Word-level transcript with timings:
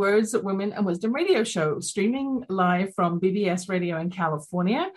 Words, 0.00 0.34
Women, 0.34 0.72
and 0.72 0.86
Wisdom 0.86 1.12
radio 1.12 1.44
show, 1.44 1.78
streaming 1.80 2.42
live 2.48 2.94
from 2.94 3.20
BBS 3.20 3.68
Radio 3.68 4.00
in 4.00 4.08
California 4.08 4.90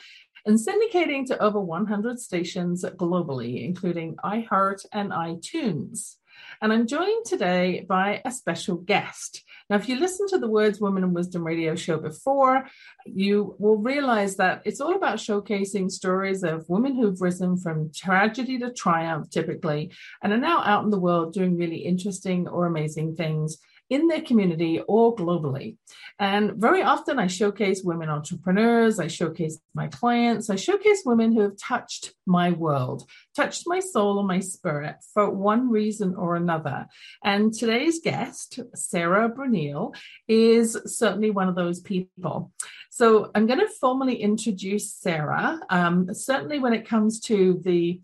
and 0.45 0.57
syndicating 0.57 1.25
to 1.25 1.43
over 1.43 1.59
100 1.59 2.17
stations 2.21 2.85
globally, 2.85 3.65
including 3.65 4.15
iHeart 4.23 4.85
and 4.93 5.11
iTunes. 5.11 6.15
And 6.61 6.71
I'm 6.71 6.87
joined 6.87 7.25
today 7.25 7.85
by 7.85 8.21
a 8.23 8.31
special 8.31 8.77
guest. 8.77 9.43
Now, 9.69 9.75
if 9.75 9.89
you 9.89 9.99
listen 9.99 10.25
to 10.29 10.37
the 10.37 10.47
Words, 10.47 10.79
Women, 10.79 11.03
and 11.03 11.13
Wisdom 11.13 11.45
radio 11.45 11.75
show 11.75 11.97
before, 11.97 12.65
you 13.05 13.57
will 13.59 13.79
realize 13.79 14.37
that 14.37 14.61
it's 14.63 14.79
all 14.79 14.95
about 14.95 15.17
showcasing 15.17 15.91
stories 15.91 16.45
of 16.45 16.69
women 16.69 16.95
who've 16.95 17.19
risen 17.19 17.57
from 17.57 17.91
tragedy 17.93 18.57
to 18.59 18.71
triumph, 18.71 19.29
typically, 19.29 19.91
and 20.21 20.31
are 20.31 20.37
now 20.37 20.63
out 20.63 20.85
in 20.85 20.91
the 20.91 20.99
world 20.99 21.33
doing 21.33 21.57
really 21.57 21.79
interesting 21.79 22.47
or 22.47 22.67
amazing 22.67 23.17
things 23.17 23.57
in 23.93 24.07
their 24.07 24.21
community 24.21 24.81
or 24.87 25.15
globally. 25.15 25.77
And 26.19 26.53
very 26.55 26.81
often 26.81 27.19
I 27.19 27.27
showcase 27.27 27.83
women 27.83 28.09
entrepreneurs, 28.09 28.99
I 28.99 29.07
showcase 29.07 29.59
my 29.75 29.87
clients, 29.87 30.49
I 30.49 30.55
showcase 30.55 31.03
women 31.05 31.31
who 31.31 31.41
have 31.41 31.57
touched 31.57 32.13
my 32.25 32.51
world, 32.51 33.07
touched 33.35 33.63
my 33.67 33.79
soul 33.79 34.17
and 34.17 34.27
my 34.27 34.39
spirit 34.39 34.95
for 35.13 35.29
one 35.29 35.69
reason 35.69 36.15
or 36.15 36.35
another. 36.35 36.87
And 37.23 37.53
today's 37.53 37.99
guest, 37.99 38.59
Sarah 38.73 39.29
Bruneel, 39.29 39.93
is 40.27 40.75
certainly 40.85 41.29
one 41.29 41.47
of 41.47 41.55
those 41.55 41.79
people. 41.79 42.51
So 42.89 43.31
I'm 43.35 43.47
going 43.47 43.59
to 43.59 43.67
formally 43.79 44.15
introduce 44.15 44.93
Sarah. 44.93 45.59
Um, 45.69 46.13
certainly 46.13 46.59
when 46.59 46.73
it 46.73 46.87
comes 46.87 47.19
to 47.21 47.59
the 47.63 47.99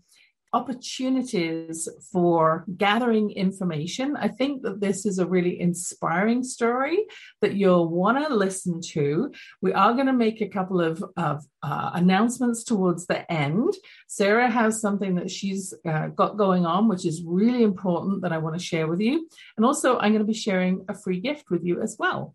opportunities 0.52 1.88
for 2.12 2.64
gathering 2.76 3.30
information. 3.30 4.16
I 4.16 4.28
think 4.28 4.62
that 4.62 4.80
this 4.80 5.06
is 5.06 5.18
a 5.18 5.26
really 5.26 5.60
inspiring 5.60 6.42
story 6.42 7.06
that 7.40 7.54
you'll 7.54 7.88
want 7.88 8.18
to 8.18 8.34
listen 8.34 8.80
to. 8.92 9.32
We 9.62 9.72
are 9.72 9.94
going 9.94 10.06
to 10.06 10.12
make 10.12 10.40
a 10.40 10.48
couple 10.48 10.80
of, 10.80 11.04
of 11.16 11.44
uh, 11.62 11.92
announcements 11.94 12.64
towards 12.64 13.06
the 13.06 13.30
end. 13.30 13.74
Sarah 14.08 14.50
has 14.50 14.80
something 14.80 15.14
that 15.16 15.30
she's 15.30 15.72
uh, 15.88 16.08
got 16.08 16.36
going 16.36 16.66
on, 16.66 16.88
which 16.88 17.06
is 17.06 17.22
really 17.24 17.62
important 17.62 18.22
that 18.22 18.32
I 18.32 18.38
want 18.38 18.58
to 18.58 18.64
share 18.64 18.88
with 18.88 19.00
you. 19.00 19.28
And 19.56 19.64
also, 19.64 19.98
I'm 19.98 20.12
going 20.12 20.18
to 20.18 20.24
be 20.24 20.34
sharing 20.34 20.84
a 20.88 20.94
free 20.94 21.20
gift 21.20 21.50
with 21.50 21.64
you 21.64 21.80
as 21.80 21.96
well. 21.98 22.34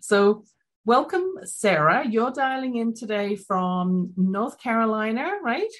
So, 0.00 0.44
welcome, 0.84 1.32
Sarah. 1.44 2.06
You're 2.06 2.30
dialing 2.30 2.76
in 2.76 2.94
today 2.94 3.36
from 3.36 4.12
North 4.16 4.58
Carolina, 4.60 5.32
right? 5.42 5.72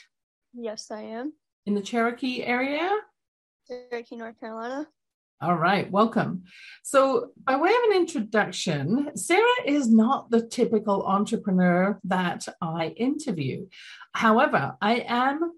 Yes, 0.55 0.91
I 0.91 1.03
am 1.03 1.33
in 1.67 1.75
the 1.75 1.81
Cherokee 1.81 2.43
area? 2.43 2.91
Cherokee, 3.67 4.17
North 4.17 4.39
Carolina. 4.39 4.87
All 5.41 5.57
right, 5.57 5.91
welcome. 5.91 6.45
So, 6.83 7.31
by 7.37 7.57
way 7.57 7.71
of 7.71 7.91
an 7.91 7.97
introduction, 7.97 9.11
Sarah 9.17 9.45
is 9.67 9.91
not 9.91 10.31
the 10.31 10.47
typical 10.47 11.05
entrepreneur 11.05 11.99
that 12.05 12.47
I 12.61 12.95
interview. 12.97 13.67
However, 14.13 14.77
I 14.81 15.05
am 15.07 15.53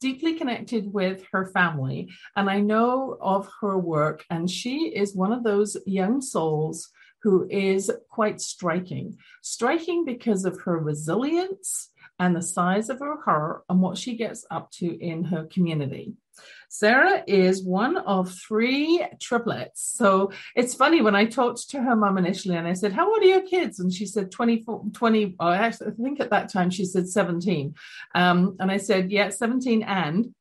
deeply 0.00 0.34
connected 0.34 0.92
with 0.92 1.24
her 1.32 1.46
family 1.46 2.10
and 2.34 2.50
I 2.50 2.60
know 2.60 3.16
of 3.20 3.48
her 3.60 3.78
work, 3.78 4.24
and 4.30 4.50
she 4.50 4.88
is 4.88 5.14
one 5.14 5.32
of 5.32 5.44
those 5.44 5.76
young 5.86 6.20
souls 6.20 6.90
who 7.22 7.46
is 7.48 7.90
quite 8.08 8.40
striking. 8.40 9.16
Striking 9.42 10.04
because 10.04 10.44
of 10.44 10.60
her 10.62 10.78
resilience 10.78 11.90
and 12.20 12.36
the 12.36 12.42
size 12.42 12.90
of 12.90 13.00
her 13.00 13.20
heart 13.22 13.64
and 13.68 13.80
what 13.80 13.98
she 13.98 14.16
gets 14.16 14.46
up 14.50 14.70
to 14.70 14.86
in 14.86 15.24
her 15.24 15.46
community. 15.46 16.12
Sarah 16.68 17.24
is 17.26 17.64
one 17.64 17.96
of 17.96 18.32
three 18.32 19.04
triplets. 19.20 19.82
So 19.96 20.30
it's 20.54 20.74
funny 20.74 21.02
when 21.02 21.16
I 21.16 21.24
talked 21.24 21.70
to 21.70 21.82
her 21.82 21.96
mom 21.96 22.16
initially 22.16 22.56
and 22.56 22.68
I 22.68 22.74
said, 22.74 22.92
How 22.92 23.10
old 23.12 23.22
are 23.22 23.26
your 23.26 23.42
kids? 23.42 23.80
And 23.80 23.92
she 23.92 24.06
said 24.06 24.30
24, 24.30 24.84
20. 24.92 25.36
Oh, 25.40 25.48
I 25.48 25.70
think 25.72 26.20
at 26.20 26.30
that 26.30 26.52
time 26.52 26.70
she 26.70 26.84
said 26.84 27.08
17. 27.08 27.74
Um, 28.14 28.56
and 28.60 28.70
I 28.70 28.76
said, 28.76 29.10
Yeah, 29.10 29.30
17 29.30 29.82
and 29.82 30.32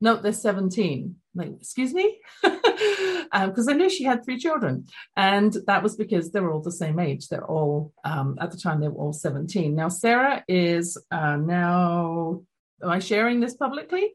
no, 0.00 0.16
they're 0.16 0.32
17. 0.32 1.16
Like, 1.34 1.52
excuse 1.60 1.94
me? 1.94 2.18
Because 2.42 3.28
um, 3.68 3.68
I 3.68 3.72
knew 3.72 3.88
she 3.88 4.04
had 4.04 4.24
three 4.24 4.38
children. 4.38 4.86
And 5.16 5.56
that 5.66 5.82
was 5.82 5.96
because 5.96 6.30
they 6.30 6.40
were 6.40 6.52
all 6.52 6.62
the 6.62 6.72
same 6.72 6.98
age. 6.98 7.28
They're 7.28 7.46
all, 7.46 7.92
um, 8.04 8.36
at 8.40 8.50
the 8.50 8.58
time, 8.58 8.80
they 8.80 8.88
were 8.88 9.02
all 9.02 9.12
17. 9.12 9.74
Now, 9.74 9.88
Sarah 9.88 10.44
is 10.48 10.98
uh, 11.10 11.36
now, 11.36 12.42
am 12.82 12.90
I 12.90 12.98
sharing 12.98 13.40
this 13.40 13.54
publicly? 13.54 14.12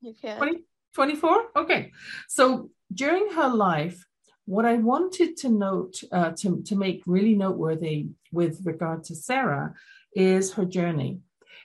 You 0.00 0.14
can. 0.14 0.38
20, 0.38 0.64
24? 0.94 1.44
Okay. 1.56 1.92
So 2.28 2.70
during 2.92 3.32
her 3.32 3.48
life, 3.48 4.02
what 4.46 4.64
I 4.64 4.74
wanted 4.74 5.36
to 5.38 5.48
note, 5.48 5.96
uh, 6.12 6.30
to, 6.38 6.62
to 6.62 6.76
make 6.76 7.02
really 7.06 7.34
noteworthy 7.34 8.08
with 8.32 8.60
regard 8.64 9.04
to 9.04 9.14
Sarah, 9.14 9.74
is 10.14 10.54
her 10.54 10.64
journey. 10.64 11.20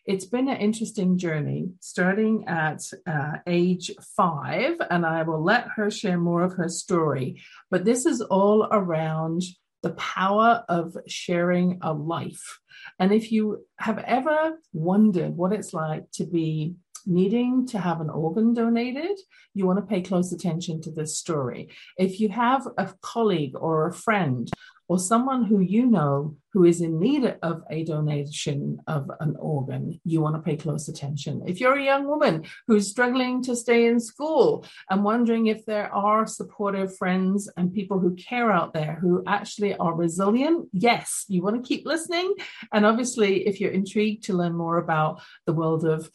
It's 0.05 0.25
been 0.25 0.49
an 0.49 0.57
interesting 0.57 1.17
journey, 1.19 1.69
starting 1.79 2.47
at 2.47 2.81
uh, 3.05 3.33
age 3.45 3.91
five, 4.17 4.77
and 4.89 5.05
I 5.05 5.21
will 5.21 5.43
let 5.43 5.67
her 5.75 5.91
share 5.91 6.17
more 6.17 6.41
of 6.41 6.53
her 6.53 6.69
story. 6.69 7.41
But 7.69 7.85
this 7.85 8.07
is 8.07 8.19
all 8.21 8.67
around 8.71 9.43
the 9.83 9.91
power 9.91 10.63
of 10.67 10.97
sharing 11.07 11.79
a 11.83 11.93
life. 11.93 12.59
And 12.97 13.11
if 13.11 13.31
you 13.31 13.65
have 13.77 13.99
ever 13.99 14.57
wondered 14.73 15.35
what 15.35 15.53
it's 15.53 15.73
like 15.73 16.09
to 16.13 16.25
be 16.25 16.75
needing 17.05 17.67
to 17.67 17.79
have 17.79 18.01
an 18.01 18.09
organ 18.09 18.53
donated, 18.53 19.19
you 19.53 19.65
want 19.65 19.79
to 19.79 19.85
pay 19.85 20.01
close 20.01 20.31
attention 20.31 20.81
to 20.81 20.91
this 20.91 21.17
story. 21.17 21.69
If 21.97 22.19
you 22.19 22.29
have 22.29 22.67
a 22.77 22.93
colleague 23.01 23.55
or 23.55 23.87
a 23.87 23.93
friend 23.93 24.49
or 24.91 24.99
someone 24.99 25.45
who 25.45 25.61
you 25.61 25.85
know 25.85 26.35
who 26.51 26.65
is 26.65 26.81
in 26.81 26.99
need 26.99 27.37
of 27.43 27.63
a 27.69 27.85
donation 27.85 28.77
of 28.87 29.09
an 29.21 29.37
organ, 29.39 29.97
you 30.03 30.19
want 30.19 30.35
to 30.35 30.41
pay 30.41 30.57
close 30.57 30.89
attention. 30.89 31.41
If 31.47 31.61
you're 31.61 31.77
a 31.77 31.89
young 31.91 32.07
woman 32.07 32.43
who's 32.67 32.89
struggling 32.89 33.41
to 33.43 33.55
stay 33.55 33.85
in 33.85 34.01
school 34.01 34.65
and 34.89 35.01
wondering 35.01 35.47
if 35.47 35.65
there 35.65 35.89
are 35.95 36.27
supportive 36.27 36.97
friends 36.97 37.49
and 37.55 37.73
people 37.73 37.99
who 37.99 38.15
care 38.15 38.51
out 38.51 38.73
there 38.73 38.97
who 38.99 39.23
actually 39.25 39.75
are 39.77 39.95
resilient, 39.95 40.67
yes, 40.73 41.23
you 41.29 41.41
want 41.41 41.55
to 41.55 41.65
keep 41.65 41.85
listening. 41.85 42.33
And 42.73 42.85
obviously, 42.85 43.47
if 43.47 43.61
you're 43.61 43.71
intrigued 43.71 44.25
to 44.25 44.33
learn 44.33 44.57
more 44.57 44.77
about 44.77 45.21
the 45.45 45.53
world 45.53 45.85
of 45.85 46.11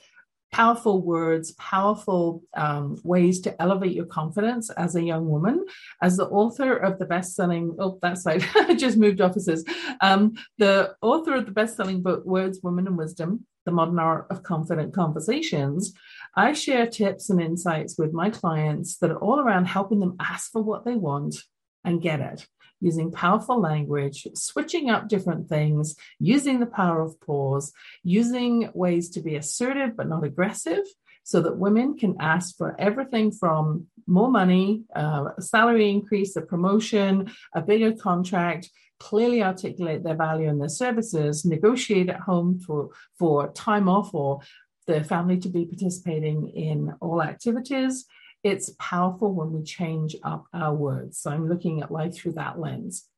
powerful 0.52 1.02
words, 1.02 1.52
powerful 1.52 2.42
um, 2.56 2.98
ways 3.04 3.40
to 3.40 3.62
elevate 3.62 3.92
your 3.92 4.06
confidence 4.06 4.70
as 4.70 4.96
a 4.96 5.02
young 5.02 5.28
woman. 5.28 5.64
As 6.02 6.16
the 6.16 6.26
author 6.26 6.76
of 6.76 6.98
the 6.98 7.04
best-selling, 7.04 7.76
oh, 7.78 7.98
that 8.02 8.18
side, 8.18 8.44
just 8.76 8.96
moved 8.96 9.20
offices. 9.20 9.64
Um, 10.00 10.34
the 10.58 10.94
author 11.02 11.34
of 11.34 11.46
the 11.46 11.52
best-selling 11.52 12.02
book, 12.02 12.24
Words, 12.24 12.60
Women, 12.62 12.86
and 12.86 12.96
Wisdom, 12.96 13.46
The 13.64 13.72
Modern 13.72 13.98
Art 13.98 14.26
of 14.30 14.42
Confident 14.42 14.94
Conversations, 14.94 15.92
I 16.34 16.52
share 16.52 16.86
tips 16.86 17.30
and 17.30 17.40
insights 17.40 17.96
with 17.98 18.12
my 18.12 18.30
clients 18.30 18.98
that 18.98 19.10
are 19.10 19.18
all 19.18 19.40
around 19.40 19.66
helping 19.66 20.00
them 20.00 20.16
ask 20.20 20.52
for 20.52 20.62
what 20.62 20.84
they 20.84 20.94
want 20.94 21.36
and 21.84 22.02
get 22.02 22.20
it 22.20 22.46
using 22.80 23.10
powerful 23.10 23.60
language, 23.60 24.26
switching 24.34 24.90
up 24.90 25.08
different 25.08 25.48
things, 25.48 25.96
using 26.18 26.60
the 26.60 26.66
power 26.66 27.00
of 27.00 27.20
pause, 27.20 27.72
using 28.02 28.70
ways 28.74 29.10
to 29.10 29.20
be 29.20 29.36
assertive 29.36 29.96
but 29.96 30.08
not 30.08 30.24
aggressive, 30.24 30.84
so 31.24 31.40
that 31.40 31.58
women 31.58 31.96
can 31.96 32.16
ask 32.20 32.56
for 32.56 32.80
everything 32.80 33.32
from 33.32 33.86
more 34.06 34.30
money, 34.30 34.84
uh, 34.94 35.30
a 35.36 35.42
salary 35.42 35.90
increase, 35.90 36.36
a 36.36 36.40
promotion, 36.40 37.30
a 37.52 37.60
bigger 37.60 37.92
contract, 37.92 38.70
clearly 39.00 39.42
articulate 39.42 40.04
their 40.04 40.14
value 40.14 40.48
and 40.48 40.60
their 40.60 40.68
services, 40.68 41.44
negotiate 41.44 42.08
at 42.08 42.20
home 42.20 42.60
for, 42.60 42.90
for 43.18 43.50
time 43.52 43.88
off 43.88 44.14
or 44.14 44.40
the 44.86 45.02
family 45.02 45.36
to 45.38 45.48
be 45.48 45.66
participating 45.66 46.48
in 46.50 46.94
all 47.00 47.20
activities, 47.20 48.06
it's 48.46 48.70
powerful 48.78 49.32
when 49.32 49.52
we 49.52 49.62
change 49.64 50.14
up 50.22 50.44
our 50.52 50.72
words. 50.72 51.18
So 51.18 51.30
I'm 51.30 51.48
looking 51.48 51.82
at 51.82 51.90
life 51.90 52.14
through 52.14 52.32
that 52.32 52.58
lens. 52.60 53.08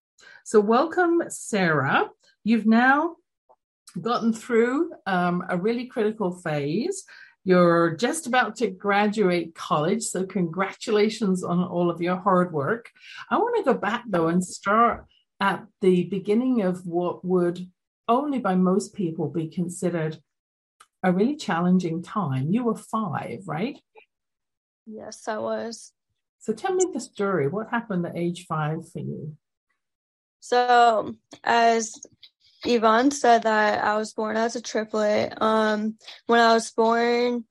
So, 0.45 0.59
welcome, 0.59 1.23
Sarah. 1.29 2.09
You've 2.45 2.67
now 2.67 3.17
gotten 4.01 4.33
through 4.33 4.93
um, 5.07 5.45
a 5.49 5.57
really 5.57 5.87
critical 5.87 6.33
phase. 6.33 7.05
You're 7.45 7.95
just 7.97 8.27
about 8.27 8.57
to 8.57 8.69
graduate 8.69 9.55
college, 9.55 10.03
so 10.03 10.25
congratulations 10.27 11.45
on 11.45 11.63
all 11.63 11.91
of 11.91 12.01
your 12.01 12.17
hard 12.17 12.53
work. 12.53 12.91
I 13.31 13.37
want 13.37 13.57
to 13.59 13.73
go 13.73 13.79
back 13.79 14.05
though 14.09 14.29
and 14.29 14.45
start 14.45 15.07
at 15.41 15.65
the 15.81 16.05
beginning 16.05 16.63
of 16.63 16.87
what 16.87 17.25
would 17.25 17.71
only 18.09 18.39
by 18.39 18.55
most 18.55 18.95
people 18.95 19.29
be 19.29 19.49
considered 19.49 20.19
a 21.03 21.13
really 21.13 21.37
challenging 21.37 22.03
time. 22.03 22.51
You 22.51 22.65
were 22.65 22.75
five, 22.75 23.43
right? 23.47 23.79
Yes, 24.90 25.29
I 25.29 25.38
was. 25.38 25.93
So 26.38 26.52
tell 26.52 26.75
me 26.75 26.87
the 26.93 27.00
story. 27.00 27.49
What 27.49 27.70
happened 27.70 28.06
at 28.06 28.17
age 28.17 28.46
five 28.46 28.90
for 28.90 29.00
you? 29.00 29.37
So, 30.40 31.14
as 31.44 31.93
Yvonne 32.64 33.11
said, 33.11 33.43
that 33.43 33.85
I 33.85 33.96
was 33.96 34.14
born 34.14 34.37
as 34.37 34.56
a 34.56 34.62
triplet. 34.62 35.35
Um, 35.43 35.96
when 36.26 36.40
I 36.40 36.55
was 36.55 36.70
born, 36.70 37.44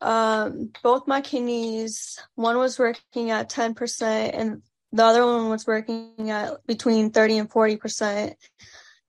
um, 0.00 0.70
both 0.82 1.08
my 1.08 1.20
kidneys, 1.20 2.18
one 2.34 2.58
was 2.58 2.78
working 2.78 3.30
at 3.30 3.50
10%, 3.50 4.30
and 4.34 4.62
the 4.92 5.04
other 5.04 5.24
one 5.24 5.48
was 5.48 5.66
working 5.66 6.30
at 6.30 6.64
between 6.66 7.10
30 7.10 7.38
and 7.38 7.50
40 7.50 7.76
percent 7.76 8.36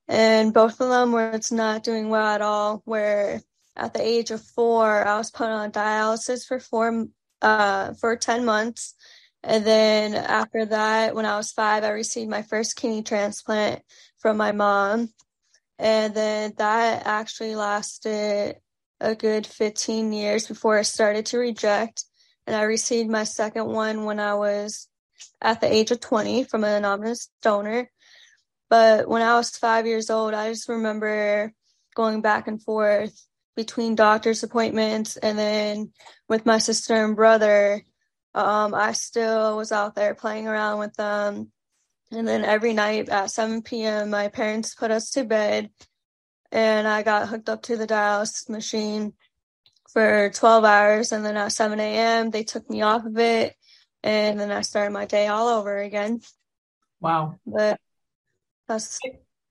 and 0.08 0.52
both 0.52 0.80
of 0.80 0.88
them 0.88 1.12
were 1.12 1.30
it's 1.30 1.52
not 1.52 1.84
doing 1.84 2.08
well 2.08 2.26
at 2.26 2.42
all 2.42 2.82
where 2.84 3.40
at 3.76 3.92
the 3.92 4.02
age 4.02 4.30
of 4.30 4.42
four 4.42 5.06
i 5.06 5.16
was 5.16 5.30
put 5.30 5.48
on 5.48 5.72
dialysis 5.72 6.46
for 6.46 6.58
four 6.58 7.06
uh 7.44 7.94
for 7.94 8.16
10 8.16 8.44
months. 8.44 8.94
And 9.42 9.64
then 9.64 10.14
after 10.14 10.64
that 10.66 11.14
when 11.14 11.26
i 11.26 11.36
was 11.36 11.52
five 11.52 11.84
i 11.84 11.90
received 11.90 12.30
my 12.30 12.42
first 12.42 12.76
kidney 12.76 13.02
transplant 13.02 13.82
from 14.18 14.36
my 14.36 14.52
mom. 14.52 15.10
And 15.78 16.14
then 16.14 16.54
that 16.56 17.06
actually 17.06 17.54
lasted 17.54 18.56
a 19.00 19.14
good 19.14 19.46
15 19.46 20.12
years 20.12 20.46
before 20.46 20.78
it 20.78 20.84
started 20.84 21.26
to 21.26 21.38
reject. 21.38 22.04
And 22.46 22.56
i 22.56 22.62
received 22.62 23.10
my 23.10 23.24
second 23.24 23.66
one 23.66 24.04
when 24.04 24.18
i 24.18 24.34
was 24.34 24.88
at 25.40 25.60
the 25.60 25.72
age 25.72 25.90
of 25.90 26.00
20 26.00 26.44
from 26.44 26.64
an 26.64 26.72
anonymous 26.72 27.28
donor. 27.42 27.90
But 28.70 29.08
when 29.08 29.22
I 29.22 29.34
was 29.34 29.50
five 29.50 29.86
years 29.86 30.10
old, 30.10 30.34
I 30.34 30.50
just 30.50 30.68
remember 30.68 31.52
going 31.94 32.22
back 32.22 32.48
and 32.48 32.62
forth 32.62 33.14
between 33.56 33.94
doctor's 33.94 34.42
appointments 34.42 35.16
and 35.16 35.38
then 35.38 35.92
with 36.28 36.46
my 36.46 36.58
sister 36.58 37.04
and 37.04 37.16
brother. 37.16 37.82
Um, 38.34 38.74
I 38.74 38.92
still 38.92 39.56
was 39.56 39.70
out 39.70 39.94
there 39.94 40.14
playing 40.14 40.48
around 40.48 40.80
with 40.80 40.94
them. 40.94 41.52
And 42.10 42.26
then 42.26 42.44
every 42.44 42.74
night 42.74 43.08
at 43.08 43.30
7 43.30 43.62
p.m., 43.62 44.10
my 44.10 44.28
parents 44.28 44.74
put 44.74 44.90
us 44.90 45.10
to 45.12 45.24
bed 45.24 45.70
and 46.52 46.86
I 46.86 47.02
got 47.02 47.28
hooked 47.28 47.48
up 47.48 47.62
to 47.62 47.76
the 47.76 47.86
dialysis 47.86 48.48
machine 48.48 49.14
for 49.92 50.30
12 50.30 50.64
hours. 50.64 51.12
And 51.12 51.24
then 51.24 51.36
at 51.36 51.52
7 51.52 51.78
a.m., 51.78 52.30
they 52.30 52.44
took 52.44 52.68
me 52.68 52.82
off 52.82 53.04
of 53.04 53.18
it 53.18 53.54
and 54.02 54.38
then 54.38 54.50
I 54.50 54.60
started 54.60 54.92
my 54.92 55.06
day 55.06 55.28
all 55.28 55.48
over 55.48 55.78
again. 55.78 56.20
Wow. 57.00 57.38
But 57.46 57.80
that's 58.68 59.00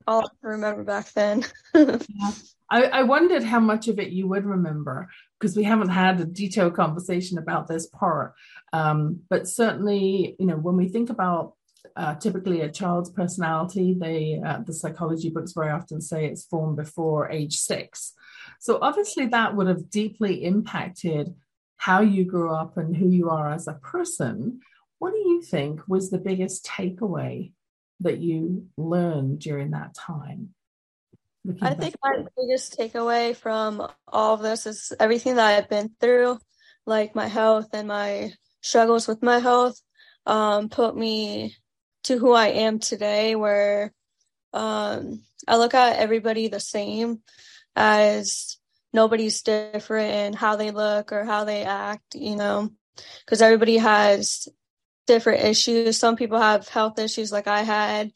all 0.08 0.26
I 0.26 0.48
remember 0.48 0.84
back 0.84 1.12
then. 1.14 1.46
yeah. 1.76 2.32
I, 2.70 2.84
I 2.86 3.04
wondered 3.04 3.44
how 3.44 3.60
much 3.60 3.88
of 3.88 4.00
it 4.00 4.10
you 4.10 4.28
would 4.28 4.46
remember 4.46 5.10
because 5.40 5.56
we 5.56 5.64
haven't 5.64 5.90
had 5.90 6.20
a 6.20 6.26
detailed 6.26 6.76
conversation 6.76 7.38
about 7.38 7.68
this 7.68 7.88
part. 7.88 8.34
Um, 8.72 9.22
but 9.30 9.48
certainly, 9.48 10.36
you 10.40 10.46
know, 10.46 10.56
when 10.56 10.78
we 10.78 10.88
think 10.88 11.10
about 11.10 11.54
uh, 11.96 12.16
typically 12.16 12.62
a 12.62 12.72
child's 12.72 13.12
personality, 13.12 13.96
they 14.00 14.42
uh, 14.44 14.60
the 14.66 14.74
psychology 14.74 15.30
books 15.30 15.52
very 15.54 15.70
often 15.70 16.02
say 16.02 16.26
it's 16.26 16.46
formed 16.46 16.78
before 16.78 17.30
age 17.30 17.58
six. 17.58 18.14
So 18.60 18.80
obviously, 18.82 19.28
that 19.28 19.56
would 19.56 19.68
have 19.68 19.90
deeply 19.90 20.44
impacted 20.44 21.36
how 21.84 22.00
you 22.00 22.24
grew 22.24 22.50
up 22.50 22.78
and 22.78 22.96
who 22.96 23.10
you 23.10 23.30
are 23.30 23.52
as 23.52 23.68
a 23.68 23.74
person, 23.74 24.62
what 25.00 25.12
do 25.12 25.20
you 25.20 25.42
think 25.42 25.82
was 25.86 26.10
the 26.10 26.18
biggest 26.18 26.66
takeaway 26.66 27.52
that 28.04 28.20
you 28.20 28.68
learned 28.78 29.40
during 29.40 29.72
that 29.72 29.94
time? 29.96 30.54
I 31.62 31.74
think 31.74 31.96
my 32.02 32.24
biggest 32.38 32.78
takeaway 32.78 33.36
from 33.36 33.86
all 34.08 34.36
of 34.36 34.42
this 34.42 34.66
is 34.66 34.94
everything 34.98 35.36
that 35.36 35.58
I've 35.58 35.70
been 35.70 35.92
through, 36.00 36.40
like 36.86 37.16
my 37.16 37.28
health 37.28 37.70
and 37.74 37.88
my 37.88 38.32
struggles 38.62 39.08
with 39.08 39.22
my 39.22 39.40
health, 39.40 39.80
um, 40.26 40.70
put 40.70 40.96
me 40.96 41.58
to 42.06 42.18
who 42.18 42.32
I 42.32 42.48
am 42.48 42.80
today, 42.80 43.36
where 43.36 43.94
um, 44.54 45.22
I 45.48 45.58
look 45.58 45.74
at 45.74 45.98
everybody 45.98 46.48
the 46.48 46.62
same 46.62 47.22
as 47.76 48.58
nobody's 48.94 49.42
different 49.42 50.14
in 50.14 50.34
how 50.34 50.56
they 50.56 50.72
look 50.72 51.12
or 51.12 51.26
how 51.26 51.44
they 51.44 51.64
act, 51.64 52.16
you 52.16 52.38
know, 52.38 52.70
because 53.26 53.42
everybody 53.42 53.78
has 53.78 54.48
different 55.08 55.44
issues. 55.44 55.98
Some 55.98 56.16
people 56.16 56.40
have 56.40 56.68
health 56.68 57.00
issues 57.00 57.32
like 57.32 57.48
I 57.48 57.62
had 57.64 58.12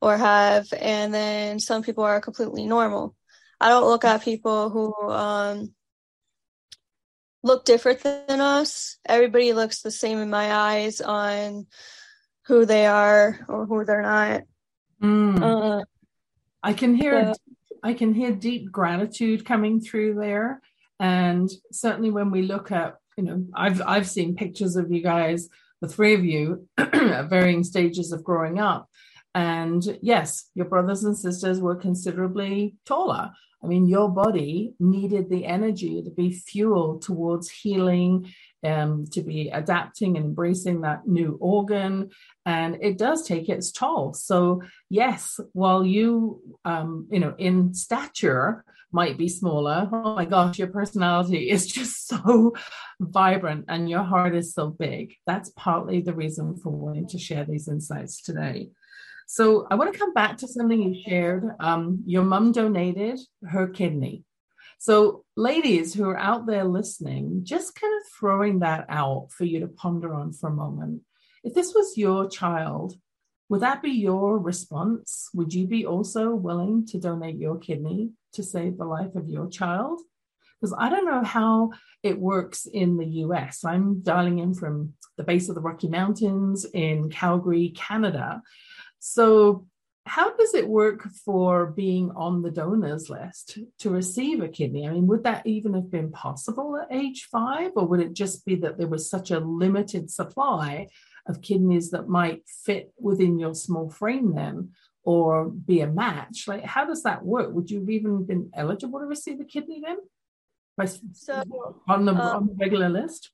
or 0.00 0.16
have, 0.16 0.72
and 0.78 1.12
then 1.12 1.60
some 1.60 1.82
people 1.82 2.04
are 2.04 2.20
completely 2.20 2.66
normal. 2.66 3.14
I 3.60 3.68
don't 3.68 3.86
look 3.86 4.04
at 4.04 4.22
people 4.22 4.70
who 4.70 5.10
um, 5.10 5.74
look 7.42 7.64
different 7.64 8.02
than 8.02 8.40
us. 8.40 8.98
Everybody 9.06 9.52
looks 9.52 9.82
the 9.82 9.90
same 9.90 10.18
in 10.18 10.30
my 10.30 10.52
eyes 10.52 11.00
on 11.00 11.66
who 12.46 12.66
they 12.66 12.86
are 12.86 13.44
or 13.48 13.66
who 13.66 13.84
they're 13.84 14.02
not. 14.02 14.42
Mm. 15.02 15.42
Uh, 15.42 15.84
I 16.62 16.72
can 16.72 16.94
hear 16.94 17.34
I 17.82 17.92
can 17.92 18.14
hear 18.14 18.32
deep 18.32 18.72
gratitude 18.72 19.44
coming 19.44 19.80
through 19.80 20.14
there. 20.14 20.62
And 20.98 21.50
certainly 21.70 22.10
when 22.10 22.30
we 22.30 22.42
look 22.42 22.72
at, 22.72 22.96
you 23.16 23.24
know, 23.24 23.46
I've 23.54 23.82
I've 23.82 24.08
seen 24.08 24.36
pictures 24.36 24.76
of 24.76 24.90
you 24.90 25.02
guys, 25.02 25.48
the 25.84 25.92
three 25.92 26.14
of 26.14 26.24
you, 26.24 26.66
at 26.78 27.28
varying 27.28 27.62
stages 27.62 28.10
of 28.12 28.24
growing 28.24 28.58
up. 28.58 28.88
And 29.34 29.98
yes, 30.00 30.48
your 30.54 30.66
brothers 30.66 31.04
and 31.04 31.16
sisters 31.16 31.60
were 31.60 31.76
considerably 31.76 32.76
taller. 32.86 33.32
I 33.62 33.66
mean, 33.66 33.86
your 33.86 34.08
body 34.10 34.74
needed 34.78 35.28
the 35.28 35.46
energy 35.46 36.02
to 36.02 36.10
be 36.10 36.32
fueled 36.32 37.02
towards 37.02 37.50
healing 37.50 38.32
um, 38.62 39.06
to 39.12 39.22
be 39.22 39.50
adapting 39.50 40.16
and 40.16 40.26
embracing 40.26 40.82
that 40.82 41.06
new 41.06 41.36
organ. 41.40 42.10
And 42.46 42.78
it 42.80 42.98
does 42.98 43.26
take 43.26 43.48
its 43.48 43.72
toll. 43.72 44.14
So, 44.14 44.62
yes, 44.88 45.40
while 45.52 45.84
you, 45.84 46.40
um, 46.64 47.08
you 47.10 47.20
know, 47.20 47.34
in 47.38 47.74
stature 47.74 48.64
might 48.94 49.18
be 49.18 49.28
smaller, 49.28 49.88
oh 49.92 50.14
my 50.14 50.24
gosh, 50.24 50.58
your 50.58 50.68
personality 50.68 51.50
is 51.50 51.66
just 51.78 52.06
so 52.06 52.54
vibrant 53.00 53.66
and 53.68 53.90
your 53.90 54.04
heart 54.04 54.34
is 54.34 54.54
so 54.54 54.68
big. 54.68 55.14
That's 55.26 55.50
partly 55.50 56.00
the 56.00 56.14
reason 56.14 56.56
for 56.56 56.70
wanting 56.70 57.08
to 57.08 57.18
share 57.18 57.44
these 57.44 57.68
insights 57.68 58.22
today. 58.22 58.70
So, 59.26 59.66
I 59.70 59.74
want 59.74 59.92
to 59.92 59.98
come 59.98 60.12
back 60.12 60.36
to 60.38 60.48
something 60.48 60.80
you 60.80 61.02
shared. 61.06 61.44
Um, 61.58 62.02
your 62.06 62.24
mom 62.24 62.52
donated 62.52 63.18
her 63.48 63.66
kidney. 63.66 64.22
So, 64.78 65.24
ladies 65.34 65.94
who 65.94 66.04
are 66.04 66.18
out 66.18 66.46
there 66.46 66.64
listening, 66.64 67.40
just 67.42 67.74
kind 67.74 67.94
of 67.96 68.12
throwing 68.18 68.58
that 68.58 68.84
out 68.88 69.28
for 69.30 69.44
you 69.44 69.60
to 69.60 69.66
ponder 69.66 70.14
on 70.14 70.32
for 70.34 70.50
a 70.50 70.54
moment. 70.54 71.02
If 71.42 71.54
this 71.54 71.72
was 71.74 71.96
your 71.96 72.28
child, 72.28 72.94
would 73.48 73.62
that 73.62 73.82
be 73.82 73.92
your 73.92 74.38
response? 74.38 75.30
Would 75.34 75.54
you 75.54 75.66
be 75.66 75.86
also 75.86 76.34
willing 76.34 76.86
to 76.88 77.00
donate 77.00 77.38
your 77.38 77.58
kidney 77.58 78.10
to 78.34 78.42
save 78.42 78.78
the 78.78 78.84
life 78.84 79.14
of 79.14 79.28
your 79.28 79.48
child? 79.48 80.00
Because 80.60 80.74
I 80.78 80.88
don't 80.88 81.06
know 81.06 81.24
how 81.24 81.72
it 82.02 82.18
works 82.18 82.66
in 82.66 82.96
the 82.96 83.06
US. 83.06 83.64
I'm 83.64 84.00
dialing 84.00 84.38
in 84.38 84.54
from 84.54 84.94
the 85.16 85.24
base 85.24 85.48
of 85.48 85.54
the 85.54 85.60
Rocky 85.60 85.88
Mountains 85.88 86.64
in 86.72 87.10
Calgary, 87.10 87.70
Canada. 87.76 88.42
So 88.98 89.66
how 90.06 90.36
does 90.36 90.54
it 90.54 90.68
work 90.68 91.08
for 91.24 91.66
being 91.66 92.10
on 92.14 92.42
the 92.42 92.50
donors 92.50 93.08
list 93.08 93.58
to 93.78 93.90
receive 93.90 94.42
a 94.42 94.48
kidney? 94.48 94.86
I 94.86 94.92
mean, 94.92 95.06
would 95.06 95.24
that 95.24 95.46
even 95.46 95.72
have 95.74 95.90
been 95.90 96.12
possible 96.12 96.76
at 96.76 96.94
age 96.94 97.28
five, 97.32 97.72
or 97.74 97.86
would 97.86 98.00
it 98.00 98.12
just 98.12 98.44
be 98.44 98.56
that 98.56 98.76
there 98.76 98.88
was 98.88 99.08
such 99.08 99.30
a 99.30 99.40
limited 99.40 100.10
supply 100.10 100.88
of 101.26 101.40
kidneys 101.40 101.90
that 101.90 102.08
might 102.08 102.42
fit 102.46 102.92
within 102.98 103.38
your 103.38 103.54
small 103.54 103.88
frame 103.88 104.34
then, 104.34 104.72
or 105.04 105.46
be 105.46 105.80
a 105.80 105.86
match? 105.86 106.48
Like, 106.48 106.64
how 106.64 106.84
does 106.84 107.02
that 107.02 107.24
work? 107.24 107.52
Would 107.52 107.70
you 107.70 107.80
have 107.80 107.90
even 107.90 108.24
been 108.24 108.50
eligible 108.54 109.00
to 109.00 109.06
receive 109.06 109.40
a 109.40 109.44
kidney 109.44 109.80
then? 109.84 109.98
By, 110.76 110.86
so 110.86 111.42
on 111.86 112.04
the 112.04 112.12
um, 112.12 112.20
on 112.20 112.46
the 112.48 112.54
regular 112.54 112.88
list. 112.88 113.30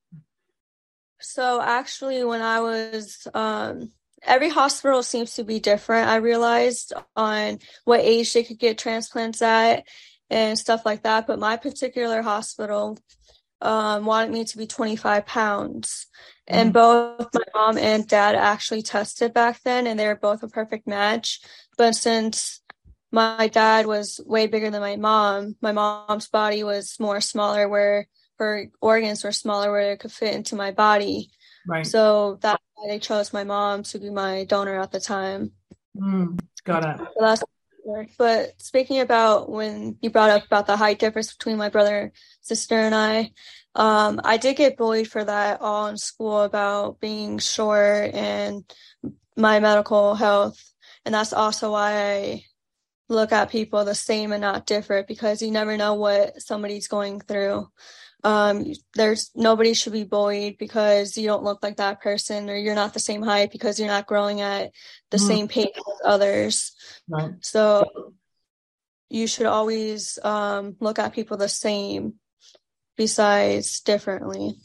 So 1.20 1.60
actually, 1.60 2.22
when 2.24 2.42
I 2.42 2.60
was 2.60 3.26
um, 3.32 3.90
every 4.22 4.50
hospital 4.50 5.02
seems 5.02 5.34
to 5.34 5.44
be 5.44 5.60
different. 5.60 6.08
I 6.08 6.16
realized 6.16 6.92
on 7.16 7.58
what 7.84 8.00
age 8.00 8.32
they 8.32 8.44
could 8.44 8.58
get 8.58 8.78
transplants 8.78 9.42
at 9.42 9.86
and 10.28 10.58
stuff 10.58 10.84
like 10.84 11.02
that. 11.04 11.26
But 11.26 11.38
my 11.38 11.56
particular 11.56 12.22
hospital 12.22 12.98
um, 13.60 14.04
wanted 14.04 14.32
me 14.32 14.44
to 14.44 14.58
be 14.58 14.66
25 14.66 15.26
pounds. 15.26 16.06
And 16.50 16.72
both 16.72 17.28
my 17.34 17.44
mom 17.54 17.78
and 17.78 18.06
dad 18.06 18.34
actually 18.34 18.82
tested 18.82 19.32
back 19.32 19.60
then, 19.62 19.86
and 19.86 19.98
they 19.98 20.06
were 20.06 20.16
both 20.16 20.42
a 20.42 20.48
perfect 20.48 20.86
match. 20.86 21.40
But 21.78 21.94
since 21.94 22.60
my 23.12 23.48
dad 23.48 23.86
was 23.86 24.20
way 24.26 24.46
bigger 24.46 24.70
than 24.70 24.80
my 24.80 24.96
mom, 24.96 25.56
my 25.60 25.72
mom's 25.72 26.28
body 26.28 26.64
was 26.64 26.98
more 26.98 27.20
smaller, 27.20 27.68
where 27.68 28.06
her 28.38 28.70
organs 28.80 29.22
were 29.22 29.32
smaller, 29.32 29.70
where 29.70 29.92
it 29.92 30.00
could 30.00 30.12
fit 30.12 30.34
into 30.34 30.56
my 30.56 30.70
body. 30.72 31.30
Right. 31.66 31.86
So 31.86 32.38
that's 32.40 32.62
why 32.74 32.88
they 32.88 32.98
chose 32.98 33.32
my 33.32 33.44
mom 33.44 33.82
to 33.84 33.98
be 33.98 34.10
my 34.10 34.44
donor 34.44 34.80
at 34.80 34.90
the 34.90 35.00
time. 35.00 35.52
Mm, 35.96 36.40
got 36.64 36.84
it. 36.84 36.98
So 36.98 37.20
that's 37.20 37.42
but 38.18 38.60
speaking 38.60 39.00
about 39.00 39.50
when 39.50 39.96
you 40.00 40.10
brought 40.10 40.30
up 40.30 40.44
about 40.44 40.66
the 40.66 40.76
height 40.76 40.98
difference 40.98 41.32
between 41.34 41.56
my 41.56 41.68
brother, 41.68 42.12
sister, 42.40 42.76
and 42.76 42.94
I, 42.94 43.32
um, 43.74 44.20
I 44.24 44.36
did 44.36 44.56
get 44.56 44.76
bullied 44.76 45.10
for 45.10 45.24
that 45.24 45.60
all 45.60 45.86
in 45.86 45.96
school 45.96 46.42
about 46.42 47.00
being 47.00 47.38
short 47.38 48.14
and 48.14 48.64
my 49.36 49.60
medical 49.60 50.14
health. 50.14 50.58
And 51.04 51.14
that's 51.14 51.32
also 51.32 51.72
why 51.72 52.12
I 52.12 52.44
look 53.08 53.32
at 53.32 53.50
people 53.50 53.84
the 53.84 53.94
same 53.94 54.32
and 54.32 54.40
not 54.40 54.66
different 54.66 55.08
because 55.08 55.42
you 55.42 55.50
never 55.50 55.76
know 55.76 55.94
what 55.94 56.40
somebody's 56.42 56.88
going 56.88 57.20
through. 57.20 57.68
um, 58.22 58.66
there's 58.94 59.30
nobody 59.34 59.72
should 59.72 59.94
be 59.94 60.04
bullied 60.04 60.58
because 60.58 61.16
you 61.16 61.26
don't 61.26 61.44
look 61.44 61.62
like 61.62 61.78
that 61.78 62.02
person 62.02 62.50
or 62.50 62.56
you're 62.56 62.74
not 62.74 62.92
the 62.92 63.00
same 63.00 63.22
height 63.22 63.50
because 63.50 63.78
you're 63.78 63.88
not 63.88 64.06
growing 64.06 64.40
at 64.42 64.72
the 65.10 65.16
mm. 65.16 65.26
same 65.26 65.48
pace 65.48 65.68
as 65.74 66.00
others. 66.04 66.72
Right. 67.08 67.32
So 67.40 68.12
you 69.08 69.26
should 69.26 69.46
always 69.46 70.18
um, 70.22 70.76
look 70.80 70.98
at 70.98 71.14
people 71.14 71.36
the 71.36 71.48
same 71.48 72.19
besides 72.96 73.80
differently. 73.80 74.56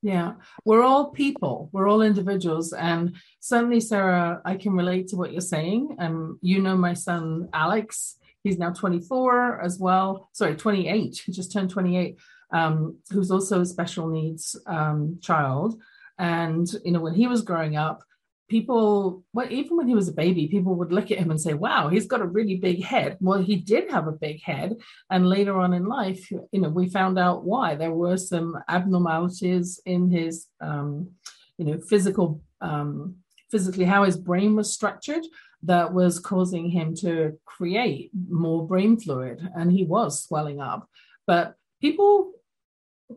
Yeah, 0.00 0.34
we're 0.64 0.82
all 0.82 1.10
people, 1.10 1.70
we're 1.72 1.88
all 1.88 2.02
individuals. 2.02 2.72
And 2.72 3.16
certainly, 3.40 3.80
Sarah, 3.80 4.40
I 4.44 4.56
can 4.56 4.72
relate 4.72 5.08
to 5.08 5.16
what 5.16 5.32
you're 5.32 5.40
saying. 5.40 5.96
Um, 5.98 6.38
you 6.40 6.60
know, 6.60 6.76
my 6.76 6.94
son 6.94 7.48
Alex, 7.52 8.16
he's 8.44 8.58
now 8.58 8.70
24 8.70 9.60
as 9.60 9.78
well. 9.78 10.28
Sorry, 10.32 10.54
28. 10.54 11.22
He 11.26 11.32
just 11.32 11.52
turned 11.52 11.70
28 11.70 12.16
um, 12.52 12.98
who's 13.10 13.30
also 13.30 13.60
a 13.60 13.66
special 13.66 14.08
needs 14.08 14.56
um, 14.66 15.18
child. 15.20 15.80
And, 16.18 16.68
you 16.84 16.92
know, 16.92 17.00
when 17.00 17.14
he 17.14 17.26
was 17.26 17.42
growing 17.42 17.76
up, 17.76 18.02
people, 18.48 19.22
well, 19.32 19.46
even 19.50 19.76
when 19.76 19.88
he 19.88 19.94
was 19.94 20.08
a 20.08 20.12
baby, 20.12 20.48
people 20.48 20.74
would 20.74 20.92
look 20.92 21.10
at 21.10 21.18
him 21.18 21.30
and 21.30 21.40
say, 21.40 21.54
wow, 21.54 21.88
he's 21.88 22.06
got 22.06 22.22
a 22.22 22.26
really 22.26 22.56
big 22.56 22.82
head. 22.82 23.16
Well, 23.20 23.40
he 23.42 23.56
did 23.56 23.90
have 23.90 24.06
a 24.06 24.12
big 24.12 24.42
head. 24.42 24.76
And 25.10 25.28
later 25.28 25.58
on 25.60 25.74
in 25.74 25.84
life, 25.84 26.30
you 26.30 26.60
know, 26.60 26.68
we 26.68 26.88
found 26.88 27.18
out 27.18 27.44
why. 27.44 27.74
There 27.74 27.92
were 27.92 28.16
some 28.16 28.58
abnormalities 28.68 29.80
in 29.84 30.10
his, 30.10 30.46
um, 30.60 31.10
you 31.58 31.66
know, 31.66 31.78
physical, 31.78 32.40
um, 32.60 33.16
physically, 33.50 33.84
how 33.84 34.04
his 34.04 34.16
brain 34.16 34.56
was 34.56 34.72
structured 34.72 35.24
that 35.64 35.92
was 35.92 36.18
causing 36.18 36.70
him 36.70 36.94
to 36.94 37.38
create 37.44 38.10
more 38.28 38.66
brain 38.66 38.98
fluid. 38.98 39.46
And 39.54 39.70
he 39.70 39.84
was 39.84 40.24
swelling 40.24 40.60
up. 40.60 40.88
But 41.26 41.54
people 41.80 42.32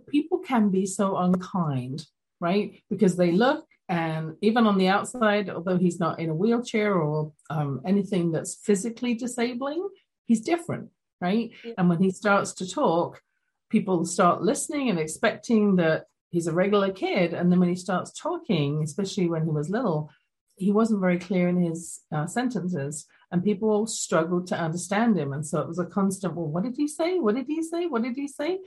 people 0.07 0.39
can 0.39 0.69
be 0.69 0.85
so 0.85 1.17
unkind, 1.17 2.05
right? 2.39 2.81
Because 2.89 3.17
they 3.17 3.31
look 3.31 3.65
and 3.91 4.37
even 4.39 4.67
on 4.67 4.77
the 4.77 4.87
outside, 4.87 5.49
although 5.49 5.77
he's 5.77 5.99
not 5.99 6.17
in 6.17 6.29
a 6.29 6.33
wheelchair 6.33 6.95
or 6.95 7.33
um, 7.49 7.81
anything 7.85 8.31
that's 8.31 8.55
physically 8.55 9.15
disabling, 9.15 9.85
he's 10.27 10.39
different, 10.39 10.91
right? 11.19 11.51
Yeah. 11.65 11.73
And 11.77 11.89
when 11.89 12.01
he 12.01 12.09
starts 12.09 12.53
to 12.53 12.71
talk, 12.71 13.21
people 13.69 14.05
start 14.05 14.41
listening 14.41 14.89
and 14.89 14.97
expecting 14.97 15.75
that 15.75 16.05
he's 16.29 16.47
a 16.47 16.53
regular 16.53 16.93
kid. 16.93 17.33
And 17.33 17.51
then 17.51 17.59
when 17.59 17.67
he 17.67 17.75
starts 17.75 18.13
talking, 18.13 18.81
especially 18.81 19.27
when 19.27 19.43
he 19.43 19.49
was 19.49 19.69
little, 19.69 20.09
he 20.55 20.71
wasn't 20.71 21.01
very 21.01 21.19
clear 21.19 21.49
in 21.49 21.61
his 21.61 21.99
uh, 22.13 22.27
sentences 22.27 23.05
and 23.29 23.43
people 23.43 23.87
struggled 23.87 24.47
to 24.47 24.57
understand 24.57 25.17
him. 25.17 25.33
And 25.33 25.45
so 25.45 25.59
it 25.59 25.67
was 25.67 25.79
a 25.79 25.85
constant, 25.85 26.35
well, 26.35 26.47
what 26.47 26.63
did 26.63 26.77
he 26.77 26.87
say? 26.87 27.19
What 27.19 27.35
did 27.35 27.47
he 27.47 27.61
say? 27.61 27.87
What 27.87 28.03
did 28.03 28.15
he 28.15 28.29
say? 28.29 28.59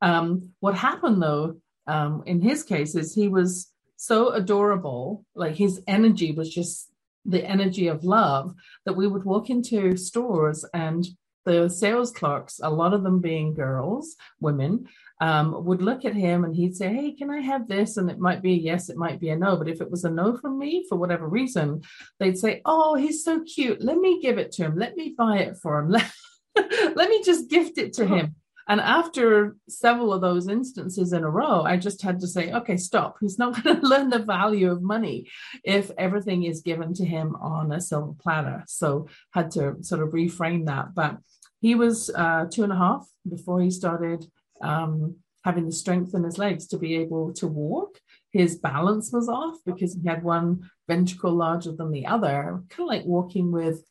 Um, 0.00 0.50
what 0.58 0.74
happened 0.74 1.22
though, 1.22 1.58
um, 1.86 2.24
in 2.26 2.40
his 2.40 2.64
case, 2.64 2.96
is 2.96 3.14
he 3.14 3.28
was 3.28 3.71
so 4.02 4.30
adorable, 4.30 5.24
like 5.36 5.54
his 5.54 5.80
energy 5.86 6.32
was 6.32 6.52
just 6.52 6.90
the 7.24 7.44
energy 7.44 7.86
of 7.86 8.02
love 8.02 8.52
that 8.84 8.94
we 8.96 9.06
would 9.06 9.24
walk 9.24 9.48
into 9.48 9.96
stores 9.96 10.64
and 10.74 11.06
the 11.44 11.68
sales 11.68 12.12
clerks, 12.12 12.60
a 12.62 12.70
lot 12.70 12.94
of 12.94 13.04
them 13.04 13.20
being 13.20 13.54
girls, 13.54 14.16
women, 14.40 14.86
um, 15.20 15.64
would 15.64 15.82
look 15.82 16.04
at 16.04 16.14
him 16.14 16.44
and 16.44 16.54
he'd 16.56 16.76
say, 16.76 16.92
Hey, 16.92 17.12
can 17.12 17.30
I 17.30 17.40
have 17.40 17.68
this? 17.68 17.96
And 17.96 18.10
it 18.10 18.18
might 18.18 18.42
be 18.42 18.54
a 18.54 18.56
yes, 18.56 18.88
it 18.88 18.96
might 18.96 19.20
be 19.20 19.30
a 19.30 19.36
no. 19.36 19.56
But 19.56 19.68
if 19.68 19.80
it 19.80 19.90
was 19.90 20.04
a 20.04 20.10
no 20.10 20.36
from 20.36 20.58
me 20.58 20.84
for 20.88 20.96
whatever 20.96 21.28
reason, 21.28 21.82
they'd 22.18 22.38
say, 22.38 22.60
Oh, 22.64 22.96
he's 22.96 23.24
so 23.24 23.42
cute. 23.44 23.82
Let 23.82 23.98
me 23.98 24.20
give 24.20 24.38
it 24.38 24.52
to 24.52 24.64
him. 24.64 24.76
Let 24.76 24.96
me 24.96 25.14
buy 25.16 25.38
it 25.38 25.56
for 25.58 25.78
him. 25.78 25.90
Let, 25.90 26.10
let 26.56 27.08
me 27.08 27.22
just 27.24 27.48
gift 27.50 27.78
it 27.78 27.92
to 27.94 28.06
him. 28.06 28.36
And 28.72 28.80
after 28.80 29.54
several 29.68 30.14
of 30.14 30.22
those 30.22 30.48
instances 30.48 31.12
in 31.12 31.24
a 31.24 31.30
row, 31.30 31.60
I 31.60 31.76
just 31.76 32.00
had 32.00 32.20
to 32.20 32.26
say, 32.26 32.52
okay, 32.52 32.78
stop. 32.78 33.16
He's 33.20 33.38
not 33.38 33.52
going 33.62 33.78
to 33.78 33.86
learn 33.86 34.08
the 34.08 34.18
value 34.18 34.70
of 34.70 34.80
money 34.80 35.28
if 35.62 35.90
everything 35.98 36.44
is 36.44 36.62
given 36.62 36.94
to 36.94 37.04
him 37.04 37.36
on 37.36 37.70
a 37.70 37.82
silver 37.82 38.14
platter. 38.18 38.64
So 38.66 39.08
had 39.34 39.50
to 39.50 39.76
sort 39.82 40.02
of 40.02 40.14
reframe 40.14 40.64
that. 40.68 40.94
But 40.94 41.18
he 41.60 41.74
was 41.74 42.08
uh, 42.14 42.46
two 42.50 42.62
and 42.62 42.72
a 42.72 42.76
half 42.76 43.06
before 43.28 43.60
he 43.60 43.70
started 43.70 44.24
um, 44.62 45.16
having 45.44 45.66
the 45.66 45.72
strength 45.72 46.14
in 46.14 46.24
his 46.24 46.38
legs 46.38 46.66
to 46.68 46.78
be 46.78 46.94
able 46.94 47.34
to 47.34 47.46
walk. 47.46 47.98
His 48.30 48.56
balance 48.56 49.12
was 49.12 49.28
off 49.28 49.56
because 49.66 49.92
he 49.92 50.08
had 50.08 50.22
one 50.22 50.70
ventricle 50.88 51.34
larger 51.34 51.72
than 51.72 51.90
the 51.90 52.06
other, 52.06 52.62
kind 52.70 52.80
of 52.80 52.86
like 52.86 53.04
walking 53.04 53.52
with 53.52 53.84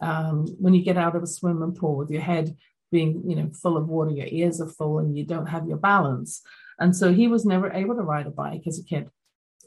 um, 0.00 0.46
when 0.60 0.74
you 0.74 0.84
get 0.84 0.96
out 0.96 1.16
of 1.16 1.24
a 1.24 1.26
swimming 1.26 1.74
pool 1.74 1.96
with 1.96 2.08
your 2.08 2.22
head 2.22 2.54
being, 2.90 3.22
you 3.26 3.36
know, 3.36 3.50
full 3.50 3.76
of 3.76 3.88
water, 3.88 4.10
your 4.10 4.26
ears 4.28 4.60
are 4.60 4.68
full, 4.68 4.98
and 4.98 5.16
you 5.16 5.24
don't 5.24 5.46
have 5.46 5.68
your 5.68 5.76
balance. 5.76 6.42
And 6.78 6.94
so 6.94 7.12
he 7.12 7.28
was 7.28 7.44
never 7.44 7.72
able 7.72 7.96
to 7.96 8.02
ride 8.02 8.26
a 8.26 8.30
bike 8.30 8.62
as 8.66 8.78
a 8.78 8.84
kid. 8.84 9.08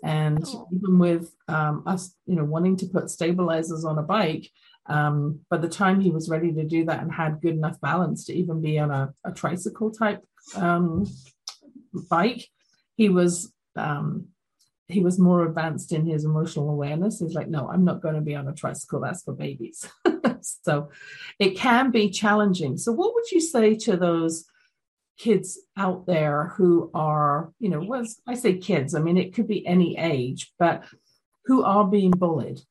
And 0.03 0.43
oh. 0.47 0.67
even 0.73 0.97
with 0.97 1.31
um, 1.47 1.83
us, 1.85 2.15
you 2.25 2.35
know, 2.35 2.43
wanting 2.43 2.77
to 2.77 2.87
put 2.87 3.09
stabilizers 3.09 3.85
on 3.85 3.97
a 3.99 4.03
bike, 4.03 4.49
um, 4.87 5.41
by 5.49 5.57
the 5.57 5.69
time 5.69 5.99
he 5.99 6.09
was 6.09 6.29
ready 6.29 6.51
to 6.53 6.63
do 6.63 6.85
that 6.85 7.01
and 7.01 7.11
had 7.11 7.41
good 7.41 7.53
enough 7.53 7.79
balance 7.81 8.25
to 8.25 8.33
even 8.33 8.61
be 8.61 8.79
on 8.79 8.91
a, 8.91 9.13
a 9.23 9.31
tricycle 9.31 9.91
type 9.91 10.23
um, 10.55 11.05
bike, 12.09 12.47
he 12.95 13.09
was 13.09 13.53
um, 13.75 14.27
he 14.91 15.01
was 15.01 15.19
more 15.19 15.45
advanced 15.45 15.91
in 15.91 16.05
his 16.05 16.25
emotional 16.25 16.69
awareness. 16.69 17.19
He's 17.19 17.33
like, 17.33 17.49
no, 17.49 17.69
I'm 17.69 17.83
not 17.83 18.01
going 18.01 18.15
to 18.15 18.21
be 18.21 18.35
on 18.35 18.47
a 18.47 18.53
tricycle. 18.53 18.99
That's 18.99 19.23
for 19.23 19.33
babies. 19.33 19.87
so 20.41 20.89
it 21.39 21.51
can 21.51 21.91
be 21.91 22.09
challenging. 22.09 22.77
So 22.77 22.91
what 22.91 23.13
would 23.13 23.31
you 23.31 23.41
say 23.41 23.75
to 23.75 23.97
those 23.97 24.45
kids 25.17 25.59
out 25.77 26.05
there 26.05 26.53
who 26.55 26.89
are, 26.93 27.51
you 27.59 27.69
know, 27.69 27.81
was 27.81 28.21
I 28.27 28.35
say 28.35 28.57
kids, 28.57 28.95
I 28.95 28.99
mean 29.01 29.17
it 29.17 29.33
could 29.33 29.47
be 29.47 29.65
any 29.65 29.97
age, 29.97 30.53
but 30.57 30.83
who 31.45 31.63
are 31.63 31.85
being 31.85 32.11
bullied? 32.11 32.61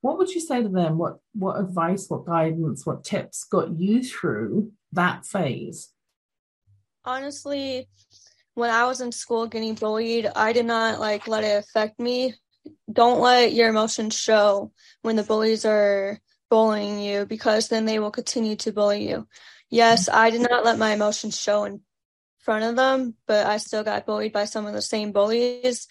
What 0.00 0.18
would 0.18 0.30
you 0.30 0.40
say 0.40 0.62
to 0.62 0.68
them? 0.68 0.98
What 0.98 1.18
what 1.32 1.60
advice, 1.60 2.06
what 2.08 2.26
guidance, 2.26 2.84
what 2.84 3.04
tips 3.04 3.44
got 3.44 3.78
you 3.78 4.02
through 4.02 4.72
that 4.92 5.24
phase? 5.24 5.92
honestly, 7.04 7.88
when 8.54 8.70
I 8.70 8.86
was 8.86 9.00
in 9.00 9.12
school 9.12 9.46
getting 9.46 9.74
bullied, 9.74 10.26
I 10.34 10.52
did 10.52 10.66
not 10.66 11.00
like 11.00 11.28
let 11.28 11.44
it 11.44 11.58
affect 11.58 11.98
me. 11.98 12.34
Don't 12.92 13.20
let 13.20 13.52
your 13.52 13.68
emotions 13.68 14.18
show 14.18 14.72
when 15.02 15.16
the 15.16 15.22
bullies 15.22 15.64
are 15.64 16.18
bullying 16.50 17.00
you 17.00 17.24
because 17.24 17.68
then 17.68 17.86
they 17.86 17.98
will 17.98 18.10
continue 18.10 18.56
to 18.56 18.72
bully 18.72 19.08
you. 19.08 19.26
Yes, 19.70 20.08
I 20.08 20.30
did 20.30 20.42
not 20.42 20.64
let 20.64 20.78
my 20.78 20.92
emotions 20.92 21.40
show 21.40 21.64
in 21.64 21.80
front 22.40 22.64
of 22.64 22.76
them, 22.76 23.14
but 23.26 23.46
I 23.46 23.56
still 23.56 23.84
got 23.84 24.04
bullied 24.04 24.32
by 24.32 24.44
some 24.44 24.66
of 24.66 24.74
the 24.74 24.82
same 24.82 25.12
bullies. 25.12 25.88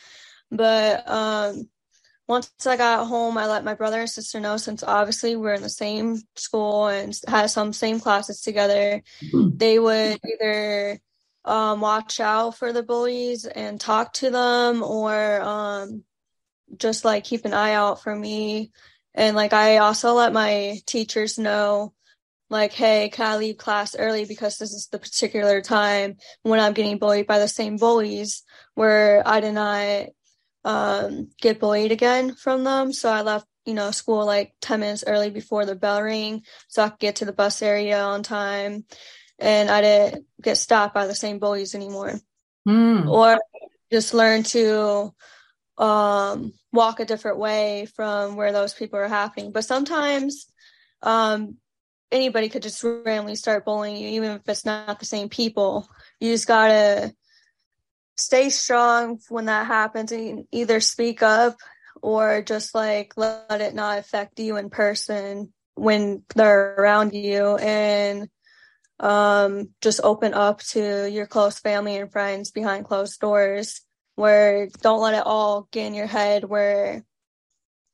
But 0.52 1.10
um, 1.10 1.68
once 2.28 2.52
I 2.68 2.78
got 2.78 3.08
home, 3.08 3.38
I 3.38 3.48
let 3.48 3.64
my 3.64 3.74
brother 3.74 4.02
and 4.02 4.10
sister 4.10 4.40
know 4.40 4.58
since 4.58 4.84
obviously 4.84 5.36
we're 5.36 5.56
in 5.56 5.64
the 5.64 5.70
same 5.70 6.22
school 6.36 6.88
and 6.88 7.20
had 7.28 7.48
some 7.48 7.74
same 7.74 8.00
classes 8.00 8.42
together. 8.42 9.02
They 9.34 9.80
would 9.80 10.20
either 10.24 11.00
um, 11.46 11.82
watch 11.82 12.20
out 12.20 12.58
for 12.58 12.72
the 12.72 12.84
bullies 12.84 13.46
and 13.46 13.80
talk 13.80 14.14
to 14.14 14.30
them 14.30 14.84
or 14.84 15.42
um, 15.42 16.04
just 16.78 17.06
like 17.06 17.24
keep 17.24 17.46
an 17.46 17.54
eye 17.54 17.74
out 17.74 18.04
for 18.04 18.16
me. 18.16 18.72
And 19.14 19.36
like 19.36 19.54
I 19.54 19.78
also 19.78 20.14
let 20.14 20.34
my 20.34 20.80
teachers 20.86 21.38
know 21.38 21.94
like, 22.50 22.74
hey, 22.74 23.10
can 23.10 23.26
I 23.26 23.38
leave 23.38 23.58
class 23.58 23.96
early 23.96 24.26
because 24.26 24.58
this 24.58 24.74
is 24.74 24.88
the 24.92 25.00
particular 25.00 25.62
time 25.62 26.18
when 26.44 26.60
I'm 26.60 26.74
getting 26.74 26.98
bullied 26.98 27.26
by 27.26 27.40
the 27.40 27.48
same 27.48 27.78
bullies 27.78 28.44
where 28.76 29.24
I 29.26 29.40
did 29.40 29.54
not 29.54 30.08
um, 30.64 31.30
get 31.40 31.60
bullied 31.60 31.92
again 31.92 32.36
from 32.36 32.64
them. 32.64 32.94
So 32.94 33.10
I 33.10 33.22
left, 33.22 33.48
you 33.66 33.74
know, 33.74 33.92
school 33.92 34.26
like 34.26 34.54
10 34.62 34.82
minutes 34.82 35.04
early 35.08 35.30
before 35.30 35.66
the 35.66 35.76
bell 35.76 36.02
ring 36.02 36.44
so 36.68 36.84
I 36.84 36.90
could 36.90 37.00
get 37.00 37.16
to 37.18 37.26
the 37.26 37.34
bus 37.34 37.62
area 37.62 38.02
on 38.02 38.22
time. 38.22 38.86
And 39.42 39.70
I 39.70 39.82
didn't 39.82 40.26
get 40.42 40.58
stopped 40.58 40.94
by 40.94 41.08
the 41.08 41.16
same 41.16 41.40
bullies 41.40 41.76
anymore. 41.76 42.20
Mm. 42.68 43.10
Or 43.10 43.40
just 43.92 44.14
learn 44.14 44.44
to 44.44 45.14
um, 45.78 46.54
walk 46.72 47.00
a 47.00 47.06
different 47.06 47.40
way 47.40 47.88
from 47.96 48.36
where 48.36 48.52
those 48.52 48.74
people 48.74 49.00
are 49.00 49.08
happening. 49.08 49.52
But 49.52 49.66
sometimes 49.66 50.46
um, 51.02 51.58
anybody 52.12 52.50
could 52.50 52.62
just 52.62 52.84
randomly 52.84 53.36
start 53.36 53.66
bullying 53.66 53.98
you, 53.98 54.10
even 54.10 54.32
if 54.32 54.48
it's 54.48 54.66
not 54.66 55.00
the 55.00 55.06
same 55.06 55.28
people. 55.28 55.90
You 56.20 56.32
just 56.32 56.48
gotta 56.48 57.14
stay 58.18 58.50
strong 58.50 59.20
when 59.30 59.46
that 59.46 59.66
happens 59.66 60.12
and 60.12 60.46
either 60.52 60.80
speak 60.80 61.24
up 61.24 61.58
or 62.02 62.42
just 62.42 62.76
like 62.76 63.14
let 63.18 63.62
it 63.62 63.74
not 63.74 63.98
affect 63.98 64.40
you 64.40 64.58
in 64.58 64.70
person 64.70 65.52
when 65.76 66.24
they're 66.36 66.76
around 66.76 67.14
you 67.14 67.56
and 67.58 68.30
um, 69.02 69.70
just 69.82 70.00
open 70.04 70.34
up 70.34 70.62
to 70.62 71.10
your 71.10 71.26
close 71.26 71.60
family 71.60 71.98
and 71.98 72.12
friends 72.12 72.52
behind 72.52 72.86
closed 72.86 73.20
doors 73.20 73.82
where 74.16 74.68
don't 74.82 75.02
let 75.02 75.16
it 75.16 75.26
all 75.26 75.68
get 75.72 75.88
in 75.88 75.94
your 75.94 76.08
head 76.08 76.44
where 76.44 77.04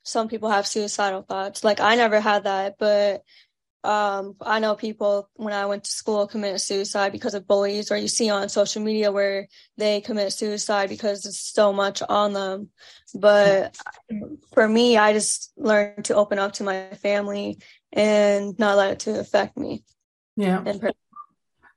some 0.04 0.28
people 0.28 0.50
have 0.50 0.68
suicidal 0.68 1.22
thoughts 1.22 1.64
like 1.64 1.80
i 1.80 1.96
never 1.96 2.20
had 2.20 2.44
that 2.44 2.76
but 2.78 3.24
um, 3.84 4.36
I 4.42 4.60
know 4.60 4.76
people 4.76 5.30
when 5.36 5.54
I 5.54 5.66
went 5.66 5.86
to 5.86 5.90
school 5.90 6.28
committed 6.28 6.60
suicide 6.60 7.14
because 7.14 7.36
of 7.36 7.48
bullies, 7.48 7.90
or 7.90 7.96
you 7.96 8.10
see 8.10 8.30
on 8.30 8.50
social 8.50 8.82
media 8.82 9.14
where 9.14 9.48
they 9.78 10.02
commit 10.02 10.34
suicide 10.34 10.90
because 10.90 11.26
it's 11.26 11.40
so 11.40 11.72
much 11.72 12.02
on 12.02 12.34
them. 12.34 12.70
But 13.16 13.78
for 14.54 14.68
me, 14.68 14.98
I 14.98 15.14
just 15.14 15.54
learned 15.56 16.06
to 16.06 16.16
open 16.16 16.38
up 16.38 16.54
to 16.54 16.64
my 16.64 16.90
family 16.96 17.60
and 17.94 18.60
not 18.60 18.76
let 18.76 18.92
it 18.92 19.00
to 19.02 19.20
affect 19.20 19.56
me. 19.56 19.86
Yeah, 20.38 20.63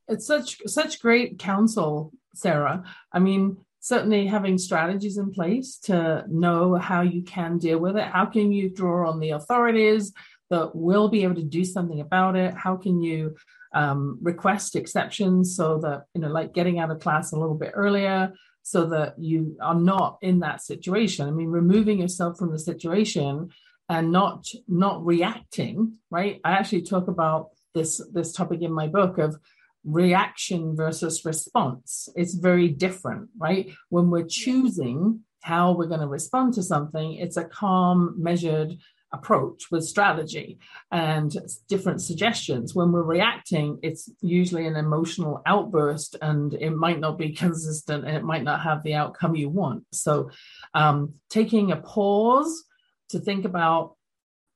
it's 0.06 0.26
such 0.26 0.58
such 0.66 1.00
great 1.00 1.38
counsel, 1.38 2.12
Sarah. 2.34 2.84
I 3.12 3.18
mean, 3.18 3.56
certainly 3.80 4.26
having 4.26 4.58
strategies 4.58 5.18
in 5.18 5.32
place 5.32 5.78
to 5.84 6.24
know 6.28 6.76
how 6.76 7.00
you 7.00 7.22
can 7.22 7.58
deal 7.58 7.78
with 7.78 7.96
it. 7.96 8.04
How 8.04 8.26
can 8.26 8.52
you 8.52 8.70
draw 8.70 9.10
on 9.10 9.18
the 9.18 9.30
authorities? 9.30 10.12
that 10.50 10.74
will 10.74 11.08
be 11.08 11.22
able 11.22 11.36
to 11.36 11.42
do 11.42 11.64
something 11.64 12.00
about 12.00 12.36
it? 12.36 12.52
How 12.54 12.76
can 12.76 13.00
you 13.00 13.36
um, 13.72 14.18
request 14.20 14.76
exceptions 14.76 15.56
so 15.56 15.78
that, 15.78 16.04
you 16.14 16.20
know, 16.20 16.28
like 16.28 16.52
getting 16.52 16.78
out 16.78 16.90
of 16.90 17.00
class 17.00 17.32
a 17.32 17.38
little 17.38 17.54
bit 17.54 17.70
earlier 17.74 18.34
so 18.62 18.86
that 18.86 19.14
you 19.18 19.56
are 19.62 19.76
not 19.76 20.18
in 20.20 20.40
that 20.40 20.60
situation? 20.60 21.26
I 21.26 21.30
mean, 21.30 21.48
removing 21.48 22.00
yourself 22.00 22.36
from 22.36 22.50
the 22.50 22.58
situation 22.58 23.50
and 23.88 24.12
not 24.12 24.46
not 24.68 25.04
reacting, 25.04 25.98
right? 26.10 26.40
I 26.44 26.52
actually 26.52 26.82
talk 26.82 27.08
about 27.08 27.50
this 27.74 28.00
this 28.12 28.32
topic 28.32 28.62
in 28.62 28.72
my 28.72 28.86
book 28.86 29.18
of 29.18 29.36
reaction 29.84 30.76
versus 30.76 31.24
response. 31.24 32.08
It's 32.14 32.34
very 32.34 32.68
different, 32.68 33.30
right? 33.38 33.70
When 33.88 34.10
we're 34.10 34.26
choosing 34.26 35.20
how 35.42 35.72
we're 35.72 35.86
going 35.86 36.00
to 36.00 36.06
respond 36.06 36.54
to 36.54 36.62
something, 36.62 37.14
it's 37.14 37.36
a 37.36 37.44
calm, 37.44 38.14
measured 38.18 38.76
approach 39.12 39.70
with 39.70 39.84
strategy 39.84 40.58
and 40.92 41.36
different 41.68 42.00
suggestions. 42.00 42.74
When 42.74 42.92
we're 42.92 43.02
reacting, 43.02 43.78
it's 43.82 44.08
usually 44.20 44.66
an 44.66 44.76
emotional 44.76 45.42
outburst 45.46 46.16
and 46.22 46.54
it 46.54 46.70
might 46.70 47.00
not 47.00 47.18
be 47.18 47.32
consistent 47.32 48.04
and 48.04 48.16
it 48.16 48.22
might 48.22 48.44
not 48.44 48.60
have 48.62 48.82
the 48.82 48.94
outcome 48.94 49.34
you 49.34 49.48
want. 49.48 49.84
So, 49.92 50.30
um, 50.74 51.14
taking 51.28 51.72
a 51.72 51.76
pause 51.76 52.64
to 53.08 53.18
think 53.18 53.44
about 53.44 53.96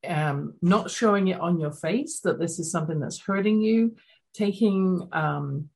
um, 0.06 0.54
not 0.62 0.90
showing 0.90 1.28
it 1.28 1.40
on 1.40 1.58
your 1.58 1.72
face 1.72 2.20
that 2.20 2.38
this 2.38 2.58
is 2.58 2.70
something 2.70 3.00
that's 3.00 3.20
hurting 3.20 3.60
you, 3.60 3.96
taking 4.32 5.08
um, 5.12 5.68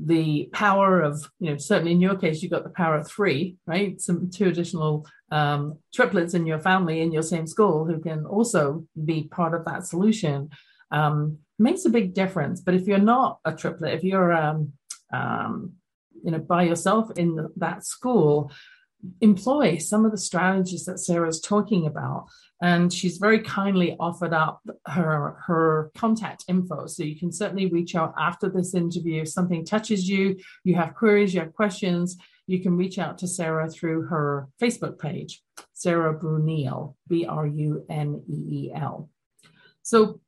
the 0.00 0.48
power 0.52 1.00
of, 1.00 1.28
you 1.40 1.50
know, 1.50 1.56
certainly 1.56 1.92
in 1.92 2.00
your 2.00 2.16
case, 2.16 2.42
you've 2.42 2.52
got 2.52 2.64
the 2.64 2.70
power 2.70 2.96
of 2.96 3.08
three, 3.08 3.56
right? 3.66 4.00
Some 4.00 4.30
two 4.30 4.48
additional 4.48 5.06
um, 5.30 5.78
triplets 5.92 6.34
in 6.34 6.46
your 6.46 6.60
family 6.60 7.00
in 7.00 7.12
your 7.12 7.22
same 7.22 7.46
school 7.46 7.84
who 7.84 8.00
can 8.00 8.24
also 8.24 8.86
be 9.04 9.24
part 9.24 9.54
of 9.54 9.64
that 9.64 9.86
solution 9.86 10.50
um, 10.90 11.38
makes 11.58 11.84
a 11.84 11.90
big 11.90 12.14
difference. 12.14 12.60
But 12.60 12.74
if 12.74 12.86
you're 12.86 12.98
not 12.98 13.40
a 13.44 13.52
triplet, 13.52 13.94
if 13.94 14.04
you're, 14.04 14.32
um, 14.32 14.72
um 15.12 15.72
you 16.24 16.32
know, 16.32 16.38
by 16.38 16.64
yourself 16.64 17.10
in 17.16 17.48
that 17.56 17.84
school, 17.84 18.50
employ 19.20 19.78
some 19.78 20.04
of 20.04 20.10
the 20.10 20.18
strategies 20.18 20.84
that 20.86 20.98
Sarah's 20.98 21.40
talking 21.40 21.86
about. 21.86 22.26
And 22.60 22.92
she's 22.92 23.18
very 23.18 23.40
kindly 23.40 23.96
offered 24.00 24.32
up 24.32 24.60
her 24.86 25.36
her 25.46 25.90
contact 25.96 26.44
info. 26.48 26.86
So 26.86 27.04
you 27.04 27.16
can 27.16 27.30
certainly 27.30 27.66
reach 27.66 27.94
out 27.94 28.14
after 28.18 28.48
this 28.48 28.74
interview. 28.74 29.22
If 29.22 29.28
something 29.28 29.64
touches 29.64 30.08
you, 30.08 30.36
you 30.64 30.74
have 30.74 30.94
queries, 30.94 31.32
you 31.32 31.40
have 31.40 31.54
questions, 31.54 32.16
you 32.48 32.60
can 32.60 32.76
reach 32.76 32.98
out 32.98 33.18
to 33.18 33.28
Sarah 33.28 33.70
through 33.70 34.06
her 34.06 34.48
Facebook 34.60 34.98
page, 34.98 35.42
Sarah 35.72 36.18
Bruneel, 36.18 36.94
B 37.06 37.26
R 37.26 37.46
U 37.46 37.84
N 37.88 38.22
E 38.28 38.66
E 38.66 38.72
L. 38.74 39.08
So 39.82 40.20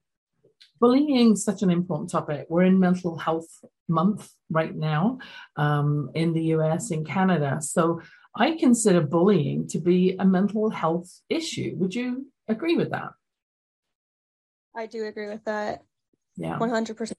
bullying 0.81 1.33
is 1.33 1.45
such 1.45 1.63
an 1.63 1.71
important 1.71 2.11
topic. 2.11 2.47
We're 2.49 2.65
in 2.65 2.79
mental 2.79 3.19
health 3.19 3.49
month 3.89 4.31
right 4.51 4.75
now 4.75 5.19
um, 5.57 6.11
in 6.15 6.33
the 6.33 6.45
US, 6.57 6.91
in 6.91 7.05
Canada. 7.05 7.59
So 7.61 8.01
I 8.35 8.57
consider 8.57 9.01
bullying 9.01 9.67
to 9.69 9.79
be 9.79 10.17
a 10.19 10.25
mental 10.25 10.71
health 10.71 11.21
issue. 11.29 11.75
Would 11.77 11.95
you 11.95 12.27
agree 12.49 12.77
with 12.77 12.91
that? 12.91 13.11
I 14.77 14.87
do 14.87 15.05
agree 15.07 15.29
with 15.29 15.45
that. 15.45 15.83
Yeah. 16.37 16.59
100%. 16.59 17.13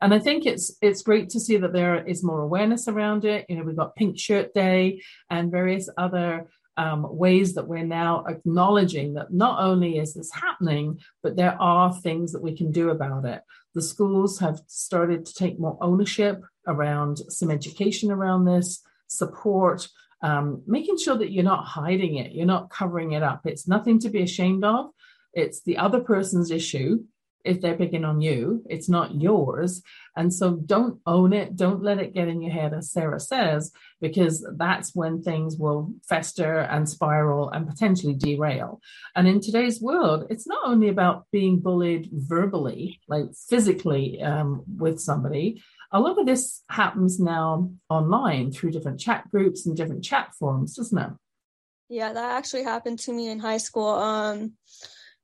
And 0.00 0.12
I 0.12 0.18
think 0.18 0.44
it's 0.44 0.76
it's 0.82 1.02
great 1.02 1.30
to 1.30 1.40
see 1.40 1.56
that 1.56 1.72
there 1.72 2.04
is 2.04 2.22
more 2.22 2.40
awareness 2.40 2.86
around 2.86 3.24
it. 3.24 3.46
You 3.48 3.56
know, 3.56 3.62
we've 3.62 3.76
got 3.76 3.96
Pink 3.96 4.18
Shirt 4.18 4.52
Day 4.52 5.02
and 5.30 5.50
various 5.50 5.88
other 5.96 6.48
um, 6.76 7.06
ways 7.16 7.54
that 7.54 7.66
we're 7.66 7.84
now 7.84 8.24
acknowledging 8.28 9.14
that 9.14 9.32
not 9.32 9.62
only 9.62 9.98
is 9.98 10.12
this 10.12 10.30
happening, 10.32 11.00
but 11.22 11.36
there 11.36 11.60
are 11.60 11.94
things 11.94 12.32
that 12.32 12.42
we 12.42 12.54
can 12.54 12.70
do 12.70 12.90
about 12.90 13.24
it. 13.24 13.40
The 13.74 13.80
schools 13.80 14.38
have 14.40 14.60
started 14.66 15.24
to 15.24 15.34
take 15.34 15.58
more 15.58 15.78
ownership 15.80 16.42
around 16.66 17.18
some 17.30 17.50
education 17.50 18.10
around 18.10 18.44
this 18.44 18.82
support, 19.08 19.88
um, 20.22 20.62
making 20.66 20.98
sure 20.98 21.16
that 21.16 21.30
you're 21.32 21.44
not 21.44 21.64
hiding 21.64 22.16
it, 22.16 22.32
you're 22.32 22.46
not 22.46 22.70
covering 22.70 23.12
it 23.12 23.22
up. 23.22 23.42
It's 23.44 23.68
nothing 23.68 23.98
to 24.00 24.10
be 24.10 24.22
ashamed 24.22 24.64
of. 24.64 24.86
It's 25.32 25.62
the 25.62 25.78
other 25.78 26.00
person's 26.00 26.50
issue 26.50 27.04
if 27.46 27.60
they're 27.60 27.76
picking 27.76 28.04
on 28.04 28.20
you. 28.20 28.62
It's 28.68 28.88
not 28.88 29.14
yours. 29.14 29.82
And 30.16 30.32
so 30.34 30.56
don't 30.56 31.00
own 31.06 31.32
it. 31.32 31.56
Don't 31.56 31.82
let 31.82 31.98
it 31.98 32.14
get 32.14 32.28
in 32.28 32.42
your 32.42 32.52
head, 32.52 32.74
as 32.74 32.90
Sarah 32.90 33.20
says, 33.20 33.70
because 34.00 34.46
that's 34.56 34.94
when 34.94 35.22
things 35.22 35.56
will 35.56 35.92
fester 36.08 36.58
and 36.58 36.88
spiral 36.88 37.50
and 37.50 37.68
potentially 37.68 38.14
derail. 38.14 38.80
And 39.14 39.28
in 39.28 39.40
today's 39.40 39.80
world, 39.80 40.26
it's 40.28 40.46
not 40.46 40.66
only 40.66 40.88
about 40.88 41.26
being 41.30 41.60
bullied 41.60 42.08
verbally, 42.12 43.00
like 43.08 43.26
physically 43.48 44.20
um, 44.22 44.64
with 44.66 45.00
somebody, 45.00 45.62
a 45.92 46.00
lot 46.00 46.18
of 46.18 46.26
this 46.26 46.62
happens 46.68 47.20
now 47.20 47.70
online 47.88 48.50
through 48.50 48.72
different 48.72 49.00
chat 49.00 49.30
groups 49.30 49.66
and 49.66 49.76
different 49.76 50.04
chat 50.04 50.34
forums, 50.38 50.76
doesn't 50.76 50.98
it? 50.98 51.10
Yeah, 51.88 52.12
that 52.12 52.36
actually 52.36 52.64
happened 52.64 52.98
to 53.00 53.12
me 53.12 53.28
in 53.28 53.38
high 53.38 53.58
school. 53.58 53.88
Um, 53.88 54.52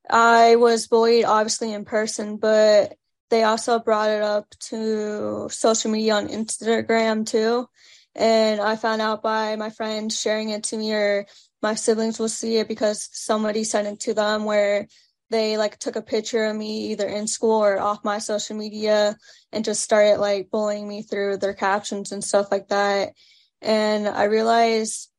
I 0.09 0.57
was 0.57 0.87
bullied 0.87 1.25
obviously 1.25 1.72
in 1.72 1.85
person, 1.85 2.37
but 2.37 2.96
they 3.31 3.44
also 3.44 3.79
brought 3.79 4.11
it 4.11 4.22
up 4.22 4.48
to 4.68 5.48
social 5.51 5.90
media 5.90 6.14
on 6.14 6.29
Instagram 6.29 7.27
too. 7.27 7.68
And 8.14 8.61
I 8.61 8.77
found 8.77 9.01
out 9.01 9.22
by 9.22 9.57
my 9.57 9.70
friends 9.70 10.20
sharing 10.20 10.51
it 10.51 10.64
to 10.64 10.77
me, 10.77 10.92
or 10.92 11.27
my 11.62 11.75
siblings 11.75 12.18
will 12.18 12.29
see 12.29 12.59
it 12.59 12.68
because 12.68 13.09
somebody 13.12 13.64
sent 13.64 13.88
it 13.88 14.01
to 14.01 14.14
them 14.14 14.44
where 14.44 14.87
they 15.33 15.57
like 15.57 15.79
took 15.79 15.97
a 15.97 16.03
picture 16.03 16.45
of 16.45 16.55
me 16.55 16.92
either 16.92 17.09
in 17.09 17.27
school 17.27 17.61
or 17.61 17.81
off 17.81 18.05
my 18.05 18.18
social 18.18 18.57
media 18.57 19.16
and 19.53 19.64
just 19.64 19.83
started 19.83 20.18
like 20.18 20.51
bullying 20.51 20.87
me 20.87 21.03
through 21.03 21.38
their 21.38 21.55
captions 21.55 22.12
and 22.12 22.23
stuff 22.23 22.53
like 22.53 22.68
that. 22.68 23.14
And 23.61 24.07
I 24.07 24.25
realized 24.25 25.11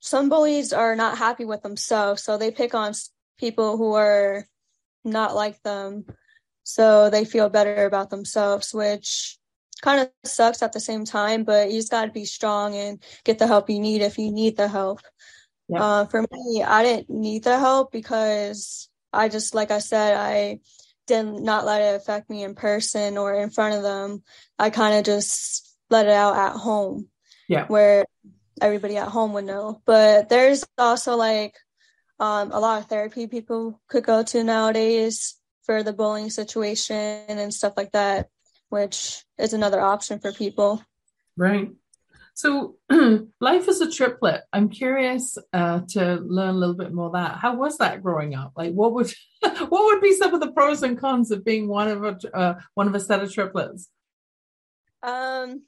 some 0.00 0.28
bullies 0.28 0.72
are 0.72 0.96
not 0.96 1.16
happy 1.16 1.44
with 1.44 1.62
themselves, 1.62 2.22
so 2.22 2.36
they 2.36 2.50
pick 2.50 2.74
on 2.74 2.92
people 3.38 3.76
who 3.76 3.94
are 3.94 4.46
not 5.04 5.34
like 5.34 5.62
them 5.62 6.04
so 6.64 7.10
they 7.10 7.24
feel 7.24 7.48
better 7.48 7.86
about 7.86 8.10
themselves, 8.10 8.72
which 8.72 9.38
kind 9.80 10.00
of 10.00 10.10
sucks 10.24 10.62
at 10.62 10.72
the 10.72 10.80
same 10.80 11.04
time, 11.04 11.44
but 11.44 11.70
you 11.70 11.78
just 11.78 11.90
got 11.90 12.04
to 12.06 12.12
be 12.12 12.24
strong 12.24 12.76
and 12.76 13.02
get 13.24 13.38
the 13.38 13.46
help 13.46 13.68
you 13.68 13.80
need 13.80 14.00
if 14.00 14.18
you 14.18 14.30
need 14.30 14.56
the 14.56 14.68
help. 14.68 15.00
Yeah. 15.68 15.82
Uh, 15.82 16.04
for 16.06 16.22
me, 16.22 16.62
I 16.62 16.82
didn't 16.82 17.10
need 17.10 17.44
the 17.44 17.58
help 17.58 17.90
because 17.90 18.88
I 19.12 19.28
just, 19.28 19.54
like 19.54 19.70
I 19.70 19.78
said, 19.78 20.16
I 20.16 20.60
did 21.06 21.24
not 21.24 21.66
let 21.66 21.82
it 21.82 21.96
affect 21.96 22.30
me 22.30 22.44
in 22.44 22.54
person 22.54 23.18
or 23.18 23.34
in 23.34 23.50
front 23.50 23.74
of 23.74 23.82
them. 23.82 24.22
I 24.58 24.70
kind 24.70 24.98
of 24.98 25.04
just 25.04 25.76
let 25.90 26.06
it 26.06 26.12
out 26.12 26.36
at 26.36 26.56
home. 26.56 27.08
Yeah. 27.48 27.66
Where 27.66 28.06
everybody 28.60 28.96
at 28.96 29.08
home 29.08 29.32
would 29.32 29.44
know. 29.44 29.82
But 29.84 30.28
there's 30.28 30.64
also 30.78 31.16
like 31.16 31.56
um, 32.18 32.52
a 32.52 32.60
lot 32.60 32.80
of 32.80 32.88
therapy 32.88 33.26
people 33.26 33.80
could 33.88 34.04
go 34.04 34.22
to 34.22 34.44
nowadays 34.44 35.36
for 35.64 35.82
the 35.82 35.92
bullying 35.92 36.30
situation 36.30 37.24
and 37.28 37.52
stuff 37.52 37.74
like 37.76 37.92
that, 37.92 38.28
which 38.68 39.24
is 39.38 39.52
another 39.52 39.80
option 39.80 40.18
for 40.18 40.32
people. 40.32 40.82
Right. 41.36 41.72
So, 42.42 42.74
life 43.40 43.68
as 43.68 43.80
a 43.80 43.88
triplet. 43.88 44.42
I'm 44.52 44.68
curious 44.68 45.38
uh, 45.52 45.82
to 45.90 46.16
learn 46.16 46.48
a 46.48 46.58
little 46.58 46.74
bit 46.74 46.92
more 46.92 47.12
that. 47.12 47.38
How 47.38 47.54
was 47.54 47.78
that 47.78 48.02
growing 48.02 48.34
up? 48.34 48.54
Like, 48.56 48.72
what 48.72 48.94
would 48.94 49.14
what 49.42 49.70
would 49.70 50.00
be 50.00 50.12
some 50.16 50.34
of 50.34 50.40
the 50.40 50.50
pros 50.50 50.82
and 50.82 50.98
cons 50.98 51.30
of 51.30 51.44
being 51.44 51.68
one 51.68 51.86
of 51.86 52.02
a 52.02 52.36
uh, 52.36 52.54
one 52.74 52.88
of 52.88 52.96
a 52.96 53.00
set 53.00 53.22
of 53.22 53.32
triplets? 53.32 53.88
Um, 55.04 55.62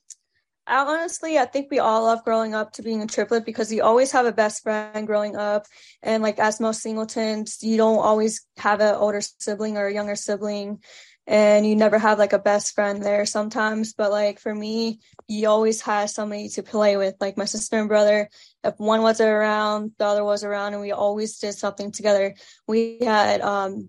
I 0.66 0.78
honestly, 0.78 1.38
I 1.38 1.44
think 1.44 1.68
we 1.70 1.78
all 1.78 2.02
love 2.02 2.24
growing 2.24 2.56
up 2.56 2.72
to 2.72 2.82
being 2.82 3.02
a 3.02 3.06
triplet 3.06 3.44
because 3.44 3.72
you 3.72 3.84
always 3.84 4.10
have 4.10 4.26
a 4.26 4.32
best 4.32 4.64
friend 4.64 5.06
growing 5.06 5.36
up, 5.36 5.66
and 6.02 6.24
like 6.24 6.40
as 6.40 6.58
most 6.58 6.82
singletons, 6.82 7.58
you 7.62 7.76
don't 7.76 7.98
always 7.98 8.44
have 8.56 8.80
an 8.80 8.96
older 8.96 9.20
sibling 9.38 9.78
or 9.78 9.86
a 9.86 9.94
younger 9.94 10.16
sibling 10.16 10.82
and 11.26 11.66
you 11.66 11.74
never 11.74 11.98
have 11.98 12.18
like 12.18 12.32
a 12.32 12.38
best 12.38 12.74
friend 12.74 13.02
there 13.02 13.24
sometimes 13.24 13.94
but 13.94 14.10
like 14.10 14.38
for 14.38 14.54
me 14.54 15.00
you 15.26 15.48
always 15.48 15.80
had 15.80 16.10
somebody 16.10 16.48
to 16.48 16.62
play 16.62 16.96
with 16.96 17.14
like 17.20 17.38
my 17.38 17.46
sister 17.46 17.78
and 17.78 17.88
brother 17.88 18.28
if 18.62 18.74
one 18.78 19.00
wasn't 19.00 19.28
around 19.28 19.92
the 19.98 20.04
other 20.04 20.22
was 20.24 20.44
around 20.44 20.74
and 20.74 20.82
we 20.82 20.92
always 20.92 21.38
did 21.38 21.54
something 21.54 21.90
together 21.90 22.34
we 22.66 22.98
had 23.00 23.40
um 23.40 23.88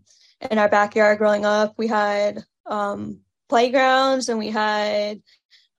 in 0.52 0.58
our 0.58 0.70
backyard 0.70 1.18
growing 1.18 1.46
up. 1.46 1.74
We 1.78 1.88
had 1.88 2.44
um, 2.66 3.20
playgrounds 3.50 4.30
and 4.30 4.40
we 4.40 4.50
had 4.50 5.22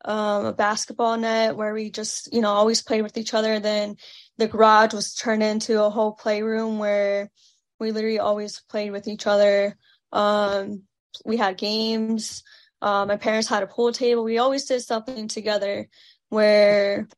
um, 0.04 0.46
a 0.46 0.52
basketball 0.52 1.16
net 1.16 1.56
where 1.56 1.74
we 1.74 1.90
just, 1.90 2.32
you 2.32 2.40
know, 2.40 2.50
always 2.50 2.82
played 2.82 3.02
with 3.02 3.16
each 3.16 3.34
other. 3.34 3.58
Then 3.60 3.96
the 4.38 4.48
garage 4.48 4.94
was 4.94 5.14
turned 5.14 5.42
into 5.42 5.82
a 5.82 5.90
whole 5.90 6.12
playroom 6.12 6.78
where 6.78 7.30
we 7.78 7.92
literally 7.92 8.18
always 8.18 8.60
played 8.68 8.90
with 8.90 9.08
each 9.08 9.26
other. 9.26 9.76
Um, 10.12 10.82
we 11.24 11.36
had 11.36 11.56
games. 11.56 12.42
Uh, 12.82 13.06
my 13.06 13.16
parents 13.16 13.48
had 13.48 13.62
a 13.62 13.66
pool 13.66 13.92
table. 13.92 14.24
We 14.24 14.38
always 14.38 14.64
did 14.64 14.80
something 14.80 15.28
together 15.28 15.88
where 16.28 17.08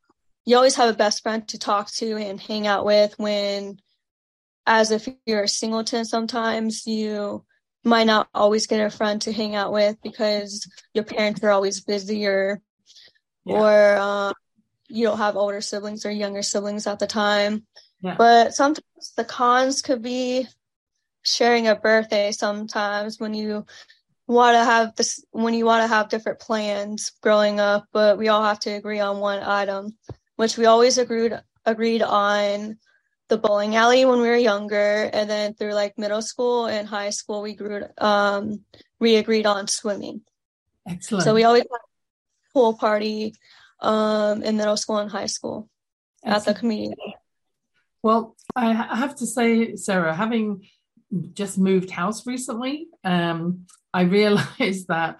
you 0.45 0.55
always 0.55 0.75
have 0.75 0.89
a 0.89 0.97
best 0.97 1.21
friend 1.21 1.47
to 1.49 1.59
talk 1.59 1.91
to 1.91 2.15
and 2.15 2.39
hang 2.39 2.65
out 2.65 2.85
with 2.85 3.13
when 3.17 3.79
as 4.65 4.91
if 4.91 5.07
you're 5.25 5.43
a 5.43 5.47
singleton 5.47 6.05
sometimes 6.05 6.85
you 6.85 7.43
might 7.83 8.05
not 8.05 8.27
always 8.33 8.67
get 8.67 8.85
a 8.85 8.89
friend 8.89 9.21
to 9.21 9.31
hang 9.31 9.55
out 9.55 9.71
with 9.71 9.97
because 10.03 10.67
your 10.93 11.03
parents 11.03 11.43
are 11.43 11.51
always 11.51 11.81
busy 11.81 12.25
or 12.25 12.61
yeah. 13.45 13.55
or 13.55 13.97
uh, 13.99 14.33
you 14.87 15.05
don't 15.05 15.17
have 15.17 15.37
older 15.37 15.61
siblings 15.61 16.05
or 16.05 16.11
younger 16.11 16.41
siblings 16.41 16.87
at 16.87 16.99
the 16.99 17.07
time 17.07 17.65
yeah. 18.01 18.15
but 18.17 18.53
sometimes 18.53 19.13
the 19.17 19.23
cons 19.23 19.81
could 19.81 20.01
be 20.01 20.47
sharing 21.23 21.67
a 21.67 21.75
birthday 21.75 22.31
sometimes 22.31 23.19
when 23.19 23.33
you 23.33 23.65
want 24.27 24.55
to 24.55 24.63
have 24.63 24.95
this 24.95 25.23
when 25.31 25.53
you 25.53 25.65
want 25.65 25.83
to 25.83 25.87
have 25.87 26.09
different 26.09 26.39
plans 26.39 27.11
growing 27.21 27.59
up 27.59 27.85
but 27.91 28.17
we 28.17 28.27
all 28.27 28.43
have 28.43 28.59
to 28.59 28.69
agree 28.69 28.99
on 28.99 29.19
one 29.19 29.41
item 29.41 29.97
which 30.35 30.57
we 30.57 30.65
always 30.65 30.97
agreed 30.97 31.33
agreed 31.65 32.01
on 32.01 32.77
the 33.29 33.37
bowling 33.37 33.75
alley 33.75 34.05
when 34.05 34.19
we 34.19 34.27
were 34.27 34.35
younger. 34.35 35.09
And 35.13 35.29
then 35.29 35.53
through 35.53 35.73
like 35.73 35.97
middle 35.97 36.21
school 36.21 36.65
and 36.65 36.87
high 36.87 37.11
school 37.11 37.41
we 37.41 37.55
grew 37.55 37.83
um 37.97 38.65
we 38.99 39.15
agreed 39.15 39.45
on 39.45 39.67
swimming. 39.67 40.21
Excellent. 40.87 41.23
So 41.23 41.33
we 41.33 41.43
always 41.43 41.63
had 41.63 41.77
a 41.77 42.53
pool 42.53 42.73
party 42.73 43.35
um 43.79 44.43
in 44.43 44.57
middle 44.57 44.77
school 44.77 44.97
and 44.97 45.09
high 45.09 45.27
school 45.27 45.69
excellent. 46.23 46.47
at 46.47 46.53
the 46.53 46.59
community. 46.59 47.15
Well 48.03 48.35
i 48.55 48.73
have 48.73 49.15
to 49.17 49.27
say 49.27 49.75
sarah 49.75 50.15
having 50.15 50.67
just 51.33 51.57
moved 51.57 51.89
house 51.89 52.25
recently 52.27 52.87
um 53.03 53.65
i 53.93 54.01
realized 54.01 54.87
that 54.87 55.19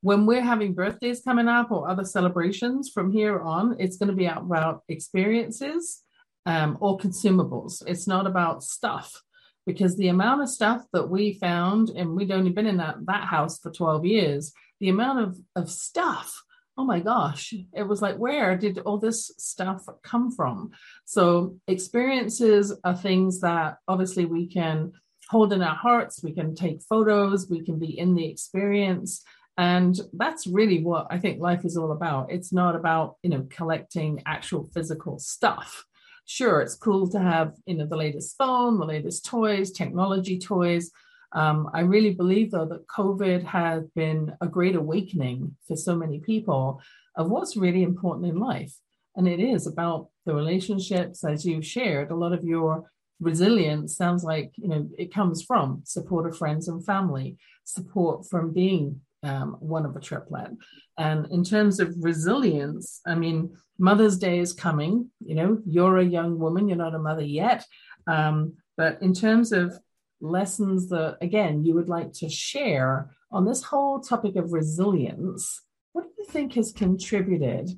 when 0.00 0.26
we're 0.26 0.42
having 0.42 0.74
birthdays 0.74 1.22
coming 1.22 1.48
up 1.48 1.72
or 1.72 1.88
other 1.88 2.04
celebrations 2.04 2.90
from 2.92 3.10
here 3.10 3.40
on, 3.40 3.76
it's 3.80 3.96
going 3.96 4.08
to 4.08 4.14
be 4.14 4.26
about 4.26 4.82
experiences 4.88 6.02
um, 6.46 6.78
or 6.80 6.98
consumables. 6.98 7.82
It's 7.86 8.06
not 8.06 8.26
about 8.26 8.62
stuff 8.62 9.22
because 9.66 9.96
the 9.96 10.08
amount 10.08 10.42
of 10.42 10.48
stuff 10.48 10.82
that 10.92 11.10
we 11.10 11.34
found, 11.34 11.90
and 11.90 12.14
we'd 12.14 12.30
only 12.30 12.50
been 12.50 12.66
in 12.66 12.78
that, 12.78 12.96
that 13.06 13.24
house 13.24 13.58
for 13.58 13.70
12 13.70 14.04
years, 14.06 14.52
the 14.80 14.88
amount 14.88 15.20
of, 15.20 15.38
of 15.56 15.70
stuff, 15.70 16.42
oh 16.78 16.84
my 16.84 17.00
gosh, 17.00 17.52
it 17.74 17.82
was 17.82 18.00
like, 18.00 18.16
where 18.16 18.56
did 18.56 18.78
all 18.78 18.98
this 18.98 19.32
stuff 19.36 19.84
come 20.04 20.30
from? 20.30 20.70
So, 21.04 21.56
experiences 21.66 22.72
are 22.84 22.96
things 22.96 23.40
that 23.40 23.78
obviously 23.88 24.26
we 24.26 24.46
can 24.46 24.92
hold 25.28 25.52
in 25.52 25.62
our 25.62 25.74
hearts, 25.74 26.22
we 26.22 26.32
can 26.32 26.54
take 26.54 26.82
photos, 26.82 27.48
we 27.50 27.62
can 27.62 27.78
be 27.78 27.98
in 27.98 28.14
the 28.14 28.26
experience. 28.26 29.22
And 29.56 29.98
that's 30.12 30.46
really 30.46 30.82
what 30.82 31.06
I 31.10 31.18
think 31.18 31.40
life 31.40 31.64
is 31.64 31.76
all 31.76 31.92
about. 31.92 32.30
It's 32.30 32.52
not 32.52 32.76
about, 32.76 33.16
you 33.22 33.30
know, 33.30 33.46
collecting 33.50 34.22
actual 34.24 34.70
physical 34.72 35.18
stuff. 35.18 35.84
Sure, 36.26 36.60
it's 36.60 36.74
cool 36.76 37.08
to 37.10 37.18
have, 37.18 37.54
you 37.66 37.74
know, 37.74 37.86
the 37.86 37.96
latest 37.96 38.36
phone, 38.36 38.78
the 38.78 38.84
latest 38.84 39.24
toys, 39.24 39.72
technology 39.72 40.38
toys. 40.38 40.90
Um, 41.32 41.68
I 41.74 41.80
really 41.80 42.14
believe, 42.14 42.52
though, 42.52 42.66
that 42.66 42.86
COVID 42.86 43.44
has 43.44 43.84
been 43.94 44.32
a 44.40 44.46
great 44.46 44.76
awakening 44.76 45.56
for 45.66 45.76
so 45.76 45.96
many 45.96 46.20
people 46.20 46.80
of 47.16 47.30
what's 47.30 47.56
really 47.56 47.82
important 47.82 48.26
in 48.26 48.38
life. 48.38 48.74
And 49.16 49.26
it 49.26 49.40
is 49.40 49.66
about 49.66 50.08
the 50.24 50.34
relationships, 50.34 51.24
as 51.24 51.44
you 51.44 51.60
shared, 51.62 52.10
a 52.10 52.16
lot 52.16 52.32
of 52.32 52.44
your 52.44 52.90
resilience 53.20 53.96
sounds 53.96 54.24
like, 54.24 54.52
you 54.56 54.68
know, 54.68 54.88
it 54.98 55.12
comes 55.12 55.42
from 55.42 55.82
support 55.84 56.26
of 56.26 56.36
friends 56.36 56.68
and 56.68 56.84
family, 56.84 57.36
support 57.64 58.28
from 58.28 58.52
being 58.52 59.00
um, 59.22 59.56
one 59.60 59.84
of 59.84 59.96
a 59.96 60.00
triplet. 60.00 60.52
And 60.96 61.26
in 61.30 61.44
terms 61.44 61.80
of 61.80 61.94
resilience, 61.98 63.00
I 63.06 63.14
mean, 63.14 63.56
Mother's 63.78 64.18
Day 64.18 64.38
is 64.38 64.52
coming. 64.52 65.10
You 65.24 65.34
know, 65.34 65.58
you're 65.66 65.98
a 65.98 66.04
young 66.04 66.38
woman, 66.38 66.68
you're 66.68 66.76
not 66.76 66.94
a 66.94 66.98
mother 66.98 67.24
yet. 67.24 67.64
Um, 68.06 68.54
but 68.76 69.02
in 69.02 69.12
terms 69.12 69.52
of 69.52 69.78
lessons 70.20 70.88
that, 70.88 71.18
again, 71.20 71.64
you 71.64 71.74
would 71.74 71.88
like 71.88 72.12
to 72.14 72.28
share 72.28 73.10
on 73.30 73.44
this 73.44 73.62
whole 73.62 74.00
topic 74.00 74.36
of 74.36 74.52
resilience, 74.52 75.62
what 75.92 76.04
do 76.04 76.10
you 76.18 76.24
think 76.24 76.54
has 76.54 76.72
contributed 76.72 77.70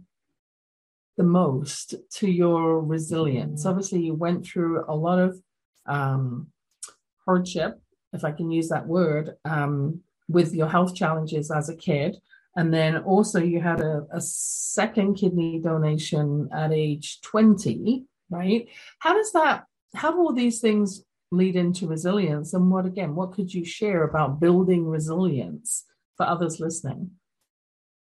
the 1.21 1.25
most 1.25 1.95
to 2.19 2.31
your 2.31 2.81
resilience? 2.81 3.67
Obviously, 3.67 4.01
you 4.01 4.15
went 4.15 4.47
through 4.47 4.83
a 4.89 4.97
lot 4.97 5.19
of 5.19 5.39
um, 5.85 6.47
hardship, 7.27 7.79
if 8.15 8.25
I 8.25 8.33
can 8.33 8.51
use 8.51 8.71
that 8.71 8.87
word, 8.87 9.37
um, 9.45 10.01
with 10.31 10.55
your 10.55 10.69
health 10.69 10.95
challenges 10.95 11.51
as 11.51 11.69
a 11.69 11.77
kid. 11.77 12.17
And 12.57 12.73
then 12.73 12.97
also 12.97 13.39
you 13.39 13.61
had 13.61 13.83
a, 13.83 14.07
a 14.11 14.21
second 14.23 15.17
kidney 15.17 15.61
donation 15.63 16.49
at 16.55 16.73
age 16.73 17.21
20, 17.21 18.07
right? 18.31 18.67
How 19.01 19.13
does 19.13 19.31
that, 19.33 19.65
how 19.95 20.13
do 20.13 20.21
all 20.21 20.33
these 20.33 20.61
things 20.61 21.05
lead 21.31 21.55
into 21.55 21.87
resilience? 21.87 22.55
And 22.55 22.71
what, 22.71 22.87
again, 22.87 23.15
what 23.15 23.33
could 23.33 23.53
you 23.53 23.67
share 23.67 24.05
about 24.05 24.41
building 24.41 24.87
resilience 24.87 25.85
for 26.17 26.25
others 26.25 26.61
listening? 26.61 27.11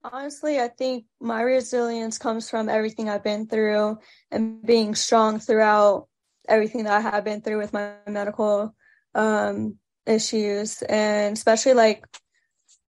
Honestly, 0.05 0.61
I 0.61 0.69
think 0.69 1.07
my 1.19 1.41
resilience 1.41 2.19
comes 2.19 2.51
from 2.51 2.69
everything 2.69 3.09
I've 3.09 3.25
been 3.25 3.47
through 3.47 3.99
and 4.31 4.63
being 4.63 4.95
strong 4.95 5.39
throughout 5.41 6.09
everything 6.47 6.85
that 6.85 6.93
I 6.93 7.01
have 7.01 7.25
been 7.25 7.41
through 7.41 7.59
with 7.59 7.73
my 7.73 7.95
medical 8.07 8.75
um, 9.15 9.79
issues 10.07 10.83
and 10.83 11.35
especially 11.35 11.73
like 11.73 12.05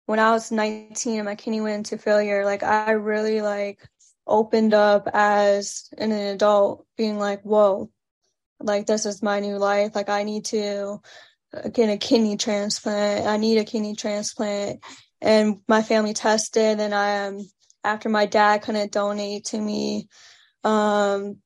when 0.07 0.19
I 0.19 0.33
was 0.33 0.51
19 0.51 1.19
and 1.19 1.25
my 1.25 1.37
kidney 1.37 1.61
went 1.61 1.91
into 1.93 2.03
failure, 2.03 2.45
like 2.45 2.65
I 2.65 2.93
really 2.93 3.41
like 3.41 3.81
opened 4.27 4.75
up 4.75 5.09
as 5.13 5.89
an 5.97 6.11
adult 6.11 6.85
being 6.97 7.19
like, 7.19 7.43
whoa, 7.43 7.91
like 8.61 8.87
this 8.87 9.07
is 9.07 9.23
my 9.23 9.41
new 9.41 9.57
life. 9.57 9.95
Like 9.95 10.09
I 10.09 10.25
need 10.25 10.47
to 10.47 11.01
get 11.73 11.89
a 11.91 11.97
kidney 11.97 12.37
transplant. 12.37 13.27
I 13.27 13.37
need 13.37 13.59
a 13.59 13.65
kidney 13.65 13.95
transplant. 13.95 14.83
And 15.25 15.61
my 15.67 15.83
family 15.83 16.13
tested 16.13 16.79
and 16.81 16.95
I 16.95 17.27
um 17.27 17.41
after 17.83 18.09
my 18.09 18.27
dad 18.27 18.63
couldn't 18.63 18.93
donate 18.93 19.47
to 19.47 19.61
me, 19.61 20.09
um 20.63 21.39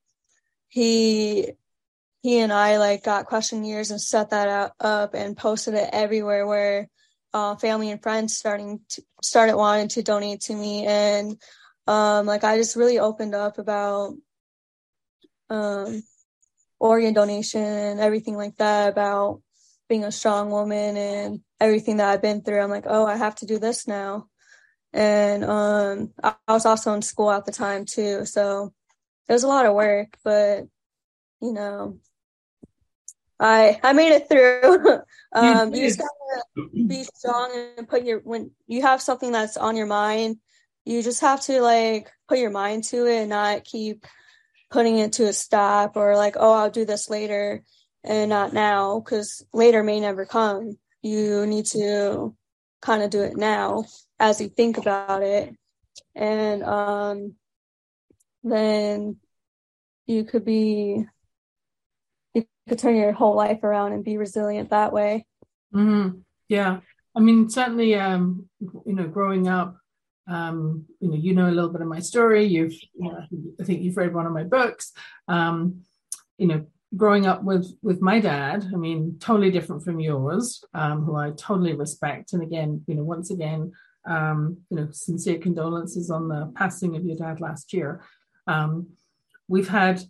he 0.69 1.53
he 2.23 2.41
and 2.41 2.53
I 2.53 2.79
like 2.79 3.05
got 3.05 3.27
questionnaires 3.27 3.91
and 3.91 4.01
set 4.01 4.31
that 4.31 4.49
out, 4.49 4.73
up 4.81 5.15
and 5.15 5.37
posted 5.37 5.75
it 5.75 5.91
everywhere 5.93 6.47
where 6.47 6.89
uh, 7.33 7.57
family 7.57 7.91
and 7.91 8.03
friends 8.03 8.37
starting 8.37 8.81
to 8.91 9.03
started 9.23 9.57
wanting 9.57 9.89
to 9.89 10.03
donate 10.03 10.41
to 10.43 10.55
me. 10.55 10.87
And 10.87 11.41
um, 11.87 12.27
like 12.27 12.45
I 12.45 12.57
just 12.57 12.77
really 12.77 12.99
opened 12.99 13.35
up 13.35 13.59
about 13.59 14.15
um, 15.51 16.03
organ 16.81 17.15
donation 17.15 17.63
and 17.63 18.01
everything 18.01 18.37
like 18.37 18.57
that 18.57 18.89
about 18.89 19.41
being 19.89 20.05
a 20.05 20.13
strong 20.13 20.51
woman 20.51 20.97
and 20.97 21.41
everything 21.61 21.99
that 21.99 22.09
I've 22.09 22.23
been 22.23 22.43
through. 22.43 22.61
I'm 22.61 22.71
like, 22.71 22.87
oh, 22.87 23.07
I 23.07 23.17
have 23.17 23.37
to 23.37 23.47
do 23.47 23.59
this 23.59 23.87
now. 23.87 24.29
And 24.93 25.45
um, 25.45 26.13
I 26.23 26.35
was 26.49 26.67
also 26.67 26.95
in 26.95 27.03
school 27.03 27.31
at 27.31 27.45
the 27.45 27.53
time 27.53 27.85
too, 27.85 28.25
so 28.25 28.73
it 29.29 29.33
was 29.33 29.43
a 29.43 29.49
lot 29.49 29.67
of 29.67 29.75
work, 29.75 30.17
but 30.25 30.65
you 31.41 31.53
know, 31.53 31.99
I 33.39 33.79
I 33.83 33.93
made 33.93 34.13
it 34.13 34.29
through. 34.29 35.01
um, 35.33 35.75
you, 35.75 35.81
you 35.81 35.87
just 35.87 35.99
gotta 35.99 36.69
be 36.87 37.05
strong 37.05 37.73
and 37.77 37.89
put 37.89 38.05
your 38.05 38.21
when 38.21 38.51
you 38.67 38.83
have 38.83 39.03
something 39.03 39.31
that's 39.31 39.57
on 39.57 39.77
your 39.77 39.87
mind, 39.87 40.39
you 40.85 41.03
just 41.03 41.21
have 41.21 41.43
to 41.43 41.61
like 41.61 42.11
put 42.29 42.39
your 42.39 42.51
mind 42.51 42.85
to 42.85 43.07
it 43.07 43.21
and 43.21 43.31
not 43.31 43.65
keep 43.65 44.07
putting 44.71 44.99
it 44.99 45.15
to 45.15 45.29
a 45.29 45.33
stop 45.33 45.97
or 45.97 46.17
like 46.17 46.37
oh 46.39 46.55
I'll 46.55 46.71
do 46.71 46.85
this 46.85 47.09
later 47.09 47.63
and 48.05 48.31
not 48.31 48.53
now 48.53 49.01
because 49.01 49.45
later 49.53 49.83
may 49.83 50.01
never 50.01 50.25
come. 50.25 50.79
You 51.03 51.47
need 51.47 51.67
to 51.67 52.35
kind 52.81 53.03
of 53.03 53.11
do 53.11 53.23
it 53.23 53.37
now 53.37 53.85
as 54.19 54.41
you 54.41 54.49
think 54.49 54.79
about 54.79 55.23
it, 55.23 55.55
and 56.15 56.63
um, 56.65 57.35
then 58.43 59.17
you 60.07 60.25
could 60.25 60.45
be 60.45 61.05
you 62.35 62.47
could 62.69 62.79
turn 62.79 62.97
your 62.97 63.13
whole 63.13 63.37
life 63.37 63.63
around 63.63 63.93
and 63.93 64.05
be 64.05 64.17
resilient 64.17 64.71
that 64.71 64.93
way. 64.93 65.27
Mm-hmm. 65.75 66.19
Yeah, 66.49 66.81
I 67.15 67.21
mean, 67.21 67.51
certainly, 67.51 67.95
um, 67.95 68.49
you 68.61 68.95
know, 68.95 69.07
growing 69.07 69.49
up, 69.49 69.77
um, 70.29 70.87
you 71.01 71.09
know, 71.09 71.17
you 71.17 71.35
know 71.35 71.49
a 71.49 71.53
little 71.53 71.71
bit 71.71 71.83
of 71.83 71.89
my 71.89 72.01
story. 72.01 72.45
You've, 72.45 72.73
you 72.73 73.11
know, 73.11 73.19
I 73.61 73.65
think 73.65 73.83
you've 73.83 73.97
read 73.97 74.15
one 74.15 74.27
of 74.27 74.33
my 74.33 74.45
books. 74.45 74.93
Um, 75.27 75.83
you 76.37 76.47
know, 76.47 76.67
growing 76.97 77.27
up 77.27 77.43
with 77.43 77.77
with 77.83 78.01
my 78.01 78.21
dad, 78.21 78.67
I 78.73 78.77
mean, 78.77 79.19
totally 79.21 79.51
different 79.51 79.85
from 79.85 80.01
yours, 80.01 80.65
um, 80.75 81.03
who 81.03 81.17
I 81.17 81.31
totally 81.31 81.75
respect. 81.75 82.33
And 82.33 82.43
again, 82.43 82.83
you 82.87 82.95
know, 82.95 83.05
once 83.05 83.31
again, 83.31 83.73
um, 84.09 84.59
you 84.71 84.77
know, 84.77 84.89
sincere 84.91 85.39
condolences 85.39 86.11
on 86.11 86.29
the 86.29 86.53
passing 86.57 86.97
of 86.97 87.05
your 87.05 87.17
dad 87.17 87.41
last 87.41 87.73
year. 87.73 88.03
Um, 88.47 88.89
we've 89.49 89.69
had, 89.69 90.03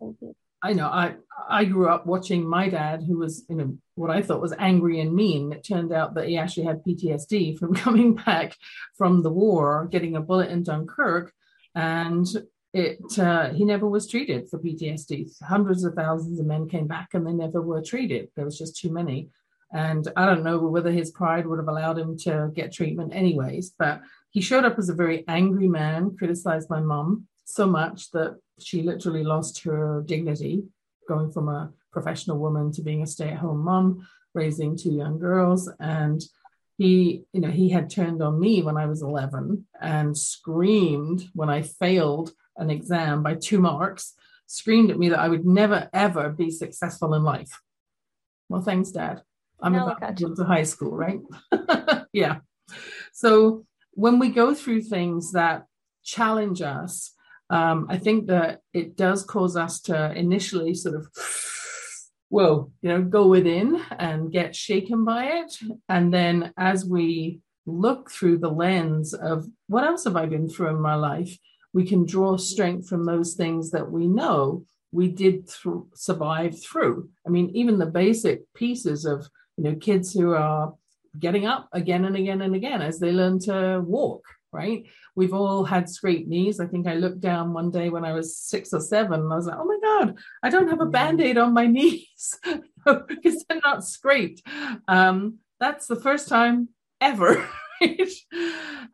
I 0.62 0.72
know, 0.72 0.86
I 0.86 1.16
I 1.48 1.64
grew 1.64 1.88
up 1.88 2.06
watching 2.06 2.48
my 2.48 2.68
dad, 2.68 3.02
who 3.06 3.18
was, 3.18 3.44
you 3.48 3.56
know, 3.56 3.76
what 3.94 4.10
I 4.10 4.22
thought 4.22 4.40
was 4.40 4.54
angry 4.58 5.00
and 5.00 5.14
mean. 5.14 5.52
It 5.52 5.64
turned 5.64 5.92
out 5.92 6.14
that 6.14 6.28
he 6.28 6.36
actually 6.36 6.64
had 6.64 6.84
PTSD 6.84 7.58
from 7.58 7.74
coming 7.84 8.14
back 8.14 8.56
from 8.96 9.22
the 9.22 9.30
war, 9.30 9.88
getting 9.90 10.14
a 10.16 10.20
bullet 10.20 10.50
in 10.50 10.62
Dunkirk, 10.62 11.32
and 11.74 12.26
it 12.78 13.18
uh, 13.18 13.50
he 13.52 13.64
never 13.64 13.88
was 13.88 14.08
treated 14.08 14.48
for 14.48 14.58
PTSD. 14.58 15.42
Hundreds 15.42 15.84
of 15.84 15.94
thousands 15.94 16.38
of 16.38 16.46
men 16.46 16.68
came 16.68 16.86
back 16.86 17.08
and 17.14 17.26
they 17.26 17.32
never 17.32 17.60
were 17.60 17.82
treated. 17.82 18.28
There 18.36 18.44
was 18.44 18.58
just 18.58 18.76
too 18.76 18.92
many. 18.92 19.28
And 19.72 20.08
I 20.16 20.24
don't 20.26 20.44
know 20.44 20.58
whether 20.58 20.90
his 20.90 21.10
pride 21.10 21.46
would 21.46 21.58
have 21.58 21.68
allowed 21.68 21.98
him 21.98 22.16
to 22.20 22.50
get 22.54 22.72
treatment 22.72 23.14
anyways, 23.14 23.74
but 23.78 24.00
he 24.30 24.40
showed 24.40 24.64
up 24.64 24.78
as 24.78 24.88
a 24.88 24.94
very 24.94 25.24
angry 25.28 25.68
man, 25.68 26.16
criticized 26.16 26.70
my 26.70 26.80
mom 26.80 27.26
so 27.44 27.66
much 27.66 28.10
that 28.12 28.38
she 28.58 28.82
literally 28.82 29.24
lost 29.24 29.64
her 29.64 30.02
dignity, 30.06 30.62
going 31.06 31.30
from 31.30 31.48
a 31.48 31.70
professional 31.92 32.38
woman 32.38 32.72
to 32.72 32.82
being 32.82 33.02
a 33.02 33.06
stay-at-home 33.06 33.62
mom, 33.62 34.06
raising 34.34 34.76
two 34.76 34.92
young 34.92 35.18
girls. 35.18 35.70
And 35.80 36.22
he, 36.78 37.24
you 37.32 37.40
know, 37.40 37.50
he 37.50 37.68
had 37.68 37.90
turned 37.90 38.22
on 38.22 38.40
me 38.40 38.62
when 38.62 38.76
I 38.76 38.86
was 38.86 39.02
11 39.02 39.66
and 39.80 40.16
screamed 40.16 41.28
when 41.34 41.50
I 41.50 41.62
failed 41.62 42.32
an 42.58 42.70
exam 42.70 43.22
by 43.22 43.34
two 43.34 43.60
marks, 43.60 44.14
screamed 44.46 44.90
at 44.90 44.98
me 44.98 45.08
that 45.10 45.18
I 45.18 45.28
would 45.28 45.46
never, 45.46 45.88
ever 45.92 46.30
be 46.30 46.50
successful 46.50 47.14
in 47.14 47.22
life. 47.22 47.60
Well, 48.48 48.62
thanks, 48.62 48.90
Dad. 48.90 49.22
I'm 49.60 49.72
now 49.72 49.88
about 49.88 50.16
to 50.16 50.28
go 50.28 50.34
to 50.34 50.44
high 50.44 50.62
school, 50.62 50.96
right? 50.96 51.20
yeah. 52.12 52.38
So 53.12 53.66
when 53.92 54.18
we 54.18 54.28
go 54.30 54.54
through 54.54 54.82
things 54.82 55.32
that 55.32 55.66
challenge 56.04 56.62
us, 56.62 57.12
um, 57.50 57.86
I 57.88 57.98
think 57.98 58.26
that 58.28 58.60
it 58.72 58.96
does 58.96 59.24
cause 59.24 59.56
us 59.56 59.80
to 59.82 60.12
initially 60.12 60.74
sort 60.74 60.94
of, 60.94 61.08
whoa, 62.28 62.70
you 62.82 62.88
know, 62.88 63.02
go 63.02 63.26
within 63.26 63.82
and 63.98 64.30
get 64.30 64.54
shaken 64.54 65.04
by 65.04 65.24
it. 65.24 65.58
And 65.88 66.12
then 66.12 66.52
as 66.56 66.84
we 66.84 67.40
look 67.66 68.10
through 68.10 68.38
the 68.38 68.50
lens 68.50 69.14
of 69.14 69.46
what 69.66 69.84
else 69.84 70.04
have 70.04 70.16
I 70.16 70.26
been 70.26 70.48
through 70.48 70.68
in 70.68 70.80
my 70.80 70.94
life, 70.94 71.36
we 71.72 71.84
can 71.84 72.06
draw 72.06 72.36
strength 72.36 72.88
from 72.88 73.04
those 73.04 73.34
things 73.34 73.70
that 73.70 73.90
we 73.90 74.06
know 74.06 74.64
we 74.92 75.08
did 75.08 75.48
th- 75.48 75.84
survive 75.94 76.60
through. 76.62 77.10
I 77.26 77.30
mean, 77.30 77.50
even 77.54 77.78
the 77.78 77.86
basic 77.86 78.42
pieces 78.54 79.04
of 79.04 79.28
you 79.56 79.64
know 79.64 79.74
kids 79.74 80.12
who 80.12 80.32
are 80.32 80.74
getting 81.18 81.46
up 81.46 81.68
again 81.72 82.04
and 82.04 82.16
again 82.16 82.42
and 82.42 82.54
again 82.54 82.80
as 82.80 82.98
they 82.98 83.12
learn 83.12 83.38
to 83.40 83.82
walk. 83.84 84.24
Right? 84.50 84.84
We've 85.14 85.34
all 85.34 85.64
had 85.64 85.90
scraped 85.90 86.26
knees. 86.26 86.58
I 86.58 86.66
think 86.66 86.86
I 86.86 86.94
looked 86.94 87.20
down 87.20 87.52
one 87.52 87.70
day 87.70 87.90
when 87.90 88.06
I 88.06 88.12
was 88.12 88.38
six 88.38 88.72
or 88.72 88.80
seven, 88.80 89.20
and 89.20 89.32
I 89.32 89.36
was 89.36 89.46
like, 89.46 89.58
"Oh 89.58 89.64
my 89.64 89.78
god, 89.82 90.16
I 90.42 90.48
don't 90.48 90.68
have 90.68 90.80
a 90.80 90.86
band-aid 90.86 91.36
on 91.36 91.52
my 91.52 91.66
knees 91.76 92.38
because 92.84 93.44
they're 93.48 93.60
not 93.62 93.84
scraped." 93.84 94.42
Um, 94.88 95.38
that's 95.60 95.86
the 95.86 95.96
first 95.96 96.28
time 96.28 96.68
ever. 97.00 97.46
Right? 97.80 98.10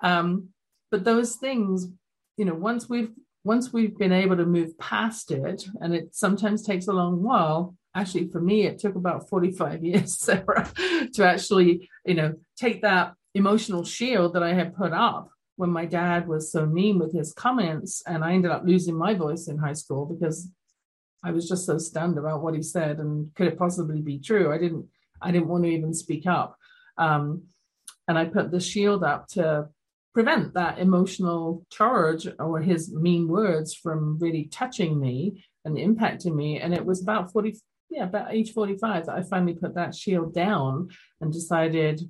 Um, 0.01 0.51
but 0.91 1.05
those 1.05 1.37
things 1.37 1.89
you 2.37 2.45
know 2.45 2.55
once 2.55 2.89
we've 2.89 3.11
once 3.45 3.73
we've 3.73 3.97
been 3.99 4.13
able 4.13 4.37
to 4.37 4.47
move 4.47 4.77
past 4.79 5.31
it 5.31 5.67
and 5.81 5.95
it 5.95 6.15
sometimes 6.15 6.63
takes 6.63 6.89
a 6.89 6.93
long 6.93 7.23
while 7.23 7.75
actually 7.95 8.29
for 8.29 8.41
me 8.41 8.67
it 8.67 8.79
took 8.79 8.95
about 8.95 9.29
45 9.29 9.85
years 9.85 10.19
sarah 10.19 10.71
to 11.15 11.25
actually 11.25 11.89
you 12.05 12.15
know 12.15 12.35
take 12.57 12.83
that 12.83 13.15
emotional 13.35 13.85
shield 13.85 14.35
that 14.35 14.43
i 14.43 14.53
had 14.53 14.77
put 14.77 14.93
up 14.93 15.31
when 15.57 15.71
my 15.71 15.85
dad 15.85 16.27
was 16.27 16.51
so 16.51 16.67
mean 16.67 16.99
with 16.99 17.13
his 17.13 17.33
comments 17.33 18.03
and 18.07 18.25
i 18.25 18.33
ended 18.33 18.51
up 18.51 18.65
losing 18.65 18.97
my 18.97 19.15
voice 19.15 19.49
in 19.49 19.59
high 19.59 19.73
school 19.73 20.07
because 20.07 20.49
i 21.23 21.31
was 21.31 21.49
just 21.49 21.67
so 21.67 21.79
stunned 21.79 22.19
about 22.19 22.43
what 22.43 22.55
he 22.55 22.63
said 22.63 22.99
and 22.99 23.33
could 23.35 23.47
it 23.47 23.59
possibly 23.59 24.01
be 24.01 24.19
true? 24.19 24.53
I 24.53 24.59
didn't 24.59 24.87
i 25.21 25.31
didn't 25.31 25.49
want 25.49 25.65
to 25.65 25.71
even 25.71 25.95
speak 25.95 26.27
up. 26.27 26.57
Um, 26.99 27.45
and 28.07 28.19
i 28.19 28.25
put 28.25 28.51
the 28.51 28.61
shield 28.61 29.03
up 29.03 29.29
to 29.29 29.69
prevent 30.15 30.55
that 30.55 30.79
emotional 30.79 31.67
charge 31.71 32.29
or 32.39 32.61
his 32.61 32.93
mean 32.93 33.29
words 33.29 33.75
from 33.75 34.17
really 34.19 34.45
touching 34.45 34.99
me 34.99 35.45
and 35.65 35.77
impacting 35.77 36.35
me. 36.35 36.61
And 36.61 36.73
it 36.73 36.87
was 36.87 37.03
about 37.03 37.33
40, 37.33 37.59
yeah, 37.91 38.05
about 38.05 38.33
age 38.33 38.53
45 38.53 39.07
that 39.07 39.17
I 39.17 39.23
finally 39.23 39.55
put 39.55 39.75
that 39.75 39.95
shield 39.95 40.33
down 40.33 40.89
and 41.21 41.33
decided 41.33 42.09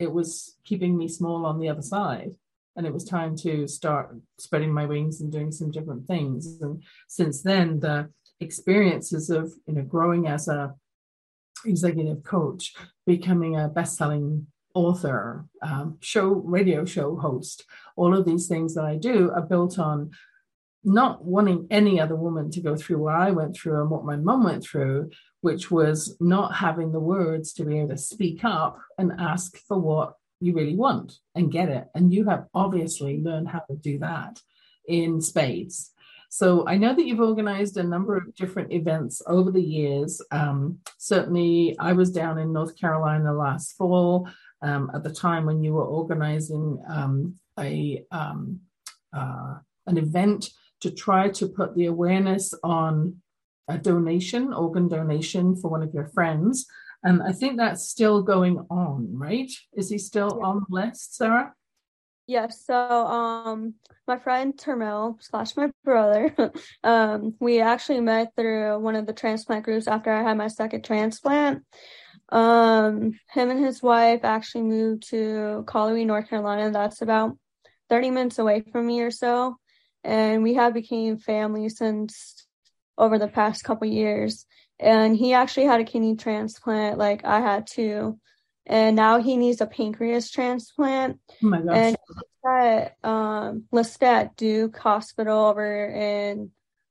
it 0.00 0.12
was 0.12 0.56
keeping 0.64 0.98
me 0.98 1.06
small 1.06 1.46
on 1.46 1.60
the 1.60 1.68
other 1.68 1.82
side. 1.82 2.32
And 2.76 2.86
it 2.86 2.92
was 2.92 3.04
time 3.04 3.36
to 3.36 3.68
start 3.68 4.16
spreading 4.38 4.72
my 4.72 4.84
wings 4.84 5.20
and 5.20 5.30
doing 5.30 5.52
some 5.52 5.70
different 5.70 6.08
things. 6.08 6.60
And 6.60 6.82
since 7.06 7.40
then, 7.40 7.78
the 7.78 8.10
experiences 8.40 9.30
of 9.30 9.52
you 9.68 9.74
know 9.74 9.82
growing 9.82 10.26
as 10.26 10.48
a 10.48 10.74
executive 11.64 12.24
coach, 12.24 12.74
becoming 13.06 13.56
a 13.56 13.68
best-selling 13.68 14.48
author, 14.74 15.46
um, 15.62 15.98
show 16.00 16.28
radio 16.28 16.84
show 16.84 17.16
host. 17.16 17.64
All 17.96 18.14
of 18.14 18.26
these 18.26 18.48
things 18.48 18.74
that 18.74 18.84
I 18.84 18.96
do 18.96 19.30
are 19.34 19.42
built 19.42 19.78
on 19.78 20.10
not 20.84 21.24
wanting 21.24 21.66
any 21.70 21.98
other 21.98 22.14
woman 22.16 22.50
to 22.50 22.60
go 22.60 22.76
through 22.76 22.98
what 22.98 23.14
I 23.14 23.30
went 23.30 23.56
through 23.56 23.80
and 23.80 23.90
what 23.90 24.04
my 24.04 24.16
mum 24.16 24.44
went 24.44 24.62
through, 24.62 25.10
which 25.40 25.70
was 25.70 26.16
not 26.20 26.54
having 26.54 26.92
the 26.92 27.00
words 27.00 27.54
to 27.54 27.64
be 27.64 27.78
able 27.78 27.90
to 27.90 27.96
speak 27.96 28.44
up 28.44 28.78
and 28.98 29.12
ask 29.18 29.56
for 29.66 29.78
what 29.78 30.14
you 30.40 30.52
really 30.52 30.76
want 30.76 31.14
and 31.34 31.50
get 31.50 31.70
it. 31.70 31.86
And 31.94 32.12
you 32.12 32.26
have 32.26 32.46
obviously 32.54 33.18
learned 33.20 33.48
how 33.48 33.60
to 33.70 33.76
do 33.76 33.98
that 34.00 34.40
in 34.86 35.22
spades. 35.22 35.90
So 36.28 36.66
I 36.66 36.76
know 36.76 36.94
that 36.94 37.06
you've 37.06 37.20
organized 37.20 37.76
a 37.76 37.84
number 37.84 38.16
of 38.16 38.34
different 38.34 38.72
events 38.72 39.22
over 39.26 39.52
the 39.52 39.62
years. 39.62 40.20
Um, 40.32 40.78
certainly, 40.98 41.76
I 41.78 41.92
was 41.92 42.10
down 42.10 42.38
in 42.38 42.52
North 42.52 42.76
Carolina 42.76 43.32
last 43.32 43.76
fall 43.76 44.28
um, 44.64 44.90
at 44.94 45.04
the 45.04 45.12
time 45.12 45.44
when 45.44 45.62
you 45.62 45.74
were 45.74 45.84
organizing 45.84 46.82
um, 46.88 47.36
a 47.58 48.04
um, 48.10 48.60
uh, 49.12 49.58
an 49.86 49.98
event 49.98 50.50
to 50.80 50.90
try 50.90 51.28
to 51.28 51.46
put 51.46 51.76
the 51.76 51.86
awareness 51.86 52.52
on 52.64 53.16
a 53.68 53.78
donation, 53.78 54.52
organ 54.52 54.88
donation 54.88 55.54
for 55.56 55.70
one 55.70 55.82
of 55.82 55.92
your 55.94 56.06
friends. 56.08 56.66
And 57.02 57.22
I 57.22 57.32
think 57.32 57.58
that's 57.58 57.86
still 57.88 58.22
going 58.22 58.58
on, 58.70 59.08
right? 59.12 59.50
Is 59.74 59.90
he 59.90 59.98
still 59.98 60.38
yeah. 60.40 60.46
on 60.46 60.64
the 60.68 60.74
list, 60.74 61.16
Sarah? 61.16 61.52
Yes. 62.26 62.64
So, 62.64 62.74
um, 62.74 63.74
my 64.08 64.18
friend 64.18 64.54
Termel 64.56 65.22
slash 65.22 65.56
my 65.56 65.70
brother, 65.84 66.34
um, 66.84 67.34
we 67.38 67.60
actually 67.60 68.00
met 68.00 68.34
through 68.34 68.78
one 68.78 68.96
of 68.96 69.06
the 69.06 69.12
transplant 69.12 69.64
groups 69.64 69.86
after 69.86 70.10
I 70.10 70.22
had 70.22 70.38
my 70.38 70.48
second 70.48 70.84
transplant. 70.84 71.62
Um, 72.30 73.18
him 73.30 73.50
and 73.50 73.64
his 73.64 73.82
wife 73.82 74.20
actually 74.24 74.62
moved 74.62 75.08
to 75.10 75.64
Colony, 75.66 76.04
North 76.04 76.28
Carolina. 76.28 76.70
That's 76.70 77.02
about 77.02 77.36
30 77.90 78.10
minutes 78.10 78.38
away 78.38 78.64
from 78.72 78.86
me 78.86 79.02
or 79.02 79.10
so. 79.10 79.56
And 80.02 80.42
we 80.42 80.54
have 80.54 80.74
became 80.74 81.18
family 81.18 81.68
since 81.68 82.46
over 82.98 83.18
the 83.18 83.28
past 83.28 83.64
couple 83.64 83.86
years. 83.86 84.46
And 84.78 85.16
he 85.16 85.34
actually 85.34 85.66
had 85.66 85.80
a 85.80 85.84
kidney 85.84 86.16
transplant, 86.16 86.98
like 86.98 87.24
I 87.24 87.40
had 87.40 87.66
too. 87.66 88.18
And 88.66 88.96
now 88.96 89.20
he 89.20 89.36
needs 89.36 89.60
a 89.60 89.66
pancreas 89.66 90.30
transplant. 90.30 91.20
Oh 91.42 91.48
my 91.48 91.60
gosh. 91.60 91.76
And 91.76 91.96
at 92.46 92.96
um, 93.02 93.64
listed 93.72 94.02
at 94.02 94.36
Duke 94.36 94.76
Hospital 94.78 95.46
over 95.46 95.86
in 95.86 96.50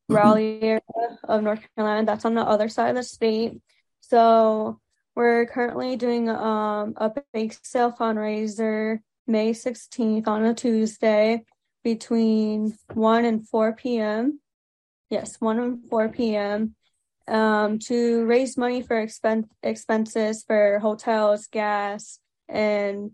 Raleigh 0.10 0.62
area 0.62 0.82
of 1.24 1.43
North 1.43 1.62
Carolina. 1.76 2.06
That's 2.06 2.26
on 2.26 2.36
the 2.36 2.41
other 2.41 2.69
side 2.69 2.89
of 2.89 2.96
the 2.96 3.04
state. 3.04 3.62
So 4.02 4.80
we're 5.15 5.45
currently 5.45 5.95
doing 5.95 6.30
um, 6.30 6.93
a 6.97 7.12
bake 7.34 7.56
sale 7.62 7.91
fundraiser 7.91 8.99
May 9.28 9.52
16th 9.52 10.28
on 10.28 10.45
a 10.45 10.54
Tuesday 10.54 11.43
between 11.84 12.76
1 12.93 13.26
and 13.26 13.47
4 13.47 13.73
p.m. 13.73 14.39
Yes, 15.10 15.39
1 15.39 15.60
and 15.60 15.89
4 15.89 16.10
p.m. 16.10 16.76
Um, 17.28 17.80
to 17.80 18.26
raise 18.26 18.58
money 18.58 18.82
for 18.82 18.95
expen- 18.95 19.47
expenses 19.62 20.43
for 20.45 20.80
hotels, 20.80 21.47
gas, 21.47 22.19
and 22.49 23.12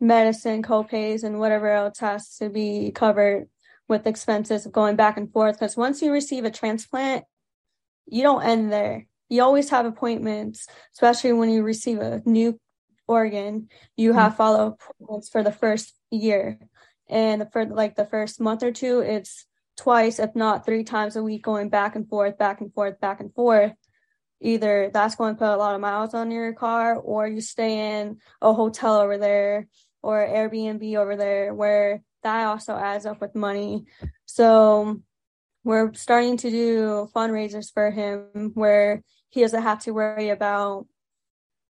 medicine 0.00 0.62
copays 0.62 1.22
and 1.22 1.38
whatever 1.38 1.70
else 1.70 1.98
has 2.00 2.36
to 2.36 2.48
be 2.48 2.90
covered 2.92 3.48
with 3.88 4.06
expenses 4.06 4.66
of 4.66 4.72
going 4.72 4.96
back 4.96 5.16
and 5.16 5.32
forth. 5.32 5.56
Because 5.56 5.76
once 5.76 6.02
you 6.02 6.12
receive 6.12 6.44
a 6.44 6.50
transplant, 6.50 7.24
you 8.06 8.22
don't 8.22 8.42
end 8.42 8.72
there 8.72 9.06
you 9.28 9.42
always 9.42 9.70
have 9.70 9.86
appointments, 9.86 10.66
especially 10.94 11.32
when 11.32 11.50
you 11.50 11.62
receive 11.62 11.98
a 11.98 12.22
new 12.24 12.58
organ. 13.08 13.68
You 13.96 14.10
mm-hmm. 14.10 14.18
have 14.18 14.36
follow 14.36 14.76
appointments 14.78 15.28
for 15.28 15.42
the 15.42 15.52
first 15.52 15.94
year, 16.10 16.58
and 17.08 17.46
for 17.52 17.64
like 17.66 17.96
the 17.96 18.06
first 18.06 18.40
month 18.40 18.62
or 18.62 18.72
two, 18.72 19.00
it's 19.00 19.46
twice, 19.76 20.18
if 20.18 20.34
not 20.34 20.64
three 20.64 20.84
times 20.84 21.16
a 21.16 21.22
week, 21.22 21.42
going 21.42 21.68
back 21.68 21.96
and 21.96 22.08
forth, 22.08 22.38
back 22.38 22.60
and 22.60 22.72
forth, 22.72 23.00
back 23.00 23.20
and 23.20 23.34
forth. 23.34 23.72
either 24.40 24.90
that's 24.92 25.14
going 25.14 25.34
to 25.34 25.38
put 25.38 25.54
a 25.54 25.56
lot 25.56 25.74
of 25.74 25.80
miles 25.80 26.14
on 26.14 26.30
your 26.30 26.52
car 26.52 26.96
or 26.96 27.28
you 27.28 27.40
stay 27.40 28.00
in 28.00 28.18
a 28.40 28.52
hotel 28.52 28.96
over 28.96 29.16
there 29.16 29.68
or 30.02 30.26
Airbnb 30.26 30.96
over 30.96 31.16
there 31.16 31.54
where 31.54 32.02
that 32.22 32.46
also 32.46 32.76
adds 32.76 33.06
up 33.06 33.20
with 33.20 33.34
money. 33.34 33.84
So 34.26 35.00
we're 35.64 35.92
starting 35.94 36.36
to 36.38 36.50
do 36.50 37.08
fundraisers 37.14 37.72
for 37.72 37.90
him 37.90 38.52
where 38.54 39.02
he 39.30 39.40
doesn't 39.40 39.62
have 39.62 39.80
to 39.84 39.92
worry 39.92 40.28
about 40.30 40.86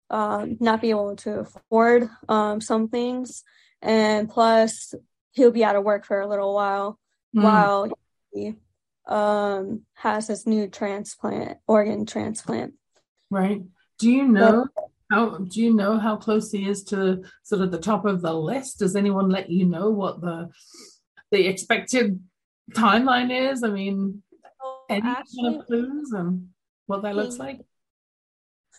um, 0.10 0.58
not 0.60 0.82
being 0.82 0.92
able 0.92 1.16
to 1.18 1.40
afford 1.40 2.10
um, 2.28 2.62
some 2.62 2.88
things. 2.88 3.44
And 3.82 4.30
plus, 4.30 4.94
he'll 5.32 5.52
be 5.52 5.64
out 5.64 5.76
of 5.76 5.84
work 5.84 6.06
for 6.06 6.20
a 6.20 6.28
little 6.28 6.54
while 6.54 7.00
mm. 7.36 7.44
while 7.44 7.92
he 8.32 8.56
um, 9.08 9.82
has 9.94 10.28
his 10.28 10.46
new 10.46 10.68
transplant, 10.68 11.58
organ 11.68 12.06
transplant. 12.06 12.74
Right. 13.30 13.64
Do 13.98 14.12
you 14.12 14.28
know 14.28 14.68
but, 14.76 14.86
how? 15.12 15.38
Do 15.38 15.62
you 15.62 15.74
know 15.74 15.98
how 15.98 16.16
close 16.16 16.52
he 16.52 16.68
is 16.68 16.84
to 16.86 17.24
sort 17.44 17.62
of 17.62 17.72
the 17.72 17.80
top 17.80 18.06
of 18.06 18.22
the 18.22 18.34
list? 18.34 18.80
Does 18.80 18.96
anyone 18.96 19.30
let 19.30 19.50
you 19.50 19.66
know 19.66 19.90
what 19.90 20.22
the 20.22 20.50
the 21.32 21.48
expected 21.48 22.20
timeline 22.74 23.52
is? 23.52 23.64
I 23.64 23.70
mean, 23.70 24.22
any 24.90 25.02
kind 25.02 25.56
of 25.56 25.66
clues 25.66 26.12
and 26.12 26.50
what 26.88 27.04
that 27.04 27.16
looks 27.16 27.38
like? 27.38 27.62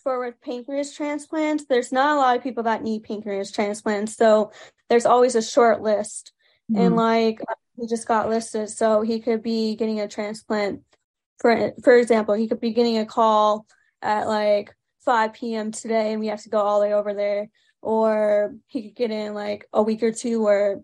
For 0.03 0.19
with 0.19 0.41
pancreas 0.41 0.95
transplants, 0.95 1.65
there's 1.65 1.91
not 1.91 2.17
a 2.17 2.19
lot 2.19 2.35
of 2.35 2.43
people 2.43 2.63
that 2.63 2.83
need 2.83 3.03
pancreas 3.03 3.51
transplants, 3.51 4.15
so 4.15 4.51
there's 4.89 5.05
always 5.05 5.35
a 5.35 5.41
short 5.41 5.81
list. 5.81 6.33
Mm-hmm. 6.71 6.81
And 6.81 6.95
like 6.95 7.39
he 7.77 7.87
just 7.87 8.07
got 8.07 8.29
listed, 8.29 8.69
so 8.69 9.01
he 9.01 9.19
could 9.19 9.43
be 9.43 9.75
getting 9.75 9.99
a 9.99 10.07
transplant. 10.07 10.81
For 11.39 11.73
for 11.83 11.95
example, 11.95 12.33
he 12.33 12.47
could 12.47 12.59
be 12.59 12.73
getting 12.73 12.97
a 12.97 13.05
call 13.05 13.65
at 14.01 14.27
like 14.27 14.75
5 15.05 15.33
p.m. 15.33 15.71
today, 15.71 16.11
and 16.11 16.19
we 16.19 16.27
have 16.27 16.41
to 16.43 16.49
go 16.49 16.59
all 16.59 16.79
the 16.79 16.87
way 16.87 16.93
over 16.93 17.13
there, 17.13 17.49
or 17.81 18.55
he 18.67 18.83
could 18.83 18.95
get 18.95 19.11
in 19.11 19.33
like 19.33 19.67
a 19.71 19.81
week 19.83 20.03
or 20.03 20.11
two, 20.11 20.45
or 20.45 20.81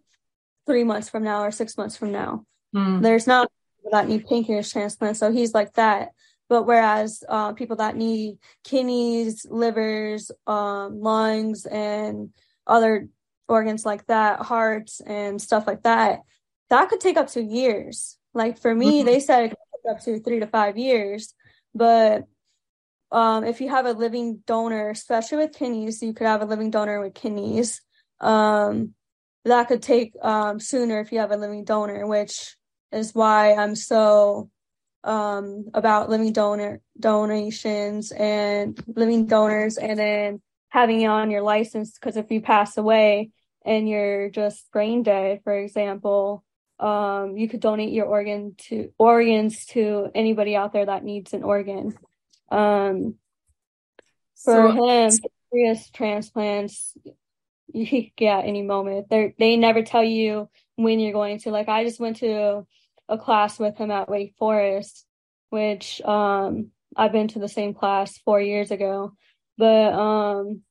three 0.65 0.84
months 0.84 1.10
from 1.10 1.24
now, 1.24 1.41
or 1.41 1.52
six 1.52 1.78
months 1.78 1.98
from 1.98 2.12
now. 2.12 2.46
Mm. 2.75 3.01
There's 3.01 3.27
not 3.27 3.51
that 3.91 4.08
need 4.08 4.27
pancreas 4.27 4.71
transplant, 4.71 5.17
so 5.17 5.32
he's 5.32 5.53
like 5.53 5.73
that. 5.73 6.10
But 6.49 6.63
whereas 6.63 7.23
uh, 7.27 7.53
people 7.53 7.77
that 7.77 7.97
need 7.97 8.38
kidneys, 8.63 9.45
livers, 9.49 10.32
um, 10.45 11.01
lungs, 11.01 11.65
and 11.65 12.30
other 12.65 13.10
organs 13.49 13.86
like 13.86 14.06
that, 14.08 14.41
hearts 14.41 15.01
and 15.01 15.41
stuff 15.41 15.67
like 15.67 15.84
that, 15.84 16.19
that 16.69 16.89
could 16.89 17.01
take 17.01 17.17
up 17.17 17.27
to 17.30 17.41
years. 17.41 18.17
Like 18.34 18.60
for 18.60 18.73
me, 18.73 18.99
mm-hmm. 18.99 19.06
they 19.06 19.19
said 19.19 19.43
it 19.43 19.49
could 19.49 19.58
take 19.58 19.95
up 19.95 20.03
to 20.03 20.19
three 20.19 20.39
to 20.39 20.47
five 20.47 20.77
years. 20.77 21.34
But 21.73 22.23
um, 23.12 23.43
if 23.43 23.62
you 23.62 23.69
have 23.69 23.86
a 23.86 23.93
living 23.93 24.41
donor, 24.45 24.89
especially 24.89 25.39
with 25.39 25.53
kidneys, 25.53 26.01
you 26.01 26.13
could 26.13 26.27
have 26.27 26.41
a 26.41 26.45
living 26.45 26.71
donor 26.71 27.01
with 27.01 27.13
kidneys. 27.13 27.82
Um, 28.19 28.93
that 29.45 29.69
could 29.69 29.82
take 29.82 30.13
um, 30.21 30.60
sooner 30.60 30.99
if 30.99 31.12
you 31.12 31.19
have 31.19 31.32
a 31.32 31.38
living 31.38 31.63
donor, 31.63 32.06
which 32.06 32.57
is 32.91 33.13
why 33.13 33.54
I'm 33.54 33.76
so 33.76 34.50
um, 35.04 35.69
about 35.73 36.10
living 36.10 36.34
donor 36.34 36.82
donations 37.00 38.12
and 38.12 38.78
living 38.88 39.26
donors, 39.26 39.78
and 39.78 39.97
then 39.97 40.41
having 40.69 41.02
it 41.02 41.08
on 41.08 41.32
your 41.32 41.41
license. 41.41 41.97
Because 41.97 42.17
if 42.17 42.32
you 42.32 42.41
pass 42.41 42.78
away, 42.78 43.32
and 43.67 43.88
you're 43.88 44.30
just 44.30 44.71
brain 44.71 45.04
dead, 45.04 45.41
for 45.43 45.54
example, 45.54 46.43
um, 46.80 47.36
you 47.38 47.50
could 47.50 47.60
donate 47.60 47.91
your 47.91 48.06
organ 48.06 48.56
to 48.69 48.91
organs 48.97 49.65
to 49.67 50.10
anybody 50.15 50.56
out 50.56 50.73
there 50.73 50.86
that 50.86 51.04
needs 51.04 51.34
an 51.34 51.43
organ. 51.43 51.97
Um, 52.50 53.15
for 54.36 54.54
so, 54.54 54.71
him, 54.71 55.12
pancreas 55.52 55.89
transplants, 55.89 56.95
you 57.73 57.88
could 57.88 58.15
get 58.15 58.45
any 58.45 58.62
moment. 58.62 59.10
They 59.10 59.34
they 59.38 59.58
never 59.58 59.84
tell 59.84 60.04
you 60.04 60.50
when 60.77 61.01
you're 61.01 61.13
going 61.13 61.39
to. 61.39 61.51
Like 61.51 61.67
I 61.67 61.83
just 61.83 61.99
went 61.99 62.17
to 62.17 62.65
a 63.09 63.17
class 63.17 63.59
with 63.59 63.77
him 63.77 63.91
at 63.91 64.09
Wake 64.09 64.33
Forest, 64.39 65.05
which 65.49 66.01
um 66.01 66.71
I've 66.95 67.11
been 67.11 67.27
to 67.29 67.39
the 67.39 67.49
same 67.49 67.73
class 67.73 68.17
four 68.19 68.39
years 68.39 68.71
ago, 68.71 69.13
but 69.57 69.93
um 69.93 70.61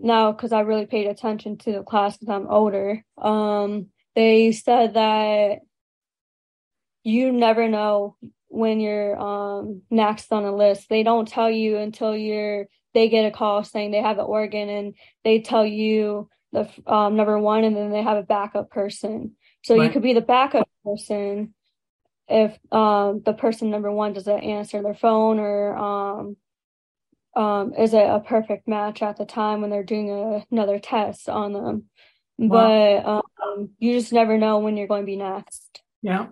now 0.00 0.32
because 0.32 0.52
I 0.52 0.60
really 0.60 0.86
paid 0.86 1.06
attention 1.06 1.56
to 1.58 1.72
the 1.72 1.82
class 1.82 2.16
because 2.16 2.34
I'm 2.34 2.48
older. 2.48 3.02
Um, 3.16 3.86
they 4.14 4.52
said 4.52 4.94
that 4.94 5.60
you 7.02 7.32
never 7.32 7.68
know 7.68 8.16
when 8.48 8.80
you're 8.80 9.18
um, 9.18 9.82
next 9.90 10.32
on 10.32 10.44
a 10.44 10.54
list. 10.54 10.88
They 10.88 11.02
don't 11.02 11.28
tell 11.28 11.50
you 11.50 11.76
until 11.78 12.16
you're 12.16 12.66
they 12.94 13.08
get 13.08 13.26
a 13.26 13.30
call 13.30 13.62
saying 13.62 13.90
they 13.90 14.00
have 14.00 14.18
an 14.18 14.24
organ 14.24 14.70
and 14.70 14.94
they 15.22 15.40
tell 15.40 15.66
you 15.66 16.30
the 16.56 16.92
um, 16.92 17.16
number 17.16 17.38
one 17.38 17.64
and 17.64 17.76
then 17.76 17.90
they 17.90 18.02
have 18.02 18.16
a 18.16 18.22
backup 18.22 18.70
person. 18.70 19.32
So 19.64 19.76
right. 19.76 19.84
you 19.84 19.90
could 19.90 20.02
be 20.02 20.14
the 20.14 20.20
backup 20.20 20.68
person 20.84 21.54
if 22.28 22.58
um, 22.72 23.22
the 23.24 23.32
person 23.32 23.70
number 23.70 23.92
one 23.92 24.12
doesn't 24.12 24.40
answer 24.40 24.82
their 24.82 24.94
phone 24.94 25.38
or 25.38 25.76
um, 25.76 26.36
um, 27.36 27.74
is 27.74 27.92
it 27.92 28.08
a 28.08 28.20
perfect 28.20 28.66
match 28.66 29.02
at 29.02 29.18
the 29.18 29.26
time 29.26 29.60
when 29.60 29.70
they're 29.70 29.84
doing 29.84 30.10
a, 30.10 30.44
another 30.50 30.78
test 30.78 31.28
on 31.28 31.52
them. 31.52 31.84
Wow. 32.38 33.02
But 33.04 33.46
um, 33.46 33.70
you 33.78 33.92
just 33.92 34.12
never 34.12 34.38
know 34.38 34.58
when 34.58 34.76
you're 34.76 34.88
going 34.88 35.02
to 35.02 35.06
be 35.06 35.16
next. 35.16 35.82
Yeah, 36.02 36.28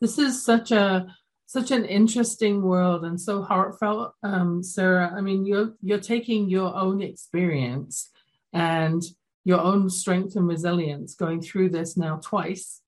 this 0.00 0.18
is 0.18 0.44
such 0.44 0.70
a 0.70 1.06
such 1.46 1.70
an 1.70 1.86
interesting 1.86 2.60
world 2.60 3.04
and 3.04 3.18
so 3.18 3.42
heartfelt, 3.42 4.12
um, 4.22 4.62
Sarah. 4.62 5.12
I 5.16 5.20
mean, 5.20 5.46
you're 5.46 5.74
you're 5.80 5.98
taking 5.98 6.50
your 6.50 6.76
own 6.76 7.00
experience 7.00 8.10
and 8.52 9.02
your 9.44 9.60
own 9.60 9.88
strength 9.88 10.36
and 10.36 10.46
resilience 10.46 11.14
going 11.14 11.40
through 11.40 11.70
this 11.70 11.96
now 11.96 12.20
twice. 12.22 12.80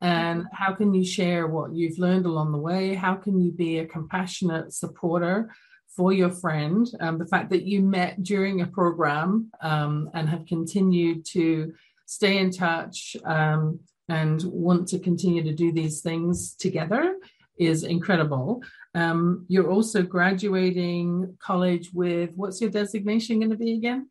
And 0.00 0.46
how 0.52 0.74
can 0.74 0.94
you 0.94 1.04
share 1.04 1.46
what 1.46 1.74
you've 1.74 1.98
learned 1.98 2.26
along 2.26 2.52
the 2.52 2.58
way? 2.58 2.94
How 2.94 3.14
can 3.14 3.40
you 3.40 3.50
be 3.50 3.78
a 3.78 3.86
compassionate 3.86 4.72
supporter 4.72 5.50
for 5.98 6.12
your 6.12 6.30
friend, 6.30 6.88
um, 7.00 7.18
the 7.18 7.26
fact 7.26 7.50
that 7.50 7.64
you 7.64 7.80
met 7.82 8.22
during 8.22 8.60
a 8.60 8.66
program 8.68 9.50
um, 9.60 10.08
and 10.14 10.28
have 10.28 10.46
continued 10.46 11.24
to 11.26 11.74
stay 12.06 12.38
in 12.38 12.52
touch 12.52 13.16
um, 13.24 13.80
and 14.08 14.44
want 14.44 14.86
to 14.86 15.00
continue 15.00 15.42
to 15.42 15.52
do 15.52 15.72
these 15.72 16.00
things 16.00 16.54
together 16.54 17.16
is 17.58 17.82
incredible. 17.82 18.62
Um, 18.94 19.44
you're 19.48 19.72
also 19.72 20.02
graduating 20.02 21.36
college 21.40 21.90
with 21.92 22.30
what's 22.36 22.60
your 22.60 22.70
designation 22.70 23.40
going 23.40 23.50
to 23.50 23.56
be 23.56 23.74
again? 23.74 24.08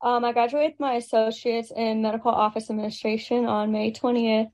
Um, 0.00 0.24
I 0.24 0.32
graduated 0.32 0.78
my 0.78 0.94
associates 0.94 1.72
in 1.74 2.02
medical 2.02 2.30
office 2.30 2.70
administration 2.70 3.46
on 3.46 3.72
May 3.72 3.92
20th. 3.92 4.50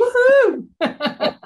Woohoo! 0.00 0.68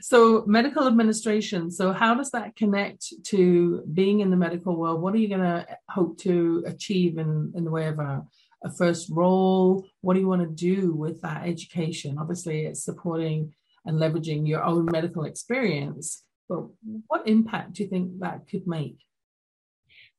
so 0.00 0.44
medical 0.46 0.86
administration 0.86 1.70
so 1.70 1.92
how 1.92 2.14
does 2.14 2.30
that 2.30 2.54
connect 2.56 3.12
to 3.24 3.82
being 3.92 4.20
in 4.20 4.30
the 4.30 4.36
medical 4.36 4.76
world 4.76 5.00
what 5.00 5.14
are 5.14 5.18
you 5.18 5.28
going 5.28 5.40
to 5.40 5.66
hope 5.88 6.18
to 6.18 6.62
achieve 6.66 7.18
in, 7.18 7.52
in 7.54 7.64
the 7.64 7.70
way 7.70 7.86
of 7.86 7.98
a, 7.98 8.22
a 8.64 8.70
first 8.70 9.08
role 9.10 9.84
what 10.00 10.14
do 10.14 10.20
you 10.20 10.28
want 10.28 10.42
to 10.42 10.48
do 10.48 10.92
with 10.92 11.20
that 11.22 11.46
education 11.46 12.18
obviously 12.18 12.66
it's 12.66 12.84
supporting 12.84 13.52
and 13.86 13.98
leveraging 13.98 14.46
your 14.46 14.62
own 14.64 14.86
medical 14.90 15.24
experience 15.24 16.22
but 16.48 16.64
what 17.06 17.26
impact 17.26 17.72
do 17.74 17.82
you 17.82 17.88
think 17.88 18.20
that 18.20 18.46
could 18.48 18.66
make 18.66 18.98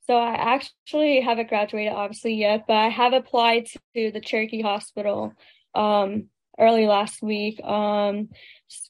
so 0.07 0.15
I 0.15 0.33
actually 0.55 1.21
haven't 1.21 1.49
graduated 1.49 1.93
obviously 1.93 2.35
yet, 2.35 2.65
but 2.67 2.75
I 2.75 2.89
have 2.89 3.13
applied 3.13 3.67
to 3.95 4.11
the 4.11 4.21
Cherokee 4.21 4.61
Hospital 4.61 5.33
um, 5.73 6.29
early 6.59 6.87
last 6.87 7.21
week 7.21 7.61
um 7.63 8.29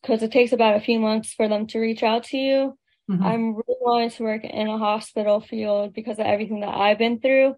because 0.01 0.23
it 0.23 0.31
takes 0.31 0.51
about 0.51 0.75
a 0.75 0.81
few 0.81 0.99
months 0.99 1.33
for 1.33 1.47
them 1.47 1.67
to 1.67 1.79
reach 1.79 2.03
out 2.03 2.23
to 2.23 2.37
you 2.37 2.77
mm-hmm. 3.09 3.23
i'm 3.23 3.55
really 3.55 3.79
wanting 3.81 4.09
to 4.09 4.23
work 4.23 4.43
in 4.43 4.67
a 4.67 4.77
hospital 4.77 5.39
field 5.39 5.93
because 5.93 6.19
of 6.19 6.25
everything 6.25 6.61
that 6.61 6.75
i've 6.75 6.97
been 6.97 7.19
through 7.19 7.55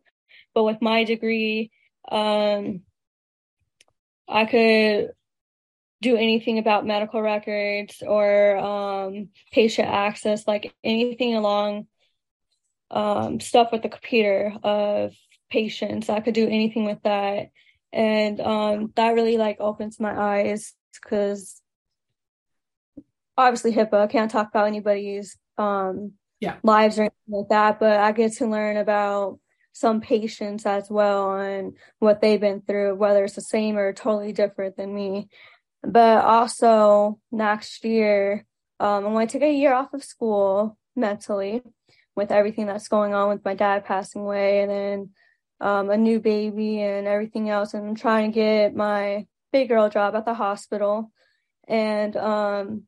but 0.53 0.63
with 0.63 0.81
my 0.81 1.03
degree 1.03 1.71
um 2.09 2.81
i 4.27 4.45
could 4.45 5.11
do 6.01 6.15
anything 6.15 6.59
about 6.59 6.85
medical 6.85 7.21
records 7.21 8.03
or 8.05 8.57
um 8.57 9.29
patient 9.51 9.89
access 9.89 10.47
like 10.47 10.73
anything 10.83 11.35
along 11.35 11.87
um 12.91 13.39
stuff 13.39 13.69
with 13.71 13.81
the 13.81 13.89
computer 13.89 14.53
of 14.63 15.13
patients 15.49 16.09
i 16.09 16.19
could 16.19 16.33
do 16.33 16.47
anything 16.47 16.85
with 16.85 17.01
that 17.03 17.47
and 17.93 18.39
um, 18.41 18.91
that 18.95 19.15
really 19.15 19.37
like 19.37 19.57
opens 19.59 19.99
my 19.99 20.37
eyes 20.37 20.73
because 20.93 21.61
obviously 23.37 23.71
HIPAA 23.71 24.09
can't 24.09 24.31
talk 24.31 24.49
about 24.49 24.67
anybody's 24.67 25.37
um, 25.57 26.13
yeah. 26.39 26.57
lives 26.63 26.97
or 26.97 27.03
anything 27.03 27.17
like 27.27 27.49
that, 27.49 27.79
but 27.79 27.99
I 27.99 28.11
get 28.11 28.33
to 28.33 28.47
learn 28.47 28.77
about 28.77 29.39
some 29.73 30.01
patients 30.01 30.65
as 30.65 30.89
well 30.89 31.37
and 31.37 31.73
what 31.99 32.19
they've 32.19 32.41
been 32.41 32.61
through, 32.61 32.95
whether 32.95 33.23
it's 33.23 33.35
the 33.35 33.41
same 33.41 33.77
or 33.77 33.93
totally 33.93 34.33
different 34.33 34.75
than 34.75 34.93
me. 34.93 35.29
But 35.83 36.25
also 36.25 37.19
next 37.31 37.85
year, 37.85 38.45
um, 38.79 39.05
I'm 39.05 39.13
going 39.13 39.27
to 39.27 39.39
take 39.39 39.47
a 39.47 39.53
year 39.53 39.73
off 39.73 39.93
of 39.93 40.03
school 40.03 40.77
mentally 40.95 41.61
with 42.17 42.31
everything 42.31 42.65
that's 42.65 42.87
going 42.87 43.13
on 43.13 43.29
with 43.29 43.45
my 43.45 43.53
dad 43.53 43.85
passing 43.85 44.23
away 44.23 44.61
and 44.61 44.71
then 44.71 45.09
um, 45.61 45.89
a 45.91 45.97
new 45.97 46.19
baby 46.19 46.81
and 46.81 47.07
everything 47.07 47.49
else. 47.49 47.73
And 47.73 47.87
I'm 47.87 47.95
trying 47.95 48.31
to 48.31 48.35
get 48.35 48.75
my 48.75 49.27
big 49.53 49.69
girl 49.69 49.87
job 49.89 50.15
at 50.15 50.25
the 50.25 50.33
hospital 50.33 51.11
and 51.67 52.17
um, 52.17 52.83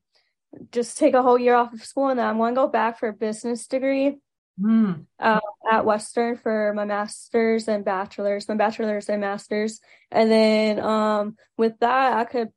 just 0.72 0.98
take 0.98 1.14
a 1.14 1.22
whole 1.22 1.38
year 1.38 1.54
off 1.54 1.74
of 1.74 1.86
school. 1.86 2.10
And 2.10 2.20
then 2.20 2.26
I'm 2.26 2.38
going 2.38 2.56
to 2.56 2.62
go 2.62 2.68
back 2.68 3.00
for 3.00 3.10
a 3.10 3.14
business 3.14 3.68
degree 3.68 4.18
mm. 4.60 5.06
uh, 5.20 5.40
at 5.72 5.86
Western 5.86 6.36
for 6.36 6.74
my 6.76 6.86
master's 6.86 7.68
and 7.68 7.86
bachelor's, 7.86 8.50
my 8.50 8.56
bachelor's 8.56 9.10
and 9.10 9.22
master's. 9.22 9.80
And 10.12 10.32
then 10.32 10.80
um, 10.80 11.36
with 11.56 11.78
that, 11.80 12.18
I 12.18 12.26
could 12.26 12.50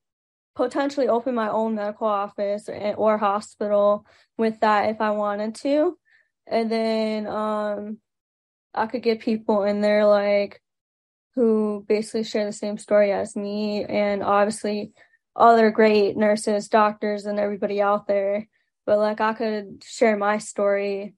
potentially 0.54 1.08
open 1.08 1.34
my 1.34 1.50
own 1.50 1.74
medical 1.74 2.06
office 2.06 2.68
or, 2.68 2.94
or 2.94 3.18
hospital 3.18 4.06
with 4.38 4.60
that 4.60 4.90
if 4.90 5.00
I 5.02 5.10
wanted 5.10 5.54
to. 5.56 5.98
And 6.47 6.70
then 6.70 7.26
um, 7.26 7.99
I 8.74 8.86
could 8.86 9.03
get 9.03 9.20
people 9.20 9.64
in 9.64 9.80
there 9.80 10.07
like 10.07 10.61
who 11.34 11.84
basically 11.88 12.24
share 12.24 12.45
the 12.45 12.53
same 12.53 12.78
story 12.78 13.12
as 13.12 13.36
me 13.36 13.84
and 13.84 14.22
obviously 14.22 14.93
other 15.34 15.70
great 15.70 16.16
nurses, 16.16 16.68
doctors 16.68 17.26
and 17.26 17.38
everybody 17.38 17.80
out 17.80 18.07
there. 18.07 18.49
But 18.84 18.99
like 18.99 19.20
I 19.20 19.32
could 19.32 19.82
share 19.84 20.16
my 20.16 20.38
story 20.38 21.14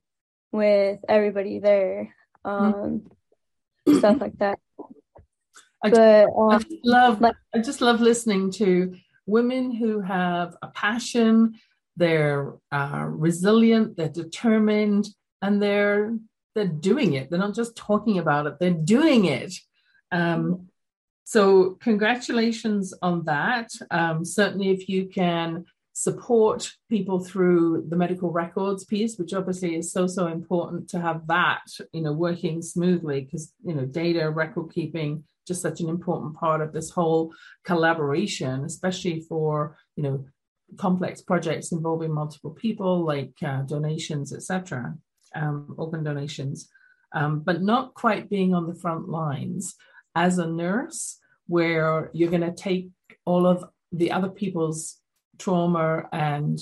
with 0.52 1.00
everybody 1.08 1.58
there. 1.58 2.14
Mm-hmm. 2.44 2.64
Um 2.64 3.02
mm-hmm. 3.86 3.98
stuff 3.98 4.20
like 4.20 4.38
that. 4.38 4.58
I 5.82 5.90
but 5.90 6.28
um, 6.36 6.50
I 6.50 6.60
love 6.84 7.20
like, 7.20 7.36
I 7.54 7.58
just 7.58 7.80
love 7.80 8.00
listening 8.00 8.50
to 8.52 8.94
women 9.26 9.72
who 9.72 10.00
have 10.00 10.56
a 10.62 10.68
passion, 10.68 11.54
they're 11.96 12.54
uh, 12.72 13.06
resilient, 13.08 13.96
they're 13.96 14.08
determined, 14.08 15.08
and 15.42 15.62
they're 15.62 16.16
they're 16.54 16.66
doing 16.66 17.14
it. 17.14 17.30
They're 17.30 17.38
not 17.38 17.54
just 17.54 17.76
talking 17.76 18.18
about 18.18 18.46
it; 18.46 18.58
they're 18.58 18.70
doing 18.70 19.26
it. 19.26 19.54
Um, 20.12 20.68
so, 21.24 21.78
congratulations 21.80 22.94
on 23.00 23.24
that. 23.24 23.70
Um, 23.90 24.24
certainly, 24.24 24.70
if 24.70 24.88
you 24.88 25.06
can 25.06 25.64
support 25.94 26.72
people 26.90 27.20
through 27.20 27.86
the 27.88 27.96
medical 27.96 28.30
records 28.30 28.84
piece, 28.84 29.16
which 29.16 29.32
obviously 29.32 29.76
is 29.76 29.92
so 29.92 30.06
so 30.06 30.26
important 30.26 30.88
to 30.90 31.00
have 31.00 31.26
that 31.28 31.62
you 31.92 32.02
know 32.02 32.12
working 32.12 32.60
smoothly 32.60 33.22
because 33.22 33.52
you 33.64 33.74
know 33.74 33.86
data 33.86 34.28
record 34.28 34.72
keeping 34.72 35.24
just 35.46 35.62
such 35.62 35.80
an 35.80 35.88
important 35.88 36.34
part 36.34 36.60
of 36.60 36.72
this 36.72 36.90
whole 36.90 37.32
collaboration, 37.64 38.64
especially 38.64 39.20
for 39.20 39.76
you 39.96 40.02
know 40.02 40.24
complex 40.76 41.22
projects 41.22 41.72
involving 41.72 42.12
multiple 42.12 42.50
people 42.50 43.04
like 43.04 43.32
uh, 43.42 43.62
donations, 43.62 44.32
etc 44.32 44.94
um, 45.34 45.74
organ 45.76 46.02
donations, 46.02 46.68
um, 47.12 47.40
but 47.40 47.62
not 47.62 47.94
quite 47.94 48.30
being 48.30 48.54
on 48.54 48.66
the 48.66 48.74
front 48.74 49.08
lines 49.08 49.74
as 50.14 50.38
a 50.38 50.46
nurse, 50.46 51.18
where 51.46 52.10
you're 52.14 52.30
going 52.30 52.40
to 52.40 52.54
take 52.54 52.88
all 53.24 53.46
of 53.46 53.64
the 53.92 54.12
other 54.12 54.28
people's 54.28 55.00
trauma 55.38 56.08
and 56.12 56.60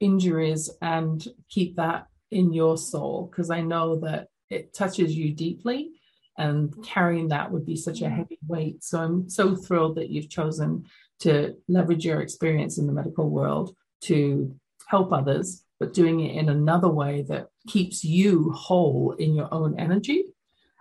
injuries 0.00 0.70
and 0.82 1.26
keep 1.48 1.76
that 1.76 2.06
in 2.30 2.52
your 2.52 2.76
soul. 2.76 3.28
Because 3.30 3.50
I 3.50 3.60
know 3.60 4.00
that 4.00 4.28
it 4.50 4.74
touches 4.74 5.14
you 5.14 5.32
deeply 5.32 5.90
and 6.38 6.74
carrying 6.84 7.28
that 7.28 7.50
would 7.50 7.64
be 7.64 7.76
such 7.76 8.02
a 8.02 8.10
heavy 8.10 8.38
weight. 8.46 8.84
So 8.84 9.00
I'm 9.00 9.30
so 9.30 9.56
thrilled 9.56 9.96
that 9.96 10.10
you've 10.10 10.28
chosen 10.28 10.84
to 11.20 11.54
leverage 11.68 12.04
your 12.04 12.20
experience 12.20 12.78
in 12.78 12.86
the 12.86 12.92
medical 12.92 13.28
world 13.28 13.74
to 14.02 14.54
help 14.88 15.12
others 15.12 15.62
but 15.78 15.92
doing 15.92 16.20
it 16.20 16.36
in 16.36 16.48
another 16.48 16.88
way 16.88 17.22
that 17.28 17.48
keeps 17.68 18.02
you 18.04 18.50
whole 18.52 19.12
in 19.18 19.34
your 19.34 19.52
own 19.52 19.78
energy. 19.78 20.24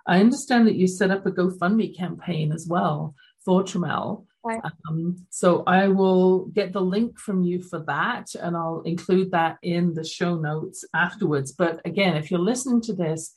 I 0.08 0.20
understand 0.20 0.68
that 0.68 0.76
you 0.76 0.88
set 0.88 1.12
up 1.12 1.26
a 1.26 1.32
GoFundMe 1.32 1.98
campaign 1.98 2.52
as 2.52 2.68
well 2.68 3.16
for 3.44 3.64
Tramiel. 3.64 4.26
Right. 4.44 4.62
Um, 4.88 5.26
so 5.32 5.64
I 5.66 5.88
will 5.88 6.46
get 6.46 6.72
the 6.72 6.82
link 6.82 7.18
from 7.18 7.42
you 7.42 7.64
for 7.64 7.80
that 7.88 8.28
and 8.36 8.56
I'll 8.56 8.82
include 8.82 9.32
that 9.32 9.58
in 9.64 9.96
the 9.96 10.04
show 10.04 10.36
notes 10.36 10.86
afterwards. 10.94 11.52
But 11.52 11.82
again, 11.84 12.16
if 12.16 12.30
you're 12.30 12.40
listening 12.40 12.82
to 12.82 12.94
this 12.94 13.34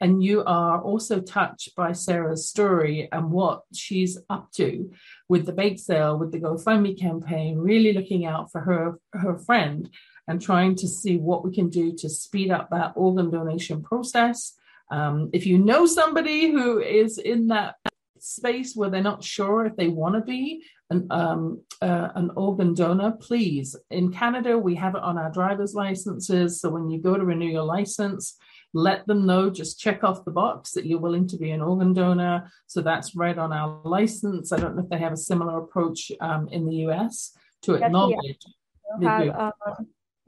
and 0.00 0.22
you 0.22 0.42
are 0.44 0.80
also 0.80 1.20
touched 1.20 1.74
by 1.76 1.92
Sarah's 1.92 2.48
story 2.48 3.08
and 3.12 3.30
what 3.30 3.62
she's 3.74 4.18
up 4.30 4.50
to 4.52 4.90
with 5.28 5.46
the 5.46 5.52
bake 5.52 5.78
sale, 5.78 6.18
with 6.18 6.32
the 6.32 6.40
GoFundMe 6.40 6.98
campaign, 6.98 7.58
really 7.58 7.92
looking 7.92 8.24
out 8.24 8.50
for 8.50 8.60
her 8.62 8.98
her 9.12 9.38
friend, 9.38 9.90
and 10.26 10.40
trying 10.40 10.74
to 10.76 10.88
see 10.88 11.16
what 11.16 11.44
we 11.44 11.54
can 11.54 11.68
do 11.68 11.94
to 11.96 12.08
speed 12.08 12.50
up 12.50 12.70
that 12.70 12.92
organ 12.96 13.30
donation 13.30 13.82
process. 13.82 14.54
Um, 14.90 15.30
if 15.32 15.46
you 15.46 15.58
know 15.58 15.86
somebody 15.86 16.50
who 16.50 16.80
is 16.80 17.18
in 17.18 17.48
that 17.48 17.76
space 18.18 18.74
where 18.74 18.90
they're 18.90 19.02
not 19.02 19.24
sure 19.24 19.66
if 19.66 19.76
they 19.76 19.88
want 19.88 20.14
to 20.14 20.20
be 20.20 20.64
an, 20.90 21.06
um, 21.10 21.62
uh, 21.80 22.08
an 22.14 22.30
organ 22.36 22.74
donor, 22.74 23.12
please. 23.12 23.76
In 23.90 24.12
Canada, 24.12 24.58
we 24.58 24.74
have 24.74 24.94
it 24.94 25.02
on 25.02 25.16
our 25.16 25.30
driver's 25.30 25.74
licenses. 25.74 26.60
So 26.60 26.70
when 26.70 26.90
you 26.90 27.00
go 27.00 27.16
to 27.16 27.24
renew 27.24 27.46
your 27.46 27.64
license, 27.64 28.36
let 28.72 29.06
them 29.06 29.26
know, 29.26 29.50
just 29.50 29.80
check 29.80 30.04
off 30.04 30.24
the 30.24 30.30
box 30.30 30.72
that 30.72 30.86
you're 30.86 31.00
willing 31.00 31.26
to 31.28 31.36
be 31.36 31.50
an 31.50 31.60
organ 31.60 31.92
donor. 31.92 32.50
So 32.66 32.80
that's 32.80 33.16
right 33.16 33.36
on 33.36 33.52
our 33.52 33.80
license. 33.84 34.52
I 34.52 34.58
don't 34.58 34.76
know 34.76 34.82
if 34.82 34.88
they 34.88 34.98
have 34.98 35.12
a 35.12 35.16
similar 35.16 35.58
approach 35.58 36.12
um, 36.20 36.48
in 36.48 36.66
the 36.66 36.76
US 36.86 37.32
to 37.62 37.74
acknowledge. 37.74 38.38
Have, 39.02 39.28
um, 39.28 39.52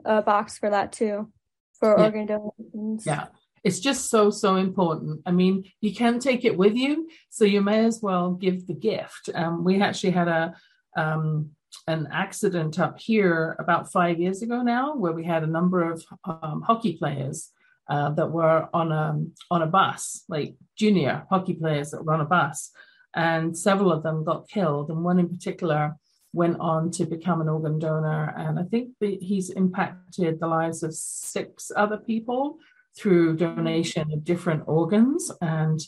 a 0.05 0.23
box 0.23 0.59
for 0.59 0.71
that 0.71 0.93
too, 0.93 1.31
for 1.79 1.97
yeah. 1.97 2.05
organ 2.05 2.27
donations. 2.27 3.07
Yeah. 3.07 3.27
It's 3.65 3.79
just 3.79 4.11
so, 4.11 4.31
so 4.31 4.57
important. 4.57 5.23
I 5.25 5.31
mean, 5.31 5.65
you 5.81 5.95
can 5.95 6.19
take 6.19 6.45
it 6.45 6.57
with 6.57 6.75
you, 6.75 7.09
so 7.31 7.45
you 7.45 7.61
may 7.61 7.85
as 7.85 8.01
well 8.03 8.33
give 8.33 8.67
the 8.67 8.75
gift. 8.75 9.31
Um, 9.33 9.63
we 9.63 9.81
actually 9.81 10.11
had 10.11 10.27
a 10.27 10.55
um, 10.97 11.51
an 11.87 12.09
accident 12.13 12.79
up 12.79 12.99
here 12.99 13.57
about 13.59 13.91
five 13.91 14.21
years 14.21 14.43
ago 14.43 14.63
now, 14.63 14.97
where 14.97 15.13
we 15.13 15.25
had 15.25 15.43
a 15.43 15.47
number 15.47 15.91
of 15.91 16.05
um, 16.25 16.63
hockey 16.67 16.97
players 16.97 17.51
uh, 17.89 18.11
that 18.11 18.31
were 18.31 18.69
on 18.73 18.93
a 18.93 19.19
on 19.51 19.63
a 19.63 19.67
bus, 19.67 20.25
like 20.29 20.55
junior 20.77 21.27
hockey 21.31 21.55
players 21.55 21.91
that 21.91 22.05
were 22.05 22.15
on 22.15 22.21
a 22.21 22.25
bus, 22.25 22.71
and 23.15 23.57
several 23.57 23.93
of 23.93 24.03
them 24.03 24.25
got 24.25 24.49
killed, 24.49 24.91
and 24.91 25.05
one 25.05 25.19
in 25.19 25.29
particular 25.29 25.97
went 26.33 26.59
on 26.61 26.91
to 26.91 27.05
become 27.05 27.41
an 27.41 27.49
organ 27.49 27.79
donor. 27.79 28.35
And 28.37 28.59
I 28.59 28.65
think 28.65 28.91
he's 29.01 29.51
impacted 29.51 30.41
the 30.41 30.47
lives 30.47 30.83
of 30.83 30.95
six 30.95 31.71
other 31.77 31.99
people 31.99 32.59
through 32.97 33.37
donation 33.37 34.13
of 34.13 34.25
different 34.25 34.63
organs. 34.67 35.31
And 35.41 35.81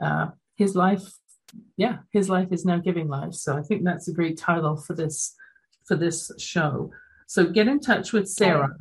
uh, 0.00 0.28
his 0.56 0.74
life, 0.74 1.02
yeah, 1.76 1.98
his 2.10 2.28
life 2.28 2.48
is 2.50 2.64
now 2.64 2.78
giving 2.78 3.08
life. 3.08 3.34
So 3.34 3.56
I 3.56 3.62
think 3.62 3.84
that's 3.84 4.08
a 4.08 4.12
great 4.12 4.36
title 4.36 4.76
for 4.76 4.94
this 4.94 5.34
for 5.86 5.96
this 5.96 6.32
show. 6.38 6.90
So 7.26 7.46
get 7.46 7.68
in 7.68 7.80
touch 7.80 8.12
with 8.12 8.28
Sarah. 8.28 8.74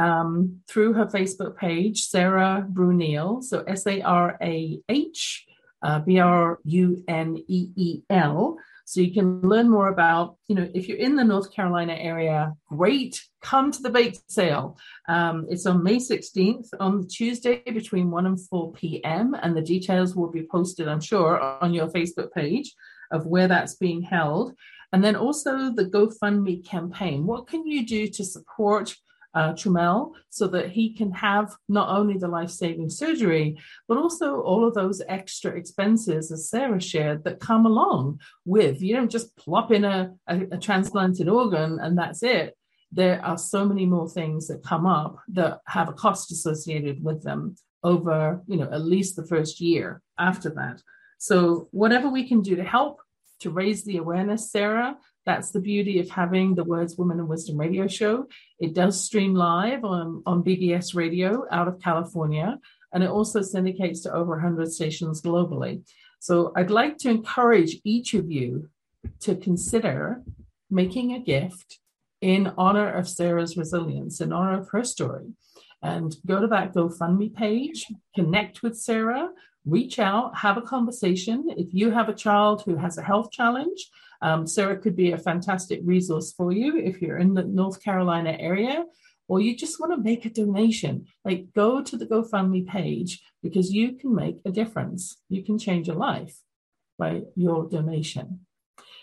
Um, 0.00 0.62
through 0.66 0.94
her 0.94 1.06
Facebook 1.06 1.56
page, 1.58 2.04
Sarah 2.04 2.66
Bruneel. 2.72 3.42
So 3.42 3.62
S 3.66 3.86
A 3.86 4.00
R 4.00 4.38
A 4.40 4.80
H 4.88 5.46
uh, 5.82 5.98
B 6.00 6.18
R 6.18 6.58
U 6.64 7.04
N 7.06 7.36
E 7.46 7.68
E 7.76 8.02
L. 8.08 8.56
So 8.90 9.00
you 9.00 9.12
can 9.12 9.40
learn 9.42 9.70
more 9.70 9.86
about, 9.86 10.36
you 10.48 10.56
know, 10.56 10.68
if 10.74 10.88
you're 10.88 10.98
in 10.98 11.14
the 11.14 11.22
North 11.22 11.54
Carolina 11.54 11.92
area, 11.92 12.54
great, 12.66 13.22
come 13.40 13.70
to 13.70 13.80
the 13.82 13.90
bake 13.90 14.18
sale. 14.26 14.76
Um, 15.08 15.46
it's 15.48 15.64
on 15.64 15.84
May 15.84 15.98
16th 15.98 16.70
on 16.80 17.06
Tuesday 17.06 17.62
between 17.64 18.10
1 18.10 18.26
and 18.26 18.40
4 18.48 18.72
p.m. 18.72 19.36
And 19.40 19.56
the 19.56 19.62
details 19.62 20.16
will 20.16 20.30
be 20.30 20.44
posted, 20.50 20.88
I'm 20.88 21.00
sure, 21.00 21.40
on 21.40 21.72
your 21.72 21.86
Facebook 21.86 22.32
page 22.32 22.74
of 23.12 23.26
where 23.26 23.46
that's 23.46 23.76
being 23.76 24.02
held. 24.02 24.54
And 24.92 25.04
then 25.04 25.14
also 25.14 25.70
the 25.70 25.84
GoFundMe 25.84 26.66
campaign. 26.66 27.26
What 27.26 27.46
can 27.46 27.64
you 27.64 27.86
do 27.86 28.08
to 28.08 28.24
support 28.24 28.96
uh, 29.34 29.54
so 30.28 30.46
that 30.48 30.70
he 30.70 30.92
can 30.92 31.12
have 31.12 31.54
not 31.68 31.88
only 31.88 32.18
the 32.18 32.28
life 32.28 32.50
saving 32.50 32.90
surgery, 32.90 33.56
but 33.88 33.98
also 33.98 34.40
all 34.40 34.66
of 34.66 34.74
those 34.74 35.02
extra 35.08 35.52
expenses, 35.52 36.32
as 36.32 36.48
Sarah 36.48 36.80
shared, 36.80 37.24
that 37.24 37.40
come 37.40 37.66
along 37.66 38.20
with. 38.44 38.82
You 38.82 38.96
don't 38.96 39.10
just 39.10 39.36
plop 39.36 39.70
in 39.70 39.84
a, 39.84 40.12
a, 40.26 40.40
a 40.52 40.58
transplanted 40.58 41.28
organ 41.28 41.78
and 41.80 41.96
that's 41.96 42.22
it. 42.22 42.56
There 42.92 43.24
are 43.24 43.38
so 43.38 43.64
many 43.64 43.86
more 43.86 44.08
things 44.08 44.48
that 44.48 44.64
come 44.64 44.86
up 44.86 45.18
that 45.28 45.60
have 45.66 45.88
a 45.88 45.92
cost 45.92 46.32
associated 46.32 47.02
with 47.04 47.22
them 47.22 47.54
over, 47.84 48.42
you 48.46 48.56
know, 48.56 48.68
at 48.70 48.84
least 48.84 49.14
the 49.14 49.26
first 49.26 49.60
year 49.60 50.02
after 50.18 50.50
that. 50.50 50.82
So, 51.18 51.68
whatever 51.70 52.08
we 52.08 52.26
can 52.26 52.40
do 52.40 52.56
to 52.56 52.64
help 52.64 53.00
to 53.40 53.50
raise 53.50 53.84
the 53.84 53.98
awareness, 53.98 54.50
Sarah, 54.50 54.96
that's 55.30 55.52
the 55.52 55.60
beauty 55.60 56.00
of 56.00 56.10
having 56.10 56.56
the 56.56 56.64
Words, 56.64 56.96
Women 56.98 57.20
and 57.20 57.28
Wisdom 57.28 57.56
radio 57.56 57.86
show. 57.86 58.26
It 58.58 58.74
does 58.74 59.00
stream 59.00 59.32
live 59.32 59.84
on, 59.84 60.24
on 60.26 60.42
BBS 60.42 60.92
radio 60.92 61.46
out 61.52 61.68
of 61.68 61.80
California, 61.80 62.58
and 62.92 63.04
it 63.04 63.10
also 63.10 63.40
syndicates 63.40 64.00
to 64.00 64.12
over 64.12 64.32
100 64.32 64.72
stations 64.72 65.22
globally. 65.22 65.82
So 66.18 66.52
I'd 66.56 66.72
like 66.72 66.98
to 66.98 67.10
encourage 67.10 67.76
each 67.84 68.12
of 68.14 68.28
you 68.28 68.70
to 69.20 69.36
consider 69.36 70.20
making 70.68 71.12
a 71.12 71.20
gift 71.20 71.78
in 72.20 72.52
honor 72.58 72.90
of 72.90 73.08
Sarah's 73.08 73.56
resilience, 73.56 74.20
in 74.20 74.32
honor 74.32 74.58
of 74.58 74.68
her 74.70 74.82
story. 74.82 75.28
and 75.82 76.16
go 76.26 76.40
to 76.40 76.48
that 76.48 76.74
GoFundMe 76.74 77.32
page, 77.32 77.86
connect 78.16 78.62
with 78.64 78.76
Sarah, 78.76 79.30
reach 79.64 79.98
out, 79.98 80.36
have 80.36 80.56
a 80.58 80.68
conversation. 80.74 81.36
If 81.56 81.68
you 81.72 81.92
have 81.92 82.08
a 82.08 82.20
child 82.24 82.64
who 82.66 82.74
has 82.76 82.98
a 82.98 83.08
health 83.10 83.30
challenge, 83.30 83.80
um, 84.22 84.46
Sarah 84.46 84.78
could 84.78 84.96
be 84.96 85.12
a 85.12 85.18
fantastic 85.18 85.80
resource 85.84 86.32
for 86.32 86.52
you 86.52 86.78
if 86.78 87.00
you're 87.00 87.18
in 87.18 87.34
the 87.34 87.44
North 87.44 87.82
Carolina 87.82 88.36
area 88.38 88.84
or 89.28 89.40
you 89.40 89.56
just 89.56 89.78
want 89.78 89.92
to 89.92 90.02
make 90.02 90.24
a 90.24 90.30
donation. 90.30 91.06
Like 91.24 91.46
go 91.54 91.82
to 91.82 91.96
the 91.96 92.06
GoFundMe 92.06 92.66
page 92.66 93.22
because 93.42 93.72
you 93.72 93.92
can 93.92 94.14
make 94.14 94.38
a 94.44 94.50
difference. 94.50 95.16
You 95.28 95.44
can 95.44 95.58
change 95.58 95.88
a 95.88 95.94
life 95.94 96.36
by 96.98 97.22
your 97.36 97.68
donation. 97.68 98.40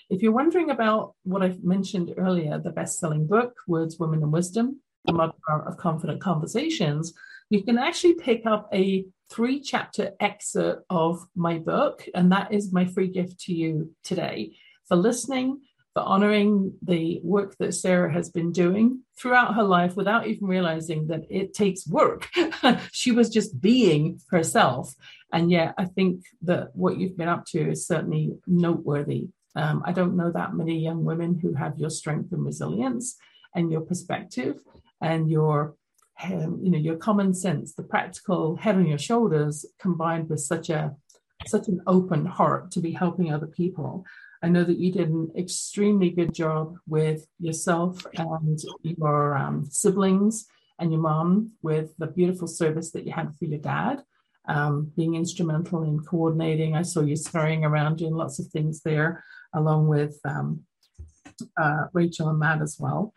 If 0.09 0.21
you're 0.21 0.33
wondering 0.33 0.69
about 0.69 1.15
what 1.23 1.43
I've 1.43 1.63
mentioned 1.63 2.13
earlier, 2.17 2.59
the 2.59 2.71
best 2.71 2.99
selling 2.99 3.25
book, 3.25 3.55
Words, 3.67 3.97
Women, 3.99 4.21
and 4.21 4.31
Wisdom, 4.31 4.81
The 5.05 5.13
Modern 5.13 5.35
Art 5.49 5.67
of 5.67 5.77
Confident 5.77 6.21
Conversations, 6.21 7.13
you 7.49 7.63
can 7.63 7.77
actually 7.77 8.15
pick 8.15 8.45
up 8.45 8.69
a 8.73 9.05
three 9.29 9.59
chapter 9.59 10.11
excerpt 10.19 10.85
of 10.89 11.25
my 11.35 11.57
book, 11.57 12.05
and 12.13 12.31
that 12.31 12.53
is 12.53 12.71
my 12.71 12.85
free 12.85 13.07
gift 13.07 13.39
to 13.41 13.53
you 13.53 13.93
today 14.03 14.57
for 14.87 14.95
listening, 14.95 15.61
for 15.93 16.01
honoring 16.01 16.73
the 16.81 17.19
work 17.23 17.55
that 17.57 17.73
Sarah 17.73 18.11
has 18.13 18.29
been 18.29 18.51
doing 18.51 19.01
throughout 19.19 19.55
her 19.55 19.63
life 19.63 19.95
without 19.95 20.27
even 20.27 20.47
realizing 20.47 21.07
that 21.07 21.23
it 21.29 21.53
takes 21.53 21.87
work. 21.87 22.29
she 22.91 23.11
was 23.11 23.29
just 23.29 23.59
being 23.59 24.21
herself. 24.29 24.93
And 25.33 25.49
yet, 25.51 25.73
I 25.77 25.85
think 25.85 26.23
that 26.43 26.75
what 26.75 26.97
you've 26.97 27.17
been 27.17 27.27
up 27.27 27.45
to 27.47 27.71
is 27.71 27.87
certainly 27.87 28.37
noteworthy. 28.45 29.29
Um, 29.55 29.81
I 29.85 29.91
don't 29.91 30.15
know 30.15 30.31
that 30.31 30.53
many 30.53 30.77
young 30.77 31.03
women 31.03 31.39
who 31.39 31.53
have 31.55 31.79
your 31.79 31.89
strength 31.89 32.31
and 32.31 32.45
resilience 32.45 33.17
and 33.55 33.71
your 33.71 33.81
perspective 33.81 34.59
and 35.01 35.29
your 35.29 35.75
um, 36.23 36.59
you 36.63 36.71
know 36.71 36.77
your 36.77 36.95
common 36.95 37.33
sense 37.33 37.73
the 37.73 37.83
practical 37.83 38.55
head 38.55 38.75
on 38.75 38.87
your 38.87 38.97
shoulders 38.97 39.65
combined 39.79 40.29
with 40.29 40.39
such 40.39 40.69
a 40.69 40.95
such 41.45 41.67
an 41.67 41.81
open 41.85 42.25
heart 42.25 42.71
to 42.71 42.79
be 42.79 42.91
helping 42.91 43.31
other 43.31 43.47
people 43.47 44.03
I 44.43 44.49
know 44.49 44.63
that 44.63 44.77
you 44.77 44.91
did 44.91 45.09
an 45.09 45.31
extremely 45.37 46.09
good 46.09 46.33
job 46.33 46.77
with 46.87 47.25
yourself 47.39 48.05
and 48.15 48.59
your 48.83 49.35
um, 49.35 49.65
siblings 49.69 50.45
and 50.79 50.91
your 50.91 51.01
mom 51.01 51.51
with 51.61 51.95
the 51.97 52.07
beautiful 52.07 52.47
service 52.47 52.91
that 52.91 53.05
you 53.05 53.11
had 53.11 53.35
for 53.37 53.45
your 53.45 53.59
dad, 53.59 54.03
um, 54.47 54.91
being 54.95 55.15
instrumental 55.15 55.83
in 55.83 55.99
coordinating. 55.99 56.75
I 56.75 56.83
saw 56.83 57.01
you 57.01 57.15
scurrying 57.15 57.65
around 57.65 57.97
doing 57.97 58.13
lots 58.13 58.39
of 58.39 58.47
things 58.47 58.81
there, 58.83 59.23
along 59.53 59.87
with 59.87 60.19
um, 60.23 60.61
uh, 61.59 61.85
Rachel 61.93 62.29
and 62.29 62.39
Matt 62.39 62.61
as 62.61 62.77
well. 62.79 63.13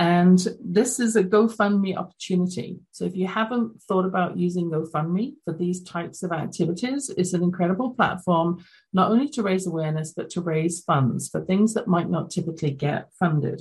And 0.00 0.42
this 0.64 0.98
is 0.98 1.14
a 1.14 1.22
GoFundMe 1.22 1.94
opportunity. 1.94 2.80
So 2.90 3.04
if 3.04 3.14
you 3.14 3.26
haven't 3.26 3.82
thought 3.82 4.06
about 4.06 4.38
using 4.38 4.70
GoFundMe 4.70 5.34
for 5.44 5.52
these 5.52 5.82
types 5.82 6.22
of 6.22 6.32
activities, 6.32 7.10
it's 7.18 7.34
an 7.34 7.42
incredible 7.42 7.90
platform, 7.90 8.64
not 8.94 9.10
only 9.10 9.28
to 9.28 9.42
raise 9.42 9.66
awareness, 9.66 10.14
but 10.16 10.30
to 10.30 10.40
raise 10.40 10.80
funds 10.80 11.28
for 11.28 11.44
things 11.44 11.74
that 11.74 11.86
might 11.86 12.08
not 12.08 12.30
typically 12.30 12.70
get 12.70 13.12
funded. 13.18 13.60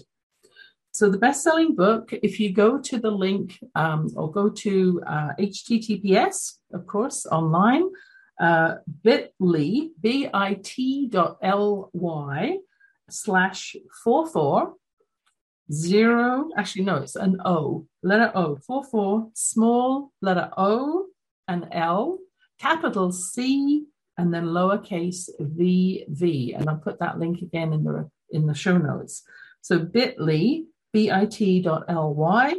So 0.91 1.09
the 1.09 1.17
best-selling 1.17 1.75
book, 1.75 2.13
if 2.13 2.39
you 2.39 2.53
go 2.53 2.79
to 2.79 2.97
the 2.97 3.11
link 3.11 3.59
um, 3.75 4.07
or 4.15 4.31
go 4.31 4.47
to 4.47 5.03
uh, 5.05 5.29
HTTPS, 5.37 6.53
of 6.73 6.87
course, 6.87 7.25
online, 7.25 7.83
uh, 8.39 8.75
bit.ly, 9.03 9.89
B-I-T 9.99 11.07
dot 11.09 11.37
L-Y 11.41 12.59
slash 13.09 13.75
four 14.05 14.25
four 14.25 14.75
zero, 15.72 16.49
actually, 16.57 16.84
no, 16.84 16.97
it's 16.97 17.15
an 17.15 17.39
O, 17.45 17.88
letter 18.03 18.32
O, 18.36 18.55
four, 18.57 18.84
four, 18.84 19.30
small 19.34 20.11
letter 20.22 20.49
O 20.57 21.07
and 21.47 21.67
L, 21.72 22.20
capital 22.59 23.11
C, 23.11 23.86
and 24.17 24.34
then 24.34 24.45
lowercase 24.47 25.30
v, 25.39 26.05
v. 26.09 26.53
And 26.53 26.70
I'll 26.70 26.78
put 26.78 26.99
that 26.99 27.20
link 27.20 27.41
again 27.41 27.74
in 27.74 27.84
the, 27.84 28.09
in 28.32 28.47
the 28.47 28.53
show 28.53 28.78
notes. 28.78 29.24
So 29.61 29.80
bit.ly, 29.80 30.63
bit.ly, 30.91 32.55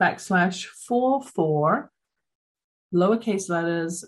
backslash 0.00 0.64
four, 0.64 1.22
four, 1.22 1.90
lowercase 2.92 3.48
letters, 3.48 4.04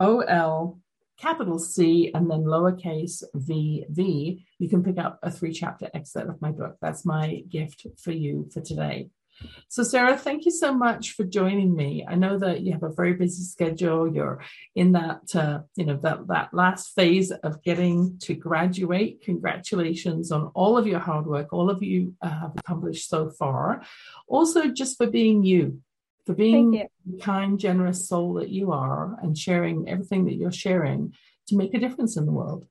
OL, 0.00 0.80
capital 1.18 1.58
C 1.58 2.10
and 2.14 2.30
then 2.30 2.44
lowercase 2.44 3.22
v 3.34 3.84
v, 3.90 4.44
you 4.58 4.68
can 4.68 4.82
pick 4.82 4.98
up 4.98 5.18
a 5.22 5.30
three 5.30 5.52
chapter 5.52 5.88
excerpt 5.94 6.28
of 6.28 6.40
my 6.42 6.50
book. 6.50 6.76
That's 6.80 7.04
my 7.04 7.42
gift 7.48 7.86
for 7.98 8.12
you 8.12 8.48
for 8.52 8.60
today. 8.60 9.10
So, 9.68 9.82
Sarah, 9.82 10.16
thank 10.16 10.44
you 10.44 10.50
so 10.50 10.72
much 10.72 11.12
for 11.12 11.24
joining 11.24 11.74
me. 11.74 12.06
I 12.08 12.14
know 12.14 12.38
that 12.38 12.60
you 12.60 12.72
have 12.72 12.84
a 12.84 12.92
very 12.92 13.14
busy 13.14 13.42
schedule. 13.42 14.12
You're 14.14 14.42
in 14.74 14.92
that, 14.92 15.34
uh, 15.34 15.60
you 15.76 15.86
know, 15.86 15.98
that 16.02 16.28
that 16.28 16.54
last 16.54 16.94
phase 16.94 17.32
of 17.32 17.62
getting 17.62 18.18
to 18.20 18.34
graduate. 18.34 19.22
Congratulations 19.22 20.30
on 20.30 20.52
all 20.54 20.78
of 20.78 20.86
your 20.86 21.00
hard 21.00 21.26
work, 21.26 21.52
all 21.52 21.68
of 21.68 21.82
you 21.82 22.14
uh, 22.22 22.28
have 22.28 22.52
accomplished 22.56 23.08
so 23.08 23.30
far. 23.30 23.82
Also, 24.28 24.68
just 24.68 24.96
for 24.96 25.08
being 25.08 25.42
you, 25.42 25.80
for 26.26 26.34
being 26.34 26.88
the 27.04 27.18
kind, 27.20 27.58
generous 27.58 28.08
soul 28.08 28.34
that 28.34 28.48
you 28.48 28.72
are 28.72 29.16
and 29.22 29.36
sharing 29.36 29.88
everything 29.88 30.24
that 30.24 30.34
you're 30.34 30.52
sharing 30.52 31.12
to 31.48 31.56
make 31.56 31.74
a 31.74 31.78
difference 31.78 32.16
in 32.16 32.24
the 32.24 32.32
world. 32.32 32.66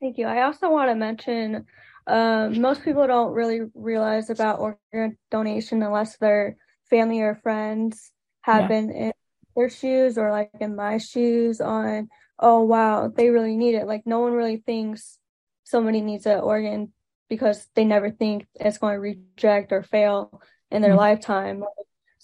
Thank 0.00 0.18
you. 0.18 0.26
I 0.26 0.42
also 0.42 0.70
want 0.70 0.90
to 0.90 0.94
mention 0.94 1.66
um, 2.06 2.60
most 2.60 2.82
people 2.82 3.06
don't 3.06 3.32
really 3.32 3.60
realize 3.74 4.30
about 4.30 4.58
organ 4.58 5.18
donation 5.30 5.82
unless 5.82 6.16
their 6.16 6.56
family 6.90 7.20
or 7.20 7.34
friends 7.42 8.10
have 8.42 8.62
yeah. 8.62 8.68
been 8.68 8.90
in 8.90 9.12
their 9.56 9.70
shoes 9.70 10.18
or 10.18 10.30
like 10.30 10.50
in 10.60 10.76
my 10.76 10.98
shoes 10.98 11.60
on, 11.60 12.08
oh, 12.38 12.62
wow, 12.62 13.08
they 13.08 13.30
really 13.30 13.56
need 13.56 13.74
it. 13.74 13.86
Like, 13.86 14.02
no 14.06 14.20
one 14.20 14.32
really 14.32 14.58
thinks 14.58 15.18
somebody 15.64 16.00
needs 16.00 16.26
an 16.26 16.40
organ 16.40 16.92
because 17.28 17.66
they 17.74 17.84
never 17.84 18.10
think 18.10 18.46
it's 18.54 18.78
going 18.78 18.94
to 18.94 19.00
reject 19.00 19.72
or 19.72 19.82
fail 19.82 20.42
in 20.70 20.82
their 20.82 20.90
mm-hmm. 20.90 20.98
lifetime 20.98 21.64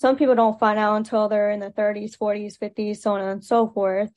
some 0.01 0.17
people 0.17 0.35
don't 0.35 0.59
find 0.59 0.79
out 0.79 0.97
until 0.97 1.29
they're 1.29 1.51
in 1.51 1.61
the 1.61 1.69
30s, 1.69 2.17
40s, 2.17 2.59
50s, 2.59 2.97
so 2.97 3.13
on 3.13 3.21
and 3.21 3.45
so 3.45 3.69
forth 3.69 4.11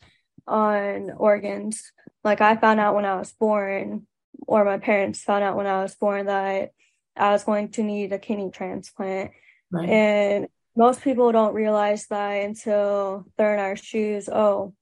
on 0.48 1.12
organs. 1.18 1.92
Like 2.24 2.40
I 2.40 2.56
found 2.56 2.80
out 2.80 2.96
when 2.96 3.04
I 3.04 3.18
was 3.18 3.34
born, 3.34 4.08
or 4.48 4.64
my 4.64 4.78
parents 4.78 5.24
found 5.24 5.44
out 5.44 5.58
when 5.58 5.68
I 5.68 5.82
was 5.82 5.94
born 5.96 6.28
that 6.28 6.72
I 7.18 7.32
was 7.34 7.44
going 7.44 7.68
to 7.72 7.84
need 7.84 8.14
a 8.14 8.18
kidney 8.18 8.50
transplant. 8.50 9.32
Right. 9.72 9.90
And 9.90 10.48
most 10.74 11.02
people 11.02 11.34
don't 11.34 11.54
realize 11.54 12.08
that 12.08 12.46
until 12.46 13.26
they're 13.38 13.54
in 13.54 13.60
our 13.60 13.76
shoes. 13.76 14.30
Oh, 14.32 14.74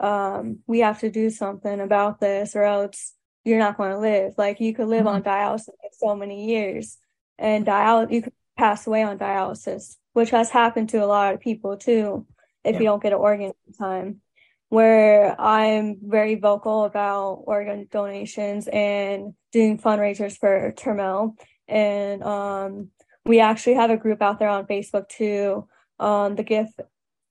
um, 0.00 0.58
we 0.66 0.80
have 0.80 0.98
to 1.00 1.10
do 1.10 1.30
something 1.30 1.78
about 1.78 2.18
this, 2.18 2.56
or 2.56 2.64
else 2.64 3.14
you're 3.44 3.60
not 3.60 3.76
going 3.76 3.92
to 3.92 3.98
live. 3.98 4.34
Like 4.36 4.58
you 4.58 4.74
could 4.74 4.88
live 4.88 5.06
mm-hmm. 5.06 5.08
on 5.08 5.22
dialysis 5.22 5.66
for 5.66 5.90
so 5.92 6.16
many 6.16 6.46
years, 6.46 6.98
and 7.38 7.64
dial 7.64 8.10
you 8.10 8.22
could 8.22 8.32
pass 8.56 8.84
away 8.88 9.04
on 9.04 9.16
dialysis 9.16 9.94
which 10.12 10.30
has 10.30 10.50
happened 10.50 10.88
to 10.90 11.04
a 11.04 11.06
lot 11.06 11.34
of 11.34 11.40
people 11.40 11.76
too 11.76 12.26
if 12.64 12.74
yeah. 12.74 12.80
you 12.80 12.84
don't 12.86 13.02
get 13.02 13.12
an 13.12 13.18
organ 13.18 13.52
in 13.66 13.72
time 13.74 14.20
where 14.68 15.40
i'm 15.40 15.96
very 16.02 16.34
vocal 16.34 16.84
about 16.84 17.42
organ 17.46 17.86
donations 17.90 18.68
and 18.68 19.34
doing 19.52 19.78
fundraisers 19.78 20.36
for 20.36 20.72
Turmel 20.76 21.34
and 21.66 22.22
um, 22.22 22.88
we 23.24 23.40
actually 23.40 23.74
have 23.74 23.90
a 23.90 23.96
group 23.96 24.22
out 24.22 24.38
there 24.38 24.48
on 24.48 24.66
facebook 24.66 25.08
too 25.08 25.66
um, 25.98 26.36
the 26.36 26.42
gift 26.42 26.80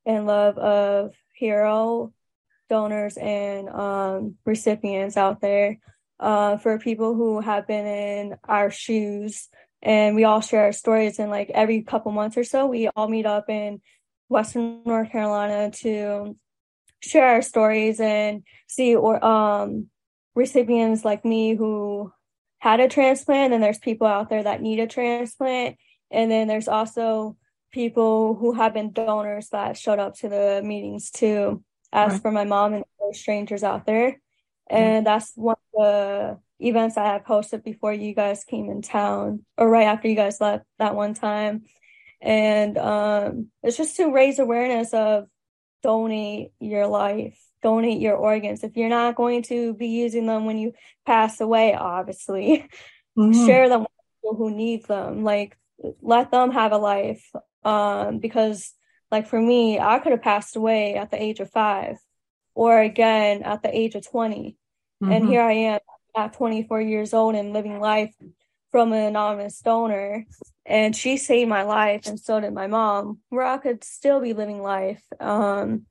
and 0.05 0.25
love 0.25 0.57
of 0.57 1.13
hero 1.33 2.13
donors 2.69 3.17
and 3.17 3.69
um, 3.69 4.35
recipients 4.45 5.17
out 5.17 5.41
there 5.41 5.77
uh, 6.19 6.57
for 6.57 6.79
people 6.79 7.13
who 7.15 7.39
have 7.41 7.67
been 7.67 7.85
in 7.85 8.35
our 8.47 8.71
shoes 8.71 9.49
and 9.87 10.17
we 10.17 10.25
all 10.25 10.41
share 10.41 10.65
our 10.65 10.73
stories 10.73 11.17
and 11.17 11.31
like 11.31 11.49
every 11.53 11.81
couple 11.81 12.11
months 12.11 12.37
or 12.37 12.43
so 12.43 12.67
we 12.67 12.89
all 12.89 13.07
meet 13.07 13.25
up 13.25 13.49
in 13.49 13.81
western 14.29 14.81
north 14.85 15.11
carolina 15.11 15.71
to 15.71 16.35
share 16.99 17.27
our 17.27 17.41
stories 17.41 17.99
and 17.99 18.43
see 18.67 18.95
or 18.95 19.23
um 19.23 19.87
recipients 20.35 21.05
like 21.05 21.23
me 21.25 21.55
who 21.55 22.11
had 22.59 22.79
a 22.79 22.89
transplant 22.89 23.53
and 23.53 23.63
there's 23.63 23.79
people 23.79 24.05
out 24.05 24.29
there 24.29 24.43
that 24.43 24.61
need 24.61 24.79
a 24.79 24.87
transplant 24.87 25.77
and 26.11 26.29
then 26.29 26.47
there's 26.47 26.67
also 26.67 27.37
people 27.71 28.35
who 28.35 28.53
have 28.53 28.73
been 28.73 28.91
donors 28.91 29.49
that 29.49 29.77
showed 29.77 29.99
up 29.99 30.15
to 30.15 30.27
the 30.27 30.61
meetings 30.63 31.09
too 31.11 31.63
as 31.93 32.13
right. 32.13 32.21
for 32.21 32.31
my 32.31 32.43
mom 32.43 32.73
and 32.73 32.85
strangers 33.13 33.63
out 33.63 33.85
there 33.85 34.19
and 34.69 35.05
that's 35.05 35.31
one 35.35 35.55
of 35.75 35.81
the 35.81 36.39
events 36.59 36.97
I 36.97 37.05
had 37.05 37.25
posted 37.25 37.63
before 37.63 37.93
you 37.93 38.13
guys 38.13 38.43
came 38.43 38.69
in 38.69 38.81
town 38.81 39.45
or 39.57 39.69
right 39.69 39.87
after 39.87 40.07
you 40.07 40.15
guys 40.15 40.41
left 40.41 40.65
that 40.79 40.95
one 40.95 41.13
time. 41.13 41.63
And 42.21 42.77
um, 42.77 43.47
it's 43.63 43.77
just 43.77 43.95
to 43.97 44.11
raise 44.11 44.39
awareness 44.39 44.93
of 44.93 45.27
donate 45.83 46.51
your 46.59 46.87
life, 46.87 47.39
donate 47.61 48.01
your 48.01 48.15
organs. 48.15 48.63
If 48.63 48.75
you're 48.75 48.89
not 48.89 49.15
going 49.15 49.43
to 49.43 49.73
be 49.73 49.87
using 49.87 50.25
them 50.25 50.45
when 50.45 50.57
you 50.57 50.73
pass 51.05 51.39
away, 51.39 51.75
obviously, 51.75 52.67
mm-hmm. 53.17 53.45
share 53.45 53.69
them 53.69 53.81
with 53.81 53.89
people 54.21 54.35
who 54.35 54.55
need 54.55 54.85
them. 54.85 55.23
Like, 55.23 55.57
let 56.01 56.31
them 56.31 56.51
have 56.51 56.71
a 56.71 56.77
life 56.77 57.23
um, 57.63 58.17
because 58.17 58.73
like 59.11 59.27
for 59.27 59.39
me, 59.39 59.79
I 59.79 59.99
could 59.99 60.11
have 60.11 60.23
passed 60.23 60.55
away 60.55 60.95
at 60.95 61.11
the 61.11 61.21
age 61.21 61.39
of 61.39 61.51
five 61.51 61.97
or 62.57 62.81
again 62.81 63.43
at 63.43 63.61
the 63.61 63.77
age 63.77 63.93
of 63.93 64.05
20. 64.09 64.57
Mm-hmm. 65.03 65.13
And 65.13 65.29
here 65.29 65.43
I 65.43 65.51
am 65.51 65.79
at 66.17 66.33
24 66.33 66.81
years 66.81 67.13
old 67.13 67.35
and 67.35 67.53
living 67.53 67.79
life 67.79 68.15
from 68.71 68.93
an 68.93 69.03
anonymous 69.03 69.59
donor. 69.59 70.25
And 70.65 70.95
she 70.95 71.17
saved 71.17 71.49
my 71.49 71.61
life, 71.61 72.07
and 72.07 72.19
so 72.19 72.41
did 72.41 72.53
my 72.53 72.65
mom, 72.65 73.19
where 73.29 73.45
I 73.45 73.57
could 73.57 73.83
still 73.83 74.19
be 74.19 74.33
living 74.33 74.61
life. 74.61 75.03
Um, 75.19 75.85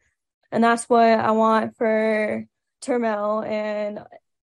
and 0.51 0.63
that's 0.63 0.89
what 0.89 1.05
I 1.05 1.31
want 1.31 1.77
for 1.77 2.45
Turmel 2.83 3.47
and 3.47 4.01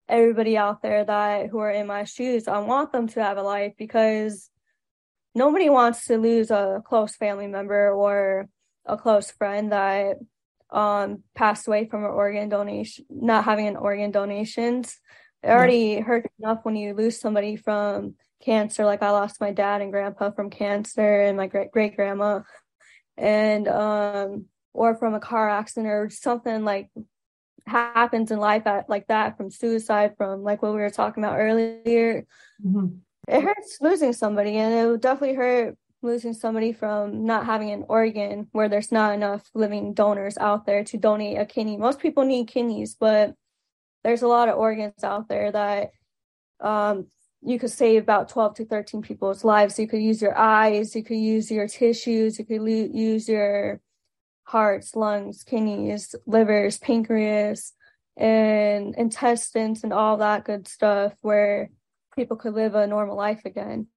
everybody 0.09 0.57
out 0.57 0.81
there 0.81 1.05
that 1.05 1.47
who 1.49 1.59
are 1.59 1.71
in 1.71 1.85
my 1.85 2.03
shoes. 2.03 2.47
I 2.47 2.59
want 2.59 2.91
them 2.91 3.07
to 3.09 3.21
have 3.21 3.37
a 3.37 3.43
life 3.43 3.73
because 3.77 4.49
nobody 5.35 5.69
wants 5.69 6.07
to 6.07 6.17
lose 6.17 6.49
a 6.49 6.81
close 6.83 7.15
family 7.15 7.47
member 7.47 7.91
or 7.91 8.49
a 8.87 8.97
close 8.97 9.29
friend 9.29 9.71
that 9.71 10.17
um 10.71 11.23
passed 11.35 11.67
away 11.67 11.87
from 11.87 12.03
an 12.03 12.11
organ 12.11 12.49
donation 12.49 13.05
not 13.09 13.45
having 13.45 13.67
an 13.67 13.77
organ 13.77 14.11
donations. 14.11 14.99
It 15.43 15.49
already 15.49 15.99
hurts 15.99 16.27
enough 16.39 16.59
when 16.63 16.75
you 16.75 16.93
lose 16.93 17.19
somebody 17.19 17.55
from 17.55 18.15
cancer. 18.43 18.85
Like 18.85 19.01
i 19.01 19.11
lost 19.11 19.39
my 19.39 19.51
dad 19.51 19.81
and 19.81 19.91
grandpa 19.91 20.31
from 20.31 20.49
cancer 20.49 21.21
and 21.21 21.37
my 21.37 21.47
great 21.47 21.71
great 21.71 21.95
grandma. 21.95 22.41
And 23.17 23.67
um 23.67 24.45
or 24.73 24.95
from 24.95 25.13
a 25.13 25.19
car 25.19 25.49
accident 25.49 25.87
or 25.87 26.09
something 26.09 26.63
like 26.63 26.89
happens 27.65 28.31
in 28.31 28.39
life 28.39 28.65
at, 28.65 28.89
like 28.89 29.07
that 29.07 29.37
from 29.37 29.51
suicide 29.51 30.13
from 30.17 30.43
like 30.43 30.61
what 30.61 30.73
we 30.73 30.79
were 30.79 30.89
talking 30.89 31.23
about 31.23 31.37
earlier. 31.37 32.25
Mm-hmm. 32.65 32.87
it 33.27 33.43
hurts 33.43 33.77
losing 33.81 34.13
somebody 34.13 34.55
and 34.57 34.73
it 34.73 34.87
would 34.87 35.01
definitely 35.01 35.35
hurt 35.35 35.77
losing 36.01 36.33
somebody 36.33 36.71
from 36.71 37.25
not 37.25 37.45
having 37.45 37.71
an 37.71 37.85
organ 37.89 38.47
where 38.51 38.69
there's 38.69 38.91
not 38.91 39.13
enough 39.13 39.49
living 39.53 39.93
donors 39.93 40.37
out 40.37 40.65
there 40.65 40.83
to 40.83 40.97
donate 40.97 41.37
a 41.37 41.45
kidney 41.45 41.77
most 41.77 41.99
people 41.99 42.23
need 42.23 42.47
kidneys 42.47 42.95
but 42.99 43.33
there's 44.03 44.21
a 44.21 44.27
lot 44.27 44.49
of 44.49 44.57
organs 44.57 45.03
out 45.03 45.27
there 45.27 45.51
that 45.51 45.91
um, 46.59 47.07
you 47.41 47.59
could 47.59 47.71
save 47.71 48.03
about 48.03 48.29
12 48.29 48.55
to 48.55 48.65
13 48.65 49.01
people's 49.01 49.43
lives 49.43 49.79
you 49.79 49.87
could 49.87 50.01
use 50.01 50.21
your 50.21 50.37
eyes 50.37 50.95
you 50.95 51.03
could 51.03 51.17
use 51.17 51.49
your 51.49 51.67
tissues 51.67 52.37
you 52.37 52.45
could 52.45 52.63
use 52.63 53.27
your 53.27 53.81
hearts, 54.47 54.95
lungs, 54.95 55.43
kidneys, 55.43 56.15
livers, 56.25 56.77
pancreas, 56.77 57.73
and 58.15 58.95
intestines, 58.95 59.83
and 59.83 59.93
all 59.93 60.17
that 60.17 60.45
good 60.45 60.67
stuff 60.67 61.13
where 61.21 61.69
people 62.15 62.37
could 62.37 62.53
live 62.53 62.73
a 62.73 62.87
normal 62.87 63.17
life 63.17 63.41
again. 63.45 63.87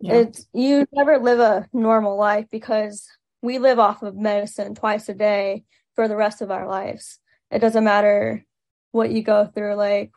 Yeah. 0.00 0.14
It's 0.14 0.46
you 0.52 0.86
never 0.92 1.18
live 1.18 1.40
a 1.40 1.68
normal 1.72 2.16
life 2.16 2.46
because 2.50 3.08
we 3.42 3.58
live 3.58 3.78
off 3.78 4.02
of 4.02 4.16
medicine 4.16 4.74
twice 4.74 5.08
a 5.08 5.14
day 5.14 5.64
for 5.94 6.06
the 6.08 6.16
rest 6.16 6.40
of 6.40 6.50
our 6.50 6.68
lives. 6.68 7.18
It 7.50 7.58
doesn't 7.58 7.84
matter 7.84 8.44
what 8.92 9.10
you 9.10 9.22
go 9.22 9.46
through. 9.46 9.74
Like, 9.74 10.12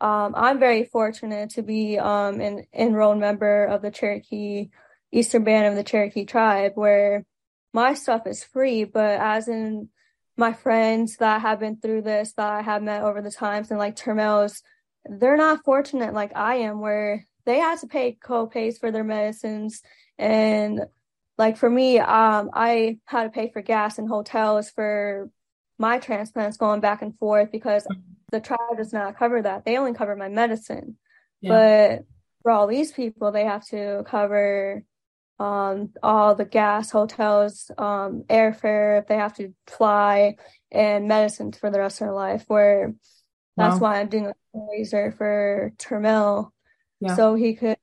um, 0.00 0.34
I'm 0.36 0.58
very 0.58 0.84
fortunate 0.84 1.50
to 1.50 1.62
be 1.62 1.98
um, 1.98 2.40
an 2.40 2.64
enrolled 2.74 3.18
member 3.18 3.64
of 3.64 3.82
the 3.82 3.90
Cherokee 3.90 4.68
Eastern 5.12 5.44
Band 5.44 5.66
of 5.66 5.76
the 5.76 5.84
Cherokee 5.84 6.24
Tribe, 6.24 6.72
where 6.74 7.24
my 7.72 7.94
stuff 7.94 8.26
is 8.26 8.44
free, 8.44 8.84
but 8.84 9.20
as 9.20 9.48
in 9.48 9.88
my 10.36 10.52
friends 10.52 11.18
that 11.18 11.42
have 11.42 11.60
been 11.60 11.76
through 11.76 12.02
this 12.02 12.32
that 12.36 12.50
I 12.50 12.62
have 12.62 12.82
met 12.82 13.02
over 13.02 13.22
the 13.22 13.30
times 13.30 13.70
and 13.70 13.78
like 13.78 13.96
Turmel's, 13.96 14.62
they're 15.04 15.36
not 15.36 15.64
fortunate 15.64 16.14
like 16.14 16.34
I 16.36 16.56
am 16.56 16.80
where 16.80 17.26
they 17.44 17.58
had 17.58 17.78
to 17.80 17.86
pay 17.86 18.12
co-pays 18.12 18.78
for 18.78 18.90
their 18.90 19.04
medicines 19.04 19.82
and 20.18 20.80
like 21.38 21.56
for 21.56 21.68
me, 21.68 21.98
um, 21.98 22.50
I 22.52 22.98
had 23.06 23.24
to 23.24 23.30
pay 23.30 23.50
for 23.50 23.62
gas 23.62 23.98
and 23.98 24.08
hotels 24.08 24.70
for 24.70 25.30
my 25.78 25.98
transplants 25.98 26.56
going 26.56 26.80
back 26.80 27.02
and 27.02 27.18
forth 27.18 27.50
because 27.50 27.86
the 28.30 28.40
tribe 28.40 28.76
does 28.76 28.92
not 28.92 29.18
cover 29.18 29.42
that. 29.42 29.64
They 29.64 29.76
only 29.76 29.94
cover 29.94 30.14
my 30.14 30.28
medicine. 30.28 30.96
Yeah. 31.40 31.48
But 31.48 32.04
for 32.42 32.52
all 32.52 32.66
these 32.66 32.92
people, 32.92 33.32
they 33.32 33.44
have 33.44 33.66
to 33.68 34.04
cover 34.06 34.84
um, 35.38 35.90
all 36.02 36.34
the 36.34 36.44
gas, 36.44 36.90
hotels, 36.90 37.70
um, 37.76 38.24
airfare 38.28 39.00
if 39.00 39.08
they 39.08 39.16
have 39.16 39.34
to 39.38 39.52
fly, 39.66 40.36
and 40.70 41.08
medicines 41.08 41.58
for 41.58 41.70
the 41.70 41.80
rest 41.80 42.00
of 42.00 42.06
their 42.06 42.14
life. 42.14 42.44
Where 42.46 42.94
that's 43.56 43.80
wow. 43.80 43.90
why 43.90 44.00
I'm 44.00 44.08
doing 44.08 44.26
a 44.26 44.56
fundraiser 44.56 45.16
for 45.16 45.72
Turmel, 45.78 46.50
yeah. 47.02 47.16
so 47.16 47.34
he 47.34 47.54
could 47.54 47.76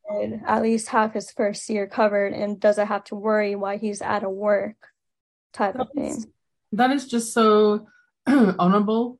at 0.47 0.61
least 0.61 0.87
have 0.89 1.13
his 1.13 1.29
first 1.31 1.69
year 1.69 1.87
covered 1.87 2.33
and 2.33 2.59
doesn't 2.59 2.87
have 2.87 3.03
to 3.05 3.15
worry 3.15 3.55
why 3.55 3.77
he's 3.77 4.01
out 4.01 4.23
of 4.23 4.31
work, 4.31 4.77
type 5.53 5.73
that 5.73 5.81
of 5.81 5.89
thing. 5.93 6.05
Is, 6.05 6.27
that 6.71 6.91
is 6.91 7.07
just 7.07 7.33
so 7.33 7.87
honorable, 8.27 9.19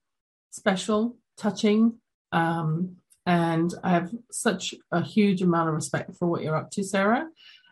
special, 0.51 1.17
touching. 1.37 1.95
Um, 2.31 2.97
and 3.25 3.73
I 3.83 3.91
have 3.91 4.11
such 4.31 4.73
a 4.91 5.03
huge 5.03 5.41
amount 5.41 5.69
of 5.69 5.75
respect 5.75 6.15
for 6.15 6.27
what 6.27 6.43
you're 6.43 6.55
up 6.55 6.71
to, 6.71 6.83
Sarah. 6.83 7.27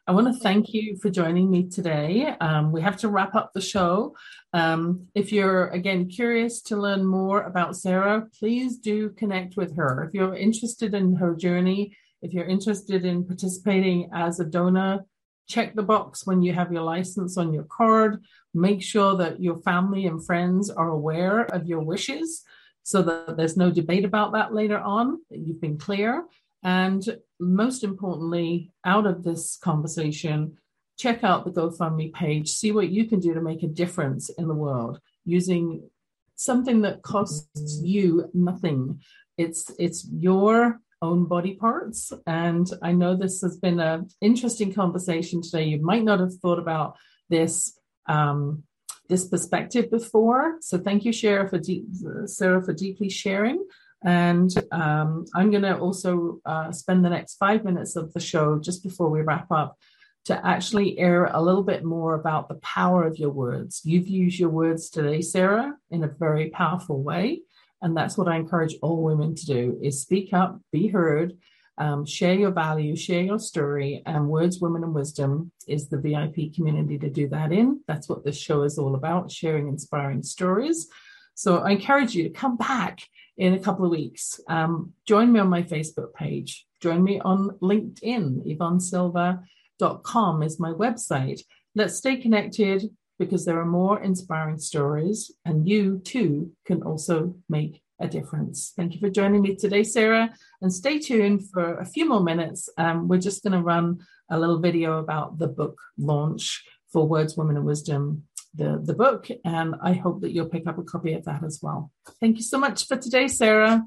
I 0.06 0.12
want 0.12 0.28
to 0.28 0.40
thank 0.40 0.74
you 0.74 0.98
for 1.02 1.10
joining 1.10 1.50
me 1.50 1.68
today. 1.68 2.34
Um, 2.40 2.72
we 2.72 2.82
have 2.82 2.98
to 2.98 3.10
wrap 3.10 3.36
up 3.36 3.52
the 3.54 3.62
show. 3.62 4.16
Um, 4.54 5.08
if 5.16 5.34
you're, 5.34 5.68
again, 5.68 6.08
curious 6.08 6.62
to 6.64 6.78
learn 6.78 7.06
more 7.06 7.42
about 7.44 7.76
Sarah, 7.76 8.28
please 8.40 8.78
do 8.78 9.10
connect 9.10 9.58
with 9.58 9.76
her. 9.76 10.04
If 10.04 10.14
you're 10.14 10.36
interested 10.36 10.94
in 10.94 11.16
her 11.16 11.36
journey, 11.36 11.94
if 12.22 12.34
you're 12.34 12.46
interested 12.46 13.06
in 13.06 13.26
participating 13.26 14.10
as 14.14 14.40
a 14.40 14.46
donor, 14.46 15.06
check 15.48 15.76
the 15.76 15.84
box 15.84 16.26
when 16.26 16.42
you 16.42 16.54
have 16.54 16.72
your 16.72 16.84
license 16.84 17.38
on 17.38 17.54
your 17.54 17.64
card. 17.64 18.24
Make 18.54 18.82
sure 18.82 19.16
that 19.18 19.42
your 19.42 19.58
family 19.58 20.06
and 20.06 20.26
friends 20.26 20.70
are 20.70 20.90
aware 20.90 21.46
of 21.46 21.68
your 21.68 21.82
wishes 21.82 22.44
so 22.84 23.02
that 23.02 23.38
there's 23.38 23.58
no 23.58 23.72
debate 23.72 24.06
about 24.06 24.34
that 24.34 24.54
later 24.54 24.78
on, 24.78 25.20
that 25.30 25.40
you've 25.40 25.62
been 25.62 25.78
clear. 25.78 26.26
And 26.64 27.04
most 27.40 27.84
importantly, 27.84 28.72
out 28.86 29.06
of 29.06 29.24
this 29.24 29.58
conversation, 29.58 30.58
check 30.98 31.24
out 31.24 31.46
the 31.46 31.52
GoFundMe 31.52 32.14
page, 32.14 32.50
see 32.50 32.72
what 32.72 32.90
you 32.90 33.06
can 33.06 33.20
do 33.20 33.34
to 33.34 33.42
make 33.42 33.64
a 33.64 33.68
difference 33.68 34.30
in 34.30 34.48
the 34.48 34.56
world 34.56 35.00
using 35.26 35.90
something 36.36 36.82
that 36.82 37.02
costs 37.02 37.80
you 37.84 38.30
nothing. 38.34 39.02
It's 39.38 39.72
it's 39.78 40.08
your 40.10 40.80
own 41.02 41.26
body 41.26 41.54
parts. 41.54 42.12
And 42.26 42.68
I 42.82 42.92
know 42.92 43.16
this 43.16 43.42
has 43.42 43.58
been 43.58 43.80
an 43.80 44.10
interesting 44.22 44.74
conversation 44.74 45.42
today. 45.42 45.66
You 45.66 45.82
might 45.82 46.04
not 46.04 46.20
have 46.20 46.34
thought 46.36 46.60
about 46.60 46.98
this 47.30 47.78
um, 48.08 48.64
this 49.10 49.28
perspective 49.28 49.90
before. 49.90 50.58
So 50.62 50.78
thank 50.78 51.06
you, 51.06 51.14
Sarah, 51.14 51.48
for 51.48 51.58
deep, 51.58 51.86
Sarah, 52.26 52.64
for 52.64 52.74
deeply 52.74 53.10
sharing. 53.10 53.66
And 54.04 54.52
um, 54.72 55.26
I'm 55.34 55.50
going 55.50 55.64
to 55.64 55.78
also 55.78 56.40
uh, 56.46 56.72
spend 56.72 57.04
the 57.04 57.10
next 57.10 57.36
five 57.36 57.64
minutes 57.64 57.96
of 57.96 58.14
the 58.14 58.20
show 58.20 58.60
just 58.60 58.84
before 58.84 59.10
we 59.10 59.22
wrap 59.22 59.52
up 59.52 59.78
to 60.26 60.46
actually 60.46 61.00
air 61.00 61.26
a 61.26 61.42
little 61.42 61.64
bit 61.64 61.86
more 61.86 62.14
about 62.14 62.50
the 62.50 62.56
power 62.56 63.08
of 63.08 63.18
your 63.18 63.30
words. 63.32 63.82
You've 63.86 64.10
used 64.10 64.38
your 64.38 64.50
words 64.50 64.90
today, 64.90 65.22
Sarah, 65.22 65.74
in 65.90 66.04
a 66.04 66.08
very 66.08 66.50
powerful 66.50 67.02
way. 67.02 67.44
And 67.82 67.96
that's 67.96 68.18
what 68.18 68.28
I 68.28 68.38
encourage 68.38 68.76
all 68.82 69.04
women 69.04 69.36
to 69.36 69.46
do 69.46 69.80
is 69.82 70.02
speak 70.02 70.34
up, 70.34 70.60
be 70.72 70.88
heard, 70.88 71.38
um, 71.78 72.06
share 72.06 72.34
your 72.34 72.52
value, 72.52 72.96
share 72.96 73.22
your 73.22 73.40
story. 73.40 74.02
And 74.06 74.28
Words, 74.28 74.60
Women 74.60 74.84
and 74.84 74.96
Wisdom 74.96 75.52
is 75.68 75.88
the 75.88 76.00
VIP 76.00 76.54
community 76.56 76.98
to 76.98 77.10
do 77.10 77.28
that 77.30 77.52
in. 77.52 77.82
That's 77.88 78.10
what 78.10 78.26
this 78.26 78.38
show 78.38 78.64
is 78.64 78.80
all 78.80 78.96
about, 78.96 79.32
sharing 79.32 79.68
inspiring 79.68 80.24
stories. 80.24 80.88
So 81.36 81.60
I 81.60 81.72
encourage 81.72 82.16
you 82.16 82.24
to 82.24 82.30
come 82.30 82.58
back 82.58 83.02
in 83.38 83.54
a 83.54 83.60
couple 83.60 83.86
of 83.86 83.92
weeks. 83.92 84.40
Um, 84.48 84.94
join 85.06 85.32
me 85.32 85.40
on 85.40 85.50
my 85.50 85.62
Facebook 85.62 86.16
page. 86.16 86.66
Join 86.82 87.04
me 87.04 87.20
on 87.20 87.52
LinkedIn. 87.62 88.58
YvonneSilver.com 88.58 90.44
is 90.44 90.60
my 90.60 90.72
website. 90.72 91.42
Let's 91.76 91.96
stay 91.96 92.18
connected 92.18 92.90
because 93.20 93.46
there 93.46 93.60
are 93.60 93.66
more 93.66 94.02
inspiring 94.02 94.60
stories, 94.60 95.32
and 95.46 95.68
you 95.68 96.00
too 96.00 96.52
can 96.66 96.84
also 96.84 97.36
make 97.50 97.82
a 98.00 98.08
difference. 98.08 98.74
Thank 98.76 98.94
you 98.94 99.00
for 99.00 99.10
joining 99.10 99.42
me 99.42 99.56
today, 99.56 99.84
Sarah. 99.84 100.30
And 100.62 100.72
stay 100.72 101.00
tuned 101.00 101.50
for 101.52 101.80
a 101.80 101.86
few 101.86 102.08
more 102.08 102.22
minutes. 102.22 102.70
Um, 102.78 103.08
we're 103.08 103.20
just 103.20 103.44
going 103.44 103.54
to 103.54 103.62
run 103.62 104.00
a 104.30 104.40
little 104.40 104.60
video 104.60 105.00
about 105.00 105.40
the 105.40 105.48
book 105.48 105.80
launch 105.98 106.64
for 106.92 107.08
Words, 107.08 107.36
Women, 107.36 107.58
and 107.58 107.66
Wisdom 107.66 108.24
the, 108.58 108.82
the 108.84 108.94
book, 108.94 109.28
and 109.46 109.76
I 109.82 109.94
hope 109.94 110.22
that 110.22 110.32
you'll 110.32 110.50
pick 110.50 110.68
up 110.68 110.78
a 110.78 110.84
copy 110.84 111.14
of 111.14 111.26
that 111.26 111.44
as 111.44 111.60
well. 111.62 111.92
Thank 112.20 112.38
you 112.38 112.44
so 112.44 112.58
much 112.58 112.88
for 112.88 112.98
today, 112.98 113.28
Sarah. 113.28 113.86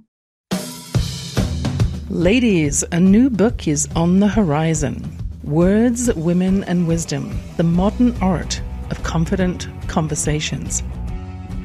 Ladies, 2.09 2.85
a 2.93 3.01
new 3.01 3.31
book 3.31 3.69
is 3.69 3.89
on 3.95 4.21
the 4.21 4.29
horizon 4.29 5.17
Words, 5.43 6.13
Women, 6.15 6.65
and 6.65 6.87
Wisdom 6.87 7.39
The 7.57 7.63
Modern 7.63 8.17
Art 8.21 8.60
Confident 9.11 9.67
Conversations. 9.89 10.85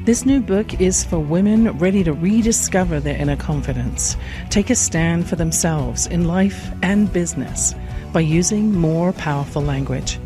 This 0.04 0.26
new 0.26 0.39
book 0.39 0.82
is 0.82 1.04
for 1.04 1.20
women 1.20 1.78
ready 1.78 2.04
to 2.04 2.12
rediscover 2.12 3.00
their 3.00 3.16
inner 3.18 3.36
confidence, 3.36 4.18
take 4.50 4.72
a 4.72 4.76
stand 4.76 5.30
for 5.30 5.36
themselves 5.36 6.08
in 6.08 6.26
life 6.26 6.72
and 6.82 7.14
business 7.14 7.76
by 8.12 8.22
using 8.22 8.74
more 8.74 9.14
powerful 9.14 9.62
language. 9.62 10.18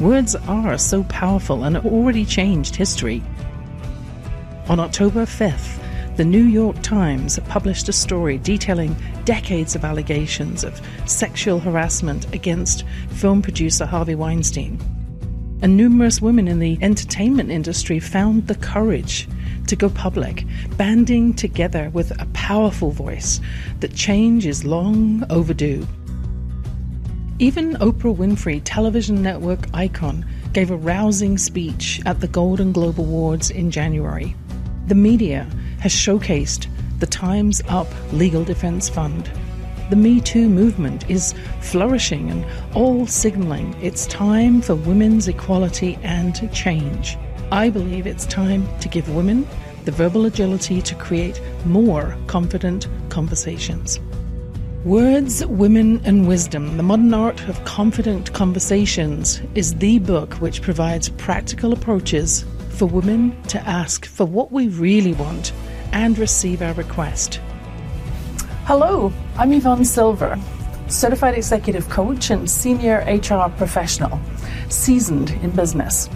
Words 0.00 0.34
are 0.34 0.76
so 0.76 1.04
powerful 1.04 1.62
and 1.62 1.76
already 1.76 2.24
changed 2.24 2.74
history. 2.74 3.22
On 4.68 4.80
October 4.80 5.24
5th, 5.24 5.78
the 6.16 6.24
New 6.24 6.42
York 6.42 6.82
Times 6.82 7.38
published 7.46 7.88
a 7.88 7.92
story 7.92 8.38
detailing 8.38 8.96
decades 9.24 9.76
of 9.76 9.84
allegations 9.84 10.64
of 10.64 10.80
sexual 11.06 11.60
harassment 11.60 12.34
against 12.34 12.84
film 13.10 13.40
producer 13.40 13.86
Harvey 13.86 14.16
Weinstein. 14.16 14.80
And 15.60 15.76
numerous 15.76 16.22
women 16.22 16.46
in 16.46 16.60
the 16.60 16.78
entertainment 16.80 17.50
industry 17.50 17.98
found 17.98 18.46
the 18.46 18.54
courage 18.54 19.28
to 19.66 19.76
go 19.76 19.88
public, 19.88 20.44
banding 20.76 21.34
together 21.34 21.90
with 21.92 22.10
a 22.20 22.26
powerful 22.32 22.90
voice 22.90 23.40
that 23.80 23.94
change 23.94 24.46
is 24.46 24.64
long 24.64 25.24
overdue. 25.30 25.86
Even 27.40 27.74
Oprah 27.74 28.16
Winfrey, 28.16 28.60
television 28.64 29.22
network 29.22 29.66
icon, 29.74 30.24
gave 30.52 30.70
a 30.70 30.76
rousing 30.76 31.38
speech 31.38 32.00
at 32.06 32.20
the 32.20 32.28
Golden 32.28 32.72
Globe 32.72 32.98
Awards 32.98 33.50
in 33.50 33.70
January. 33.70 34.34
The 34.88 34.94
media 34.94 35.46
has 35.80 35.92
showcased 35.92 36.66
the 36.98 37.06
Time's 37.06 37.62
Up 37.68 37.86
Legal 38.12 38.42
Defense 38.42 38.88
Fund. 38.88 39.30
The 39.90 39.96
Me 39.96 40.20
Too 40.20 40.50
movement 40.50 41.08
is 41.08 41.34
flourishing 41.60 42.30
and 42.30 42.44
all 42.74 43.06
signaling 43.06 43.74
it's 43.80 44.06
time 44.06 44.60
for 44.60 44.74
women's 44.74 45.28
equality 45.28 45.98
and 46.02 46.52
change. 46.52 47.16
I 47.50 47.70
believe 47.70 48.06
it's 48.06 48.26
time 48.26 48.68
to 48.80 48.88
give 48.88 49.08
women 49.08 49.46
the 49.86 49.92
verbal 49.92 50.26
agility 50.26 50.82
to 50.82 50.94
create 50.96 51.40
more 51.64 52.14
confident 52.26 52.86
conversations. 53.08 53.98
Words, 54.84 55.44
Women 55.46 56.02
and 56.04 56.28
Wisdom 56.28 56.76
The 56.76 56.82
Modern 56.82 57.14
Art 57.14 57.48
of 57.48 57.64
Confident 57.64 58.32
Conversations 58.34 59.40
is 59.54 59.74
the 59.74 59.98
book 60.00 60.34
which 60.34 60.60
provides 60.60 61.08
practical 61.08 61.72
approaches 61.72 62.44
for 62.68 62.84
women 62.84 63.42
to 63.44 63.58
ask 63.66 64.04
for 64.04 64.26
what 64.26 64.52
we 64.52 64.68
really 64.68 65.14
want 65.14 65.52
and 65.92 66.18
receive 66.18 66.60
our 66.60 66.74
request. 66.74 67.40
Hello, 68.66 69.10
I'm 69.38 69.52
Yvonne 69.52 69.84
Silver, 69.84 70.36
certified 70.88 71.34
executive 71.34 71.88
coach 71.88 72.30
and 72.30 72.50
senior 72.50 73.04
HR 73.06 73.48
professional, 73.50 74.18
seasoned 74.68 75.30
in 75.30 75.50
business. 75.50 76.10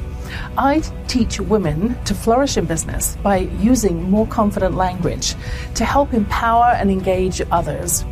I 0.58 0.82
teach 1.06 1.38
women 1.38 1.96
to 2.02 2.16
flourish 2.16 2.56
in 2.56 2.64
business 2.64 3.14
by 3.22 3.36
using 3.60 4.10
more 4.10 4.26
confident 4.26 4.74
language 4.74 5.36
to 5.76 5.84
help 5.84 6.14
empower 6.14 6.72
and 6.72 6.90
engage 6.90 7.40
others 7.52 8.04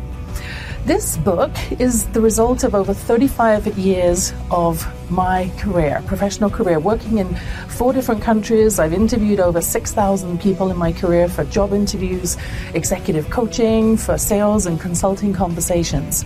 this 0.85 1.17
book 1.17 1.51
is 1.79 2.07
the 2.07 2.21
result 2.21 2.63
of 2.63 2.73
over 2.73 2.93
35 2.93 3.77
years 3.77 4.33
of 4.49 4.85
my 5.11 5.51
career, 5.57 6.01
professional 6.07 6.49
career, 6.49 6.79
working 6.79 7.19
in 7.19 7.35
four 7.67 7.93
different 7.93 8.21
countries. 8.21 8.79
I've 8.79 8.93
interviewed 8.93 9.39
over 9.39 9.61
6,000 9.61 10.41
people 10.41 10.71
in 10.71 10.77
my 10.77 10.91
career 10.91 11.29
for 11.29 11.43
job 11.43 11.73
interviews, 11.73 12.35
executive 12.73 13.29
coaching, 13.29 13.95
for 13.95 14.17
sales 14.17 14.65
and 14.65 14.79
consulting 14.79 15.33
conversations. 15.33 16.25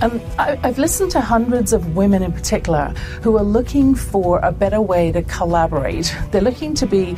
And 0.00 0.20
I've 0.38 0.78
listened 0.78 1.10
to 1.12 1.20
hundreds 1.20 1.72
of 1.72 1.96
women 1.96 2.22
in 2.22 2.32
particular 2.32 2.88
who 3.22 3.38
are 3.38 3.44
looking 3.44 3.94
for 3.94 4.38
a 4.40 4.52
better 4.52 4.82
way 4.82 5.12
to 5.12 5.22
collaborate. 5.22 6.14
They're 6.30 6.42
looking 6.42 6.74
to 6.74 6.86
be 6.86 7.16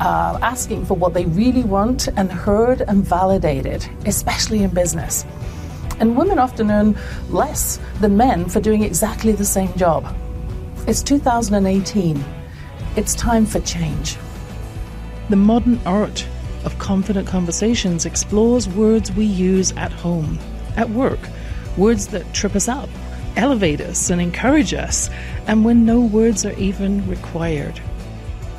uh, 0.00 0.38
asking 0.42 0.84
for 0.84 0.94
what 0.94 1.14
they 1.14 1.24
really 1.24 1.64
want 1.64 2.08
and 2.08 2.30
heard 2.30 2.82
and 2.82 3.02
validated, 3.02 3.88
especially 4.04 4.62
in 4.62 4.70
business. 4.70 5.24
And 5.98 6.16
women 6.16 6.38
often 6.38 6.70
earn 6.70 6.96
less 7.30 7.78
than 8.00 8.16
men 8.16 8.48
for 8.48 8.60
doing 8.60 8.82
exactly 8.82 9.32
the 9.32 9.44
same 9.44 9.72
job. 9.74 10.14
It's 10.86 11.02
2018. 11.02 12.24
It's 12.96 13.14
time 13.14 13.46
for 13.46 13.60
change. 13.60 14.16
The 15.28 15.36
modern 15.36 15.80
art 15.84 16.26
of 16.64 16.78
confident 16.78 17.26
conversations 17.26 18.06
explores 18.06 18.68
words 18.68 19.10
we 19.12 19.24
use 19.24 19.72
at 19.72 19.92
home, 19.92 20.38
at 20.76 20.90
work, 20.90 21.18
words 21.76 22.08
that 22.08 22.32
trip 22.32 22.54
us 22.54 22.68
up, 22.68 22.88
elevate 23.36 23.80
us, 23.80 24.10
and 24.10 24.20
encourage 24.20 24.74
us, 24.74 25.10
and 25.46 25.64
when 25.64 25.84
no 25.84 26.00
words 26.00 26.44
are 26.44 26.58
even 26.58 27.08
required. 27.08 27.80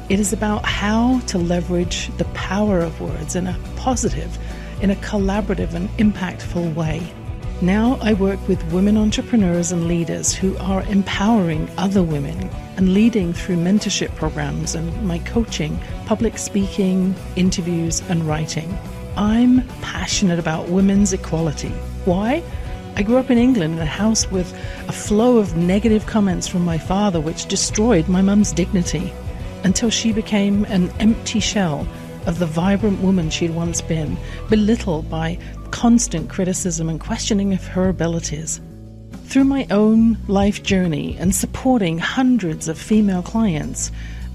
It 0.09 0.19
is 0.19 0.33
about 0.33 0.65
how 0.65 1.19
to 1.27 1.37
leverage 1.37 2.09
the 2.17 2.25
power 2.25 2.79
of 2.79 2.99
words 3.01 3.35
in 3.35 3.47
a 3.47 3.59
positive, 3.75 4.37
in 4.81 4.89
a 4.89 4.95
collaborative, 4.95 5.73
and 5.73 5.89
impactful 5.97 6.73
way. 6.75 7.01
Now 7.61 7.97
I 8.03 8.13
work 8.13 8.47
with 8.47 8.71
women 8.71 8.97
entrepreneurs 8.97 9.71
and 9.71 9.87
leaders 9.87 10.31
who 10.31 10.55
are 10.57 10.83
empowering 10.83 11.67
other 11.75 12.03
women 12.03 12.51
and 12.77 12.93
leading 12.93 13.33
through 13.33 13.55
mentorship 13.55 14.13
programs 14.13 14.75
and 14.75 15.07
my 15.07 15.17
coaching, 15.19 15.79
public 16.05 16.37
speaking, 16.37 17.15
interviews, 17.35 18.03
and 18.09 18.27
writing. 18.27 18.77
I'm 19.15 19.67
passionate 19.81 20.37
about 20.37 20.69
women's 20.69 21.13
equality. 21.13 21.73
Why? 22.05 22.43
I 22.95 23.01
grew 23.01 23.17
up 23.17 23.31
in 23.31 23.39
England 23.39 23.73
in 23.73 23.79
a 23.79 23.87
house 23.87 24.29
with 24.29 24.53
a 24.87 24.91
flow 24.91 25.39
of 25.39 25.57
negative 25.57 26.05
comments 26.05 26.47
from 26.47 26.63
my 26.63 26.77
father, 26.77 27.19
which 27.19 27.47
destroyed 27.47 28.07
my 28.07 28.21
mum's 28.21 28.51
dignity 28.51 29.11
until 29.63 29.89
she 29.89 30.13
became 30.13 30.63
an 30.65 30.91
empty 30.99 31.39
shell 31.39 31.87
of 32.27 32.37
the 32.37 32.45
vibrant 32.45 33.01
woman 33.01 33.29
she'd 33.29 33.55
once 33.55 33.81
been, 33.81 34.15
belittled 34.49 35.09
by 35.09 35.39
constant 35.71 36.29
criticism 36.29 36.89
and 36.89 36.99
questioning 36.99 37.53
of 37.53 37.65
her 37.67 37.89
abilities. 37.89 38.59
Through 39.25 39.45
my 39.45 39.67
own 39.71 40.17
life 40.27 40.63
journey 40.63 41.17
and 41.19 41.35
supporting 41.35 41.97
hundreds 41.97 42.67
of 42.67 42.77
female 42.77 43.21
clients, 43.21 43.91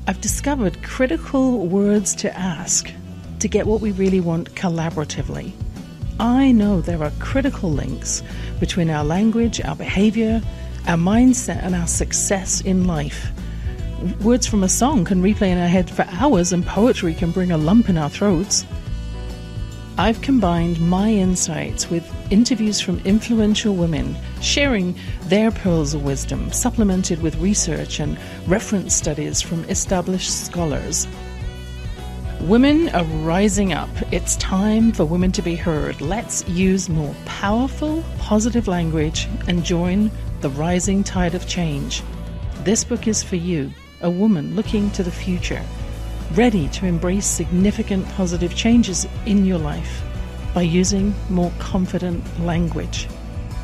I've 0.07 0.21
discovered 0.21 0.83
critical 0.83 1.67
words 1.67 2.15
to 2.17 2.37
ask 2.37 2.91
to 3.39 3.49
get 3.49 3.67
what 3.67 3.81
we 3.81 3.93
really 3.93 4.21
want 4.21 4.55
collaboratively. 4.55 5.53
I 6.21 6.53
know 6.53 6.81
there 6.81 7.03
are 7.03 7.13
critical 7.19 7.71
links 7.71 8.23
between 8.61 8.91
our 8.91 9.03
language, 9.03 9.61
our 9.61 9.75
behavior, 9.75 10.43
our 10.87 10.97
mindset, 10.97 11.63
and 11.63 11.75
our 11.75 11.87
success 11.87 12.61
in 12.61 12.87
life. 12.87 13.31
Words 14.21 14.47
from 14.47 14.63
a 14.63 14.69
song 14.69 15.05
can 15.05 15.23
replay 15.23 15.49
in 15.49 15.59
our 15.59 15.69
head 15.69 15.89
for 15.89 16.05
hours, 16.11 16.53
and 16.53 16.67
poetry 16.67 17.15
can 17.15 17.31
bring 17.31 17.51
a 17.51 17.57
lump 17.57 17.89
in 17.89 17.97
our 17.97 18.11
throats. 18.11 18.65
I've 19.99 20.23
combined 20.23 20.81
my 20.81 21.11
insights 21.11 21.91
with 21.91 22.11
interviews 22.33 22.81
from 22.81 23.01
influential 23.01 23.75
women 23.75 24.17
sharing 24.41 24.95
their 25.25 25.51
pearls 25.51 25.93
of 25.93 26.03
wisdom, 26.03 26.51
supplemented 26.51 27.21
with 27.21 27.37
research 27.37 28.01
and 28.01 28.19
reference 28.47 28.95
studies 28.95 29.43
from 29.43 29.65
established 29.65 30.47
scholars. 30.47 31.07
Women 32.41 32.89
are 32.89 33.05
rising 33.05 33.75
up. 33.75 33.91
It's 34.11 34.37
time 34.37 34.93
for 34.93 35.05
women 35.05 35.31
to 35.33 35.43
be 35.43 35.57
heard. 35.57 36.01
Let's 36.01 36.49
use 36.49 36.89
more 36.89 37.15
powerful, 37.27 38.03
positive 38.19 38.69
language 38.69 39.29
and 39.47 39.63
join 39.63 40.11
the 40.41 40.51
rising 40.51 41.05
tide 41.05 41.35
of 41.35 41.47
change. 41.47 42.03
This 42.65 42.83
book 42.83 43.07
is 43.07 43.23
for 43.23 43.37
you, 43.37 43.71
a 44.01 44.11
woman 44.11 44.57
looking 44.57 44.91
to 44.93 45.03
the 45.03 45.11
future 45.11 45.63
ready 46.35 46.69
to 46.69 46.87
embrace 46.87 47.27
significant 47.27 48.09
positive 48.11 48.55
changes 48.55 49.07
in 49.27 49.45
your 49.45 49.59
life 49.59 50.03
by 50.55 50.63
using 50.63 51.15
more 51.29 51.53
confident 51.59 52.23
language. 52.41 53.09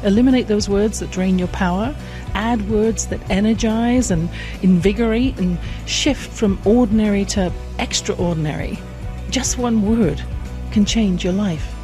Eliminate 0.04 0.46
those 0.46 0.68
words 0.68 1.00
that 1.00 1.10
drain 1.10 1.38
your 1.38 1.48
power, 1.48 1.94
add 2.34 2.68
words 2.70 3.06
that 3.08 3.20
energize 3.30 4.10
and 4.10 4.28
invigorate, 4.62 5.38
and 5.38 5.58
shift 5.86 6.32
from 6.32 6.58
ordinary 6.64 7.24
to 7.24 7.52
extraordinary. 7.78 8.78
Just 9.30 9.58
one 9.58 9.82
word 9.82 10.22
can 10.70 10.84
change 10.84 11.24
your 11.24 11.32
life. 11.32 11.74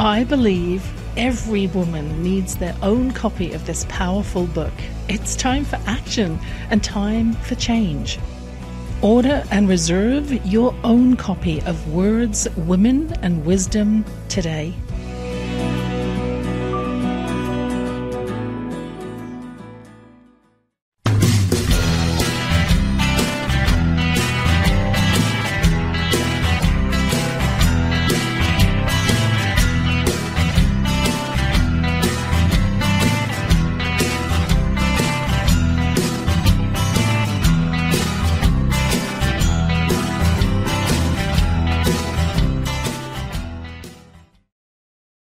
I 0.00 0.24
believe 0.24 0.84
every 1.16 1.68
woman 1.68 2.22
needs 2.22 2.56
their 2.56 2.76
own 2.82 3.12
copy 3.12 3.52
of 3.52 3.64
this 3.64 3.86
powerful 3.88 4.46
book. 4.46 4.72
It's 5.08 5.36
time 5.36 5.64
for 5.64 5.78
action 5.86 6.38
and 6.70 6.82
time 6.82 7.34
for 7.34 7.54
change. 7.54 8.18
Order 9.04 9.44
and 9.50 9.68
reserve 9.68 10.32
your 10.46 10.74
own 10.82 11.14
copy 11.16 11.60
of 11.64 11.92
Words, 11.92 12.48
Women, 12.56 13.12
and 13.20 13.44
Wisdom 13.44 14.02
today. 14.30 14.72